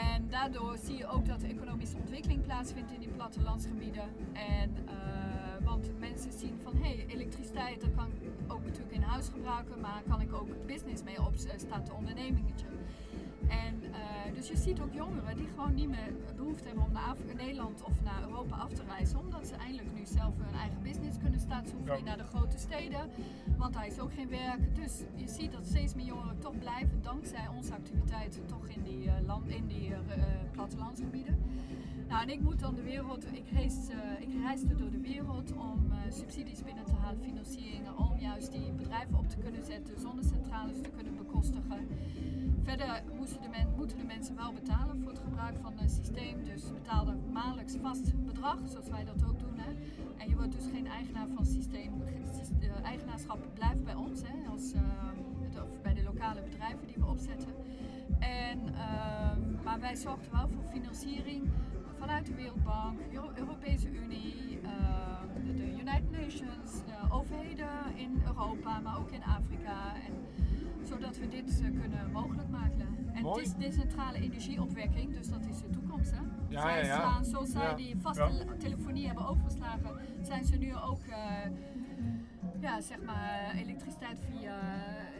[0.01, 4.09] En daardoor zie je ook dat er economische ontwikkeling plaatsvindt in die plattelandsgebieden.
[4.33, 9.01] En, eh, want mensen zien van hé, hey, elektriciteit, dat kan ik ook natuurlijk in
[9.01, 12.65] huis gebruiken, maar kan ik ook business mee opstarten, ondernemingetje.
[13.49, 17.03] En eh, Dus je ziet ook jongeren die gewoon niet meer behoefte hebben om naar
[17.03, 19.19] Af- Nederland of naar Europa af te reizen.
[19.19, 21.67] Omdat ze eindelijk nu zelf hun eigen business kunnen starten.
[21.69, 23.09] Ze hoeven niet naar de grote steden,
[23.57, 24.75] want daar is ook geen werk.
[24.75, 29.09] Dus je ziet dat steeds meer jongeren toch blijven dankzij onze activiteiten toch in die,
[29.09, 29.99] eh, land, in die eh,
[30.51, 31.37] plattelandsgebieden.
[32.07, 33.75] Nou, en ik moet dan de wereld, ik, reis,
[34.19, 39.17] ik reisde door de wereld om subsidies binnen te halen, financieringen, om juist die bedrijven
[39.17, 41.87] op te kunnen zetten, zonnecentrales te kunnen bekostigen.
[42.67, 43.01] Verder
[43.41, 47.75] de moeten de mensen wel betalen voor het gebruik van het systeem, dus betaalden maandelijks
[47.81, 49.57] vast bedrag, zoals wij dat ook doen.
[49.59, 49.71] Hè.
[50.17, 51.91] En je wordt dus geen eigenaar van het systeem.
[52.59, 54.81] De eigenaarschap blijft bij ons, hè, als, eh,
[55.51, 57.49] de- bij de lokale bedrijven die we opzetten.
[58.19, 61.43] En, ehm, maar wij zorgden wel voor financiering
[61.99, 68.79] vanuit de Wereldbank, Euro- Europese Unie, ehm, de, de United Nations, de overheden in Europa,
[68.79, 69.93] maar ook in Afrika.
[69.95, 70.13] En,
[70.83, 72.56] zodat we dit eh, kunnen mogelijk maken.
[73.27, 73.43] Mooi.
[73.43, 76.11] het is decentrale energieopwekking, dus dat is de toekomst.
[76.11, 76.21] Hè?
[76.47, 76.99] Ja, zij ja, ja.
[76.99, 81.51] slaan, zoals zij die vaste telefonie hebben overgeslagen, zijn ze nu ook eh,
[82.59, 84.55] ja, zeg maar, elektriciteit via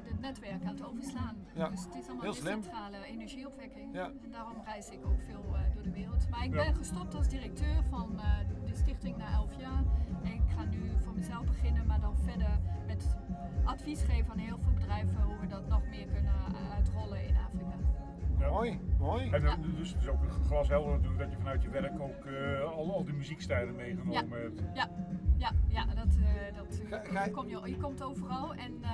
[0.03, 1.35] het netwerk aan het overslaan.
[1.53, 2.55] Dus het is allemaal Heel slim.
[2.55, 3.93] decentrale energieopwekking.
[3.93, 4.05] Ja.
[4.23, 6.29] En daarom reis ik ook veel eh, door de wereld.
[6.29, 8.25] Maar ik ben gestopt als directeur van eh,
[8.65, 9.83] de stichting na 11 jaar.
[10.33, 13.15] Ik ga nu voor mezelf beginnen, maar dan verder met
[13.63, 17.35] advies geven aan heel veel bedrijven hoe we dat nog meer kunnen eh, uitrollen in
[17.45, 17.75] Afrika.
[18.49, 19.29] Mooi, mooi.
[19.29, 22.25] En dan, dus het is ook een glashelder natuurlijk dat je vanuit je werk ook
[22.25, 24.61] eh, al, al die muziekstijlen meegenomen hebt.
[24.73, 24.89] Ja,
[25.37, 26.81] ja, ja dat, eh, dat
[27.13, 28.53] eh, kom je, je komt overal.
[28.53, 28.89] En eh,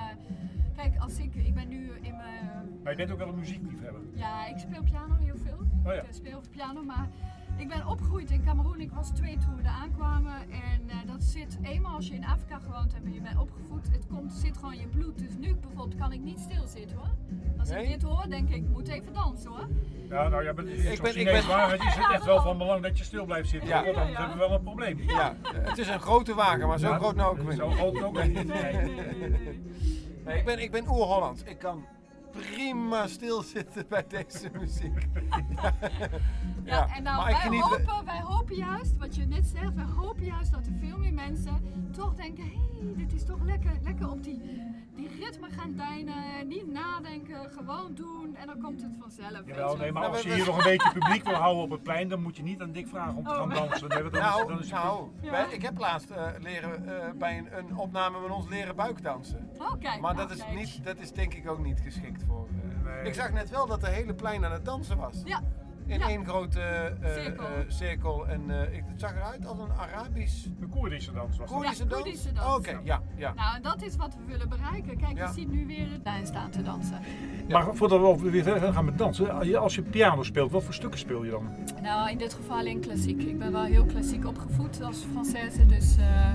[0.76, 4.02] kijk, als ik, ik ben nu in mijn Maar je bent ook wel een muziekliefhebber.
[4.14, 5.58] Ja, ik speel piano heel veel.
[5.86, 6.02] Oh ja.
[6.02, 7.10] Ik speel piano, maar
[7.58, 8.80] ik ben opgegroeid in Cameroen.
[8.82, 10.34] Ik was twee toen we er aankwamen.
[10.52, 13.92] En eh, dat zit, eenmaal als je in Afrika gewoond hebt en je bent opgevoed,
[13.92, 15.18] het komt, zit gewoon in je bloed.
[15.18, 17.10] Dus nu bijvoorbeeld kan ik niet stilzitten hoor.
[17.60, 17.84] Als Nee?
[17.84, 19.68] ik dit hoor, denk ik, ik moet even dansen hoor.
[20.10, 22.42] Ja, nou ja, maar Ik ik ben- ben, ik ben- waarheid is het echt wel
[22.42, 23.70] van belang dat je stil blijft zitten.
[23.70, 23.84] Ja.
[23.84, 25.00] want anders hebben we wel een probleem.
[25.02, 28.04] Ja, het is een grote wagen, maar zo Ja, groot nou ook weer Zo groot
[28.04, 28.28] ook Nee.
[28.28, 28.48] niet.
[28.48, 28.74] Nee.
[30.26, 31.44] Nee, ik ben, ik ben oer-Hollands.
[31.44, 31.86] Ik kan
[32.34, 35.08] prima stilzitten bij deze muziek.
[36.66, 40.52] Ja, en nou, wij, hopen, wij hopen juist, wat je net zegt, wij hopen juist
[40.52, 41.62] dat er veel meer mensen
[41.92, 44.42] toch denken, hé, hey, dit is toch lekker, lekker op die,
[44.96, 49.42] die ritme gaan deinen, niet nadenken, gewoon doen en dan komt het vanzelf.
[49.46, 52.08] Jawel, nee, maar als je hier nog een beetje publiek wil houden op het plein,
[52.08, 53.36] dan moet je niet aan Dick vragen om te Oh.
[53.36, 53.88] gaan dansen.
[53.90, 55.32] Nee, want dan Nou, is, dan is het nou Ja.
[55.32, 59.50] wij- ik heb laatst eh, leren, eh, bij een, een opname met ons leren buikdansen.
[59.58, 60.56] Oh, kijk, maar nou, dat is, kijk.
[60.58, 62.48] niet, dat is denk ik ook niet geschikt voor.
[62.48, 63.04] eh, Nee.
[63.04, 65.22] Ik zag net wel dat de hele plein aan het dansen was.
[65.26, 65.42] Ja.
[65.86, 66.08] In Ja.
[66.08, 67.46] één grote eh, Cirkel.
[67.46, 68.28] eh, cirkel.
[68.28, 70.46] En eh, ik, het zag eruit als een Arabisch.
[70.62, 71.50] Een Koerdische dans was.
[71.50, 72.02] Koerdische Ja, dans?
[72.02, 72.58] Koerdische dans.
[72.58, 73.34] Oké, ja, ja.
[73.34, 74.98] Nou, en dat is wat we willen bereiken.
[74.98, 75.28] Kijk, Ja.
[75.28, 77.00] je ziet nu weer het plein staan te dansen.
[77.50, 81.00] Maar voordat we weer verder gaan met dansen, als je- piano speelt, wat voor stukken
[81.00, 81.50] speel je dan?
[81.82, 83.22] Nou, in dit geval alleen klassiek.
[83.24, 86.30] Ik ben wel heel klassiek opgevoed als Française, dus eh,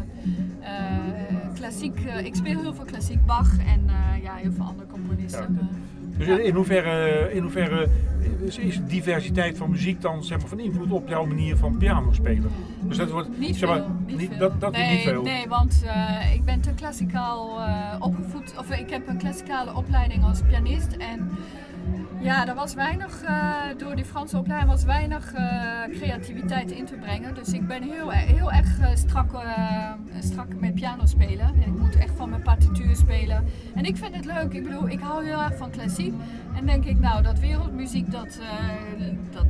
[0.60, 2.00] eh, klassiek.
[2.04, 5.68] eh, ik speel heel veel klassiek Bach en eh, ja, heel veel andere componisten.
[6.18, 7.88] Dus in- hoeverre, in hoeverre
[8.58, 12.50] is, diversiteit van muziek dan zeg maar, van invloed op jouw manier van piano spelen?
[12.80, 14.38] Dus dat wordt Niet zeg maar, veel, niet niet- veel.
[14.38, 15.22] dat, dat nee, niet veel.
[15.22, 18.54] Nee, want eh, ik ben te klassikaal eh, opgevoed.
[18.58, 20.96] Of ik heb een klassikale opleiding als pianist.
[20.98, 21.30] En
[22.20, 26.94] ja, er was weinig, eh, door die Franse opleiding was weinig eh, creativiteit in te
[26.94, 27.34] brengen.
[27.34, 29.90] Dus ik ben heel, e- heel erg eh, strak, eh,
[30.20, 31.46] strak met piano spelen.
[31.46, 33.44] En ik moet echt van mijn partituur spelen.
[33.74, 34.52] En ik vind het leuk.
[34.52, 36.14] Ik bedoel, ik hou heel erg van klassiek.
[36.54, 39.46] En denk ik, nou, dat wereldmuziek, dat, eh, dat,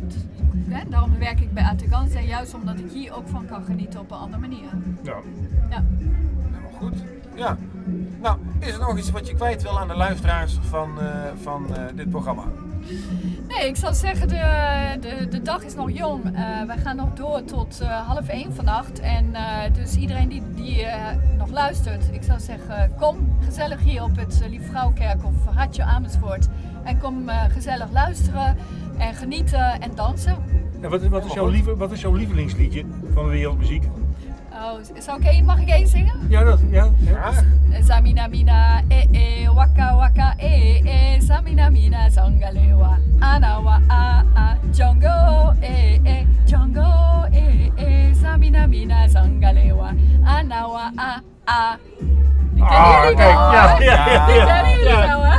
[0.69, 2.15] hè, daarom werk ik bij Ategans.
[2.15, 4.69] En juist omdat ik hier ook van kan genieten op een andere manier.
[5.03, 5.17] Ja.
[5.71, 5.85] Ja.
[6.51, 6.95] Helemaal goed.
[7.35, 7.57] Ja.
[8.21, 11.07] Nou, is er nog iets wat je kwijt wil aan de luisteraars van, eh,
[11.43, 12.45] van eh, dit programma?
[13.49, 16.25] Nee, ik zou zeggen, de, de, de dag is nog jong.
[16.25, 19.01] Eh, wij gaan nog door tot eh, half één vannacht.
[19.01, 24.03] En eh, dus iedereen die, die eh, nog luistert, ik zou zeggen, kom gezellig hier
[24.03, 26.47] op het uh, Lieve Vrouwkerk of Hartje Amersfoort.
[26.85, 28.57] En kom gezellig luisteren
[28.99, 30.37] en genieten en dansen.
[30.81, 33.85] En wat, wat, is jouw lieve, wat is jouw lievelingsliedje van de wereldmuziek?
[34.61, 36.15] Oh, zou ik één, mag ik één zingen?
[36.29, 36.89] Ja, dat, ja.
[36.99, 37.33] ja.
[37.81, 45.55] Samina mina eh eh waka waka eh eh Samina mina zangalewa anawa a a Django
[45.61, 49.93] eh eh Django eh eh Samina mina zangalewa
[50.25, 51.79] anawa a a
[52.59, 53.85] Die kennen Ah, jullie kijk, wel, ja, hè?
[53.85, 55.07] ja, ja, Die ja, kennen jullie ja.
[55.07, 55.39] wel, hè?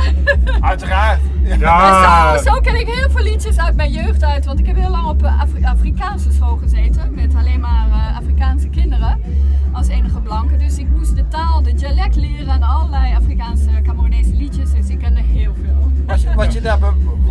[0.60, 1.20] Uiteraard.
[1.58, 2.36] Ja.
[2.38, 4.44] Zo, zo ken ik heel veel liedjes uit mijn jeugd uit.
[4.44, 7.14] Want ik heb heel lang op eh, Afri- Afrikaanse school gezeten.
[7.14, 9.20] Met alleen maar eh, Afrikaanse kinderen.
[9.72, 10.56] Als enige blanke.
[10.56, 12.48] Dus ik moest de taal, de dialect leren.
[12.48, 14.70] En allerlei Afrikaanse Cameroonese liedjes.
[14.72, 15.90] Dus ik kende heel veel.
[16.06, 16.78] Was je, was, je daar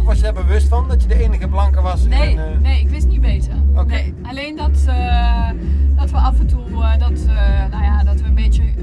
[0.03, 2.03] was je daar bewust van dat je de enige blanke was?
[2.06, 3.53] Nee, in, eh, nee, ik wist niet beter.
[3.88, 5.49] Nee, alleen dat, eh,
[5.95, 6.60] dat we af en toe,
[6.99, 8.74] dat, eh, nou ja, dat we een beetje eh,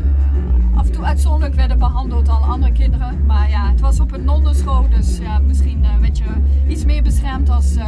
[0.76, 3.24] af en toe uitzonderlijk werden behandeld dan andere kinderen.
[3.26, 6.24] Maar ja, het was op een nonnenschool, dus ja, misschien eh, werd je
[6.66, 7.86] iets meer beschermd als eh,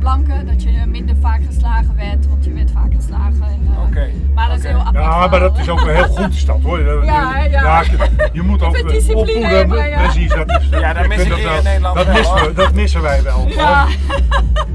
[0.00, 0.32] blanke.
[0.46, 3.42] Dat je minder vaak geslagen werd, want je werd vaak geslagen.
[3.42, 3.60] En,
[3.94, 4.02] eh,
[4.34, 4.94] Maar dat is heel apart.
[5.04, 6.80] Ja, maar dat is ook wel heel goed is dat hoor.
[7.04, 7.80] Ja, dat- ja.
[7.82, 9.88] je- je moet ook opvoeden.
[9.88, 10.02] ja.
[10.02, 12.14] Precies, dat is, Ja, dat ik mis vind ik hier wel- in Nederland dat wel,
[12.14, 13.48] missen, we, dat missen wij wel.
[13.48, 13.86] Ja.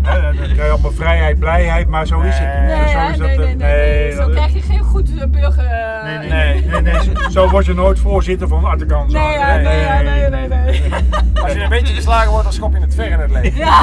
[0.01, 2.47] Dan krijg je allemaal vrijheid, blijheid, maar zo is het.
[2.65, 4.11] Nee, zo is dat, nee, nee, nee, nee.
[4.13, 5.65] Zo krijg je geen goed burger.
[6.03, 7.01] Nee, nee, nee, nee, nee,
[7.31, 9.11] zo- Zo word je nooit voorzitter van Artekan.
[9.11, 10.81] Nee, ja, nee, ja, nee, nee, nee.
[11.43, 13.55] Als je een beetje geslagen wordt, dan schop je het ver in het leven.
[13.55, 13.81] Ja.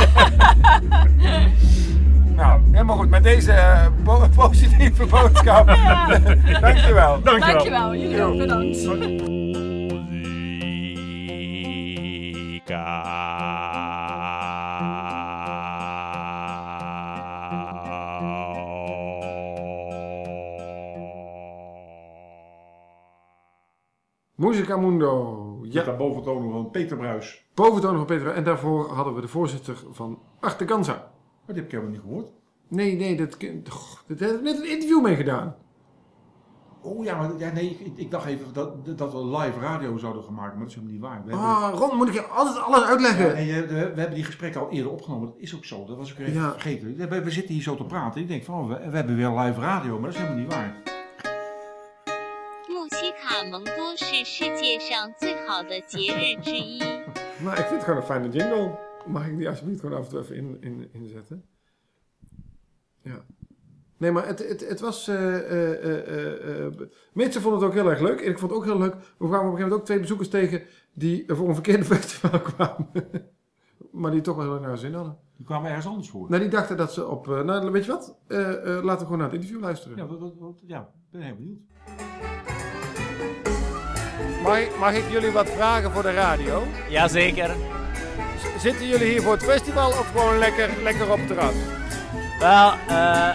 [2.37, 3.09] nou, helemaal goed.
[3.11, 5.67] Met deze eh, po- positieve boodschap.
[6.61, 7.21] Dankjewel.
[7.23, 8.77] Dankjewel, jullie ook bedankt.
[24.35, 25.41] Musica Mundo.
[25.63, 25.83] Ja.
[25.85, 27.45] Daar boventoon van Peter Bruis.
[27.55, 28.29] boventoon van Peter.
[28.29, 30.93] En daarvoor hadden we de voorzitter van Arteganza.
[30.93, 32.29] Maar die heb ik helemaal niet gehoord.
[32.69, 33.37] Nee, nee, dat,
[33.69, 35.57] goh, dat heb ik net een interview mee gedaan.
[36.83, 40.25] Oh ja, maar ja, nee, ik, ik dacht even dat, dat we live radio zouden
[40.25, 41.23] gaan maken, maar dat is helemaal niet waar.
[41.25, 43.27] We hebben- Ah, Ron, moet ik je altijd alles uitleggen?
[43.29, 45.27] Ja, nee, we, we hebben die gesprekken al eerder opgenomen.
[45.27, 45.85] Dat is ook zo.
[45.87, 46.51] Dat was ik even Ja.
[46.53, 46.97] vergeten.
[47.09, 48.21] We, we zitten hier zo te praten.
[48.21, 50.53] Ik denk van, oh, we, we hebben weer live radio, maar dat is helemaal niet
[50.55, 50.83] waar.
[54.14, 56.80] 穆西卡蒙多是世界上最好的节日之一。
[57.44, 58.78] Nou, ik vind het gewoon een fijne jingle.
[59.08, 61.44] Mag ik die alsjeblieft gewoon af en toe even in, in, inzetten?
[63.02, 63.26] Ja.
[63.98, 65.08] Nee, maar het, het, het was...
[65.08, 66.74] eh eh, eh, eh,
[67.14, 68.22] mensen vonden het ook heel erg leuk.
[68.22, 68.94] En ik vond het ook heel leuk.
[68.94, 70.62] We kwamen op een gegeven moment ook twee bezoekers tegen...
[70.94, 72.88] die voor een verkeerde festival kwamen.
[73.92, 75.18] maar die toch wel heel erg naar hun zin hadden.
[75.38, 76.30] Die kwamen ergens anders voor.
[76.30, 77.28] Nou, die dachten dat ze op...
[77.30, 78.18] eh, nou, weet je wat?
[78.28, 79.98] Eh, eh, laten we gewoon naar het interview luisteren.
[79.98, 81.60] Ja, wat, wat, wat- ja, ik ben heel benieuwd.
[84.45, 86.67] Mag ik, mag ik jullie wat vragen voor de radio?
[86.89, 87.51] Jazeker.
[88.39, 91.53] Z- Zitten jullie hier voor het festival of gewoon lekker, lekker op het terras?
[92.39, 93.29] Wel, eh,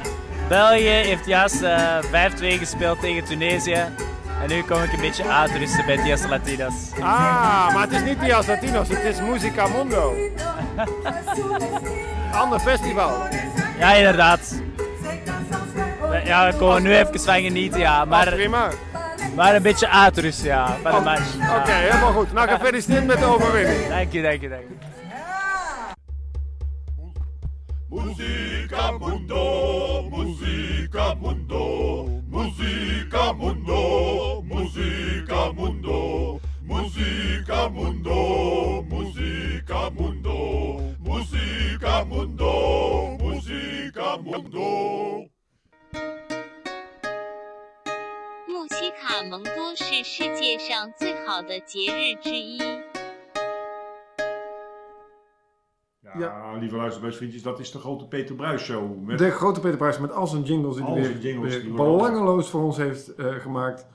[0.48, 3.84] België heeft juist eh 5-2 gespeeld tegen Tunesië.
[4.41, 6.73] En nu kom ik een beetje uitrusten bij Dias Latinas.
[7.02, 10.14] Ah, maar het is niet Dias Latinos, het is Musica Mundo.
[12.34, 13.11] Ander festival.
[13.80, 14.61] Ja, inderdaad.
[16.23, 18.06] Ja, we komen nu even van genieten, ja.
[18.06, 18.68] Maar, prima.
[19.40, 21.38] Maar een beetje uitrusten, ja, van de match.
[21.38, 21.60] Ja.
[21.60, 22.34] Oké, helemaal goed.
[22.34, 23.88] Nou, gefeliciteerd met de overwinning.
[23.88, 24.76] Dank je, dank je, dank je.
[27.90, 44.18] Musica Mundo, Musica Mundo, Musica Mundo, Musica Mundo, Musica Mundo, Musica Mundo, Musica Mundo, Musica
[44.24, 45.39] Mundo.
[48.78, 52.59] 西卡蒙多是世界上最好的节日之一。
[56.19, 59.03] Ja, lieve luisterbuisvriendjes, dat is de grote Peter Bruis show.
[59.05, 61.53] Met De grote Peter Prijs met al zijn jingles die Al hij zijn weer, jingles
[61.53, 63.86] weer die worden belangeloos voor ons heeft eh, gemaakt.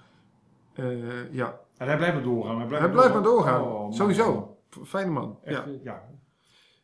[0.73, 1.59] Eh, ja.
[1.77, 2.57] En hij blijft maar doorgaan.
[2.57, 3.61] Hij blijft, Hij blijft maar doorgaan.
[3.61, 3.93] Oh, man.
[3.93, 4.57] Sowieso.
[4.71, 5.39] F- Fijne man.
[5.43, 5.63] Echt, ja.
[5.65, 6.03] eh, ja.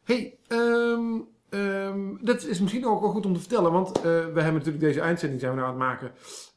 [0.03, 4.41] Hey, ehm, ehm, dat is misschien ook wel goed om te vertellen, want eh, we
[4.41, 6.11] hebben natuurlijk deze eindzending zijn we nou aan het maken.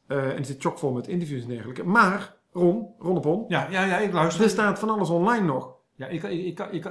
[0.06, 1.84] eh, en het zit chockvol met interviews en dergelijke.
[1.84, 3.44] Maar, Ron, Ron op Ron.
[3.48, 4.44] Ja, ja, ja, ik luister.
[4.44, 5.72] Er staat van alles online nog.
[5.96, 6.84] Ja, ik, ik, ik,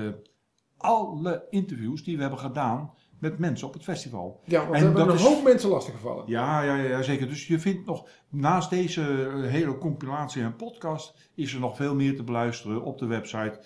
[0.77, 4.41] alle interviews die we hebben gedaan met mensen op het festival.
[4.45, 6.23] Ja, want we En hebben dat een is- hoop mensen lastiggevallen.
[6.27, 7.27] ja, ja, ja, ja, zeker.
[7.27, 11.95] Dus je vindt nog, naast deze eh, hele compilatie en podcast, is er nog veel
[11.95, 13.59] meer te beluisteren op de website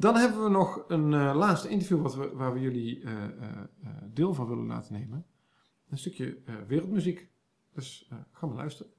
[0.00, 3.18] Dan hebben we nog een eh, laatste interview wat we, waar we jullie eh, eh,
[3.84, 5.24] eh, deel van willen laten nemen.
[5.90, 7.28] Een stukje eh, wereldmuziek.
[7.74, 8.92] Dus eh ga maar luisteren.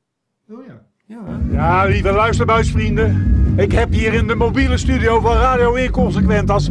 [0.50, 0.86] Oh ja.
[1.06, 1.54] Ja, hè?
[1.54, 3.26] Ja, lieve luisterbuisvrienden.
[3.58, 6.70] Ik heb hier in de mobiele studio van Radio Inconsequentas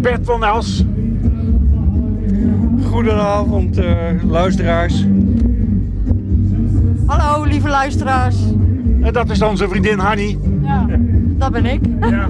[0.00, 0.84] Bert van Els.
[2.82, 5.06] Goedenavond, eh, luisteraars.
[7.06, 8.44] Hallo, lieve luisteraars.
[9.00, 10.38] En dat is zijn vriendin Hanny.
[10.62, 10.86] Ja,
[11.38, 11.80] dat ben ik.
[12.00, 12.28] Ja.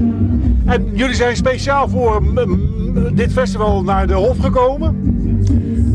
[0.64, 2.22] En jullie zijn speciaal voor
[3.12, 4.96] dit festival naar de Hof gekomen?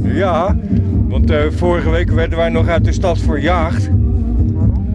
[0.04, 0.58] Ja,
[1.08, 3.90] want eh, vorige week werden wij nog uit de stad verjaagd.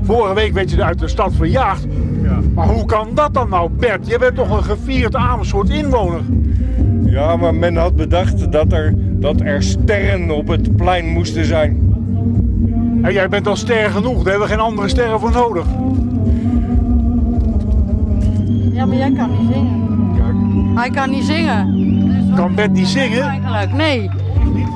[0.03, 1.87] Vorige week werd je uit de stad verjaagd.
[2.55, 4.07] Maar hoe kan dat dan nou, Bert?
[4.07, 6.21] Je bent toch een gevierd Amersfoort inwoner?
[7.05, 11.93] Ja, maar men had bedacht dat er, dat er sterren op het plein moesten zijn.
[13.03, 15.67] En jij bent al ster genoeg, daar hebben we geen andere sterren voor nodig.
[18.75, 20.77] Ja, maar jij kan niet zingen.
[20.77, 22.33] Hij kan niet zingen.
[22.37, 23.23] Kan Bert niet zingen?
[23.23, 24.11] Eigenlijk, nee.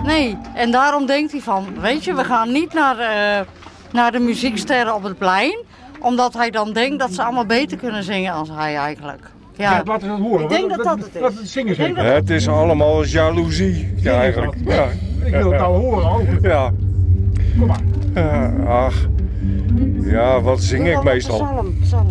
[0.05, 3.47] Nee, en daarom denkt hij van, weet je, we gaan niet naar, eh,
[3.93, 5.59] naar de muzieksterren op het plein.
[6.01, 9.31] Omdat hij dan denkt dat ze allemaal beter kunnen zingen als hij eigenlijk.
[9.57, 10.43] Ja, Ja, laten we dat horen.
[10.43, 11.21] Ik denk dat dat het is.
[11.21, 14.55] laat het zingen dat- Het is allemaal jaloezie, ja, eigenlijk.
[14.65, 14.87] Ja.
[15.25, 16.23] Ik wil het nou horen ook.
[16.43, 16.71] Ja.
[17.59, 17.81] Kom maar.
[18.15, 19.07] Eh, ach,
[20.03, 21.37] ja, wat zing ik meestal?
[21.37, 22.11] Psalm, psalm.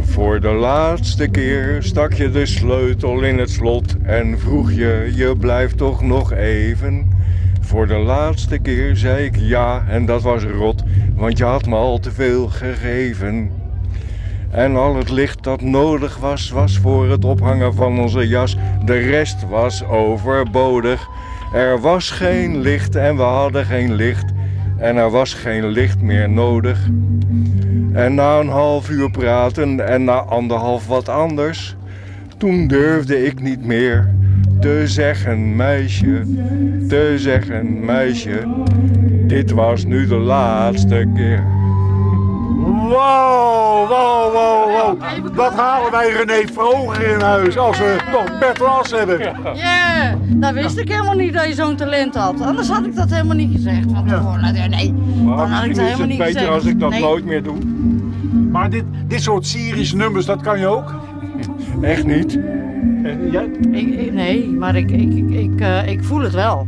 [0.00, 5.36] Voor de laatste keer stak je de sleutel in het slot en vroeg je, je
[5.36, 7.08] blijft toch nog even.
[7.60, 10.82] Voor de laatste keer zei ik ja en dat was rot,
[11.14, 13.50] want je had me al te veel gegeven.
[14.50, 18.56] En al het licht dat nodig was, was voor het ophangen van onze jas.
[18.84, 21.08] De rest was overbodig.
[21.52, 24.24] Er was geen licht en we hadden geen licht.
[24.80, 26.88] En er was geen licht meer nodig.
[27.92, 31.76] En na een half uur praten en na anderhalf wat anders,
[32.36, 34.14] toen durfde ik niet meer
[34.60, 36.22] te zeggen, meisje,
[36.88, 38.46] te zeggen, meisje,
[39.26, 41.59] dit was nu de laatste keer.
[42.88, 45.34] Wow, wow, wow, wow.
[45.34, 49.18] Wat halen wij René Vroger in huis als we toch Bert Las hebben?
[49.54, 52.40] Ja, dat wist ik helemaal niet dat je zo'n talent had.
[52.40, 54.40] Anders had ik dat helemaal niet gezegd van tevoren.
[54.52, 54.94] Nee, Nee,
[55.24, 56.48] dan had ik Misschien het is helemaal het niet beter gezegd.
[56.52, 57.00] als ik dat Nee.
[57.00, 57.56] nooit meer doe.
[58.50, 60.94] Maar dit, dit soort Syrische nummers, dat kan je ook?
[61.82, 62.38] Echt niet.
[63.02, 63.44] En jij?
[63.70, 66.66] Ik, ik- nee, maar ik, ik, ik, ik, eh, ik voel het wel.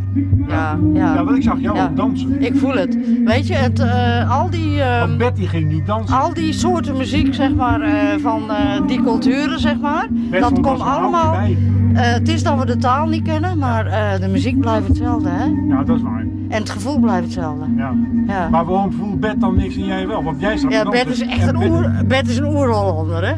[0.48, 1.14] Ja, ja.
[1.14, 1.84] Ja, want ik zag jou Ja.
[1.84, 2.42] ook dansen.
[2.42, 2.98] Ik voel het.
[3.24, 4.80] Weet je, het, eh, al die...
[4.82, 6.16] ehm, Betty ging niet dansen.
[6.20, 10.06] Al die soorten muziek, zeg maar, eh, van eh, die culturen, zeg maar.
[10.30, 11.34] Dat komt allemaal...
[11.34, 11.40] eh,
[11.94, 15.44] het is dat we de taal niet kennen, maar eh, de muziek blijft hetzelfde, hè?
[15.74, 16.20] Ja, dat is waar.
[16.48, 17.64] En het gevoel blijft hetzelfde.
[17.76, 17.94] Ja.
[18.26, 18.48] Ja.
[18.48, 20.22] Maar waarom voelt Bert dan niks en jij wel?
[20.22, 23.32] Want jij staat Ja, Bert is echt En een oer, Bert is een oer-Hollander, hè?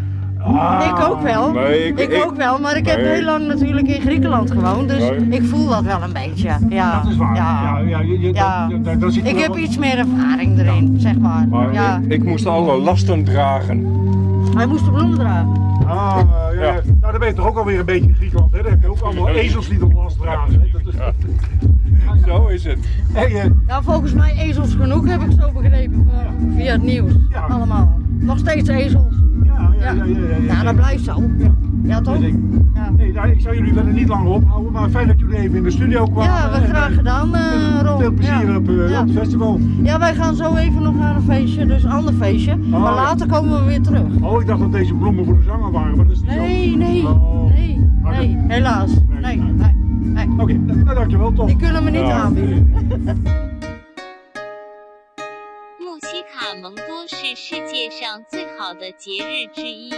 [0.44, 0.84] Ah.
[0.88, 1.52] ik ook wel.
[1.52, 4.88] Nee, ik- ik, ik- ook wel, maar ik heb heel lang natuurlijk in Griekenland gewoond,
[4.88, 5.28] dus Nee.
[5.40, 6.50] ik voel dat wel een beetje.
[6.68, 7.00] Ja.
[7.02, 7.34] Dat is waar.
[7.36, 7.78] Ja.
[7.78, 11.48] Ja, je- Ik heb iets meer ervaring erin, zeg maar.
[11.48, 12.00] Maar ja.
[12.04, 13.86] ik, ik moest alle lasten dragen.
[14.56, 15.62] Hij moest de bloemen dragen.
[15.86, 16.18] Ah,
[16.54, 16.62] ja.
[16.62, 16.72] ja.
[16.72, 18.62] Nou, dan ben je toch ook alweer een beetje in Griekenland, hè?
[18.62, 20.52] Dan heb je ook allemaal ezels die de last dragen.
[20.52, 20.58] hè?
[20.72, 22.24] Dat is...
[22.26, 22.78] Zo is het.
[23.12, 26.08] Hey, eh, Ja, volgens mij ezels genoeg heb ik zo begrepen
[26.56, 27.12] via het nieuws.
[27.48, 27.98] Allemaal.
[28.18, 29.13] Nog steeds ezels.
[29.84, 30.52] Ja, ja, ja, ja.
[30.52, 31.22] Nou, dat blijft zo.
[31.82, 32.18] Ja, toch?
[32.18, 32.34] Dus ik,
[32.74, 32.90] Ja.
[32.96, 35.62] nee, nou, ik zou jullie verder niet langer ophouden, maar fijn dat jullie even in
[35.62, 36.24] de studio kwamen.
[36.24, 37.42] Ja, we graag eh, gedaan, eh
[37.82, 37.98] Ron.
[38.00, 39.60] Veel plezier op, eh, op het festival.
[39.82, 42.56] Ja, wij gaan zo even nog naar een feestje, dus een ander feestje.
[42.56, 42.94] maar ja.
[42.94, 44.02] later komen we weer terug.
[44.20, 46.36] Oh, ik dacht dat deze bloemen voor de zanger waren, maar dat is niet zo.
[46.36, 47.44] Nee, nee, Oh.
[47.54, 48.90] nee, nee, helaas.
[49.22, 50.28] Nee, nee, nee.
[50.38, 51.46] Oké, nou, dankjewel toch.
[51.46, 52.72] Die kunnen we niet aanbieden.
[56.43, 59.89] 穆西卡蒙多是世界上最好的节日之一。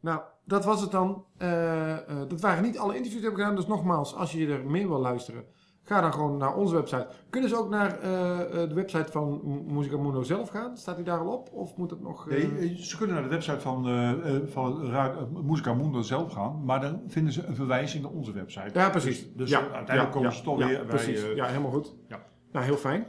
[0.00, 1.24] Nou, dat was het dan.
[1.38, 3.56] Eh, eh, dat waren niet alle interviews die we hebben gedaan.
[3.56, 5.44] Dus nogmaals, als je er meer wil luisteren,
[5.82, 7.06] ga dan gewoon naar onze website.
[7.30, 10.76] Kunnen ze ook naar eh, eh, de website van M- Musica Mundo zelf gaan?
[10.76, 11.48] Staat die daar al op?
[11.52, 12.28] Of moet het nog...
[12.28, 16.00] eh, Nee, ze kunnen naar de website van, eh eh, van Ra- eh, Musica Mundo
[16.02, 18.78] zelf gaan, maar dan vinden ze een verwijzing naar onze website.
[18.78, 19.22] Ja, precies.
[19.22, 20.86] Dus, dus ja, uiteindelijk ja, komen ja, ze toch ja, weer bij...
[20.86, 21.94] Precies, eh, ja, helemaal goed.
[22.08, 22.32] Ja.
[22.51, 23.07] Nou, heel fijn.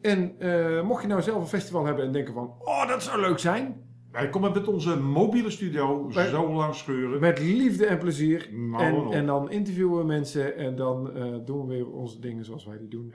[0.00, 2.54] En eh, mocht je nou zelf een festival hebben en denken van...
[2.58, 3.88] Oh, dat zou leuk zijn.
[4.12, 7.20] Wij komen met onze mobiele studio Wij- zo lang scheuren.
[7.20, 8.48] Met liefde en plezier.
[8.52, 9.12] Nou, en, nou.
[9.12, 12.78] en dan interviewen we mensen en dan eh, doen we weer onze dingen zoals wij
[12.78, 13.14] die doen.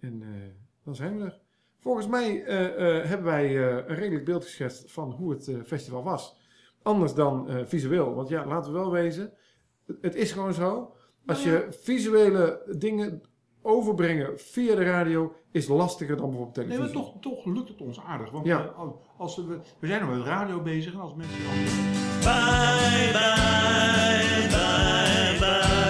[0.00, 0.28] En eh,
[0.84, 1.40] dan zijn we er.
[1.78, 6.02] Volgens mij eh, eh, hebben wij eh, een redelijk beeld geschetst van hoe het festival
[6.02, 6.36] was.
[6.82, 8.14] Anders dan eh, visueel.
[8.14, 9.32] Want ja, laten we wel wezen.
[9.86, 10.94] Het, het is gewoon zo.
[11.26, 13.22] Als je visuele dingen
[13.62, 16.94] overbrengen via de radio is lastiger dan bijvoorbeeld Nee, televisie.
[16.94, 18.30] maar toch, toch lukt het ons aardig.
[18.30, 18.58] Want Ja.
[18.64, 18.82] eh,
[19.16, 21.36] als we, we zijn nog met radio bezig en als mensen...
[22.22, 25.81] Bye, bye, bye, bye.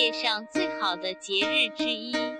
[0.00, 2.39] 世界上最好的节日之一。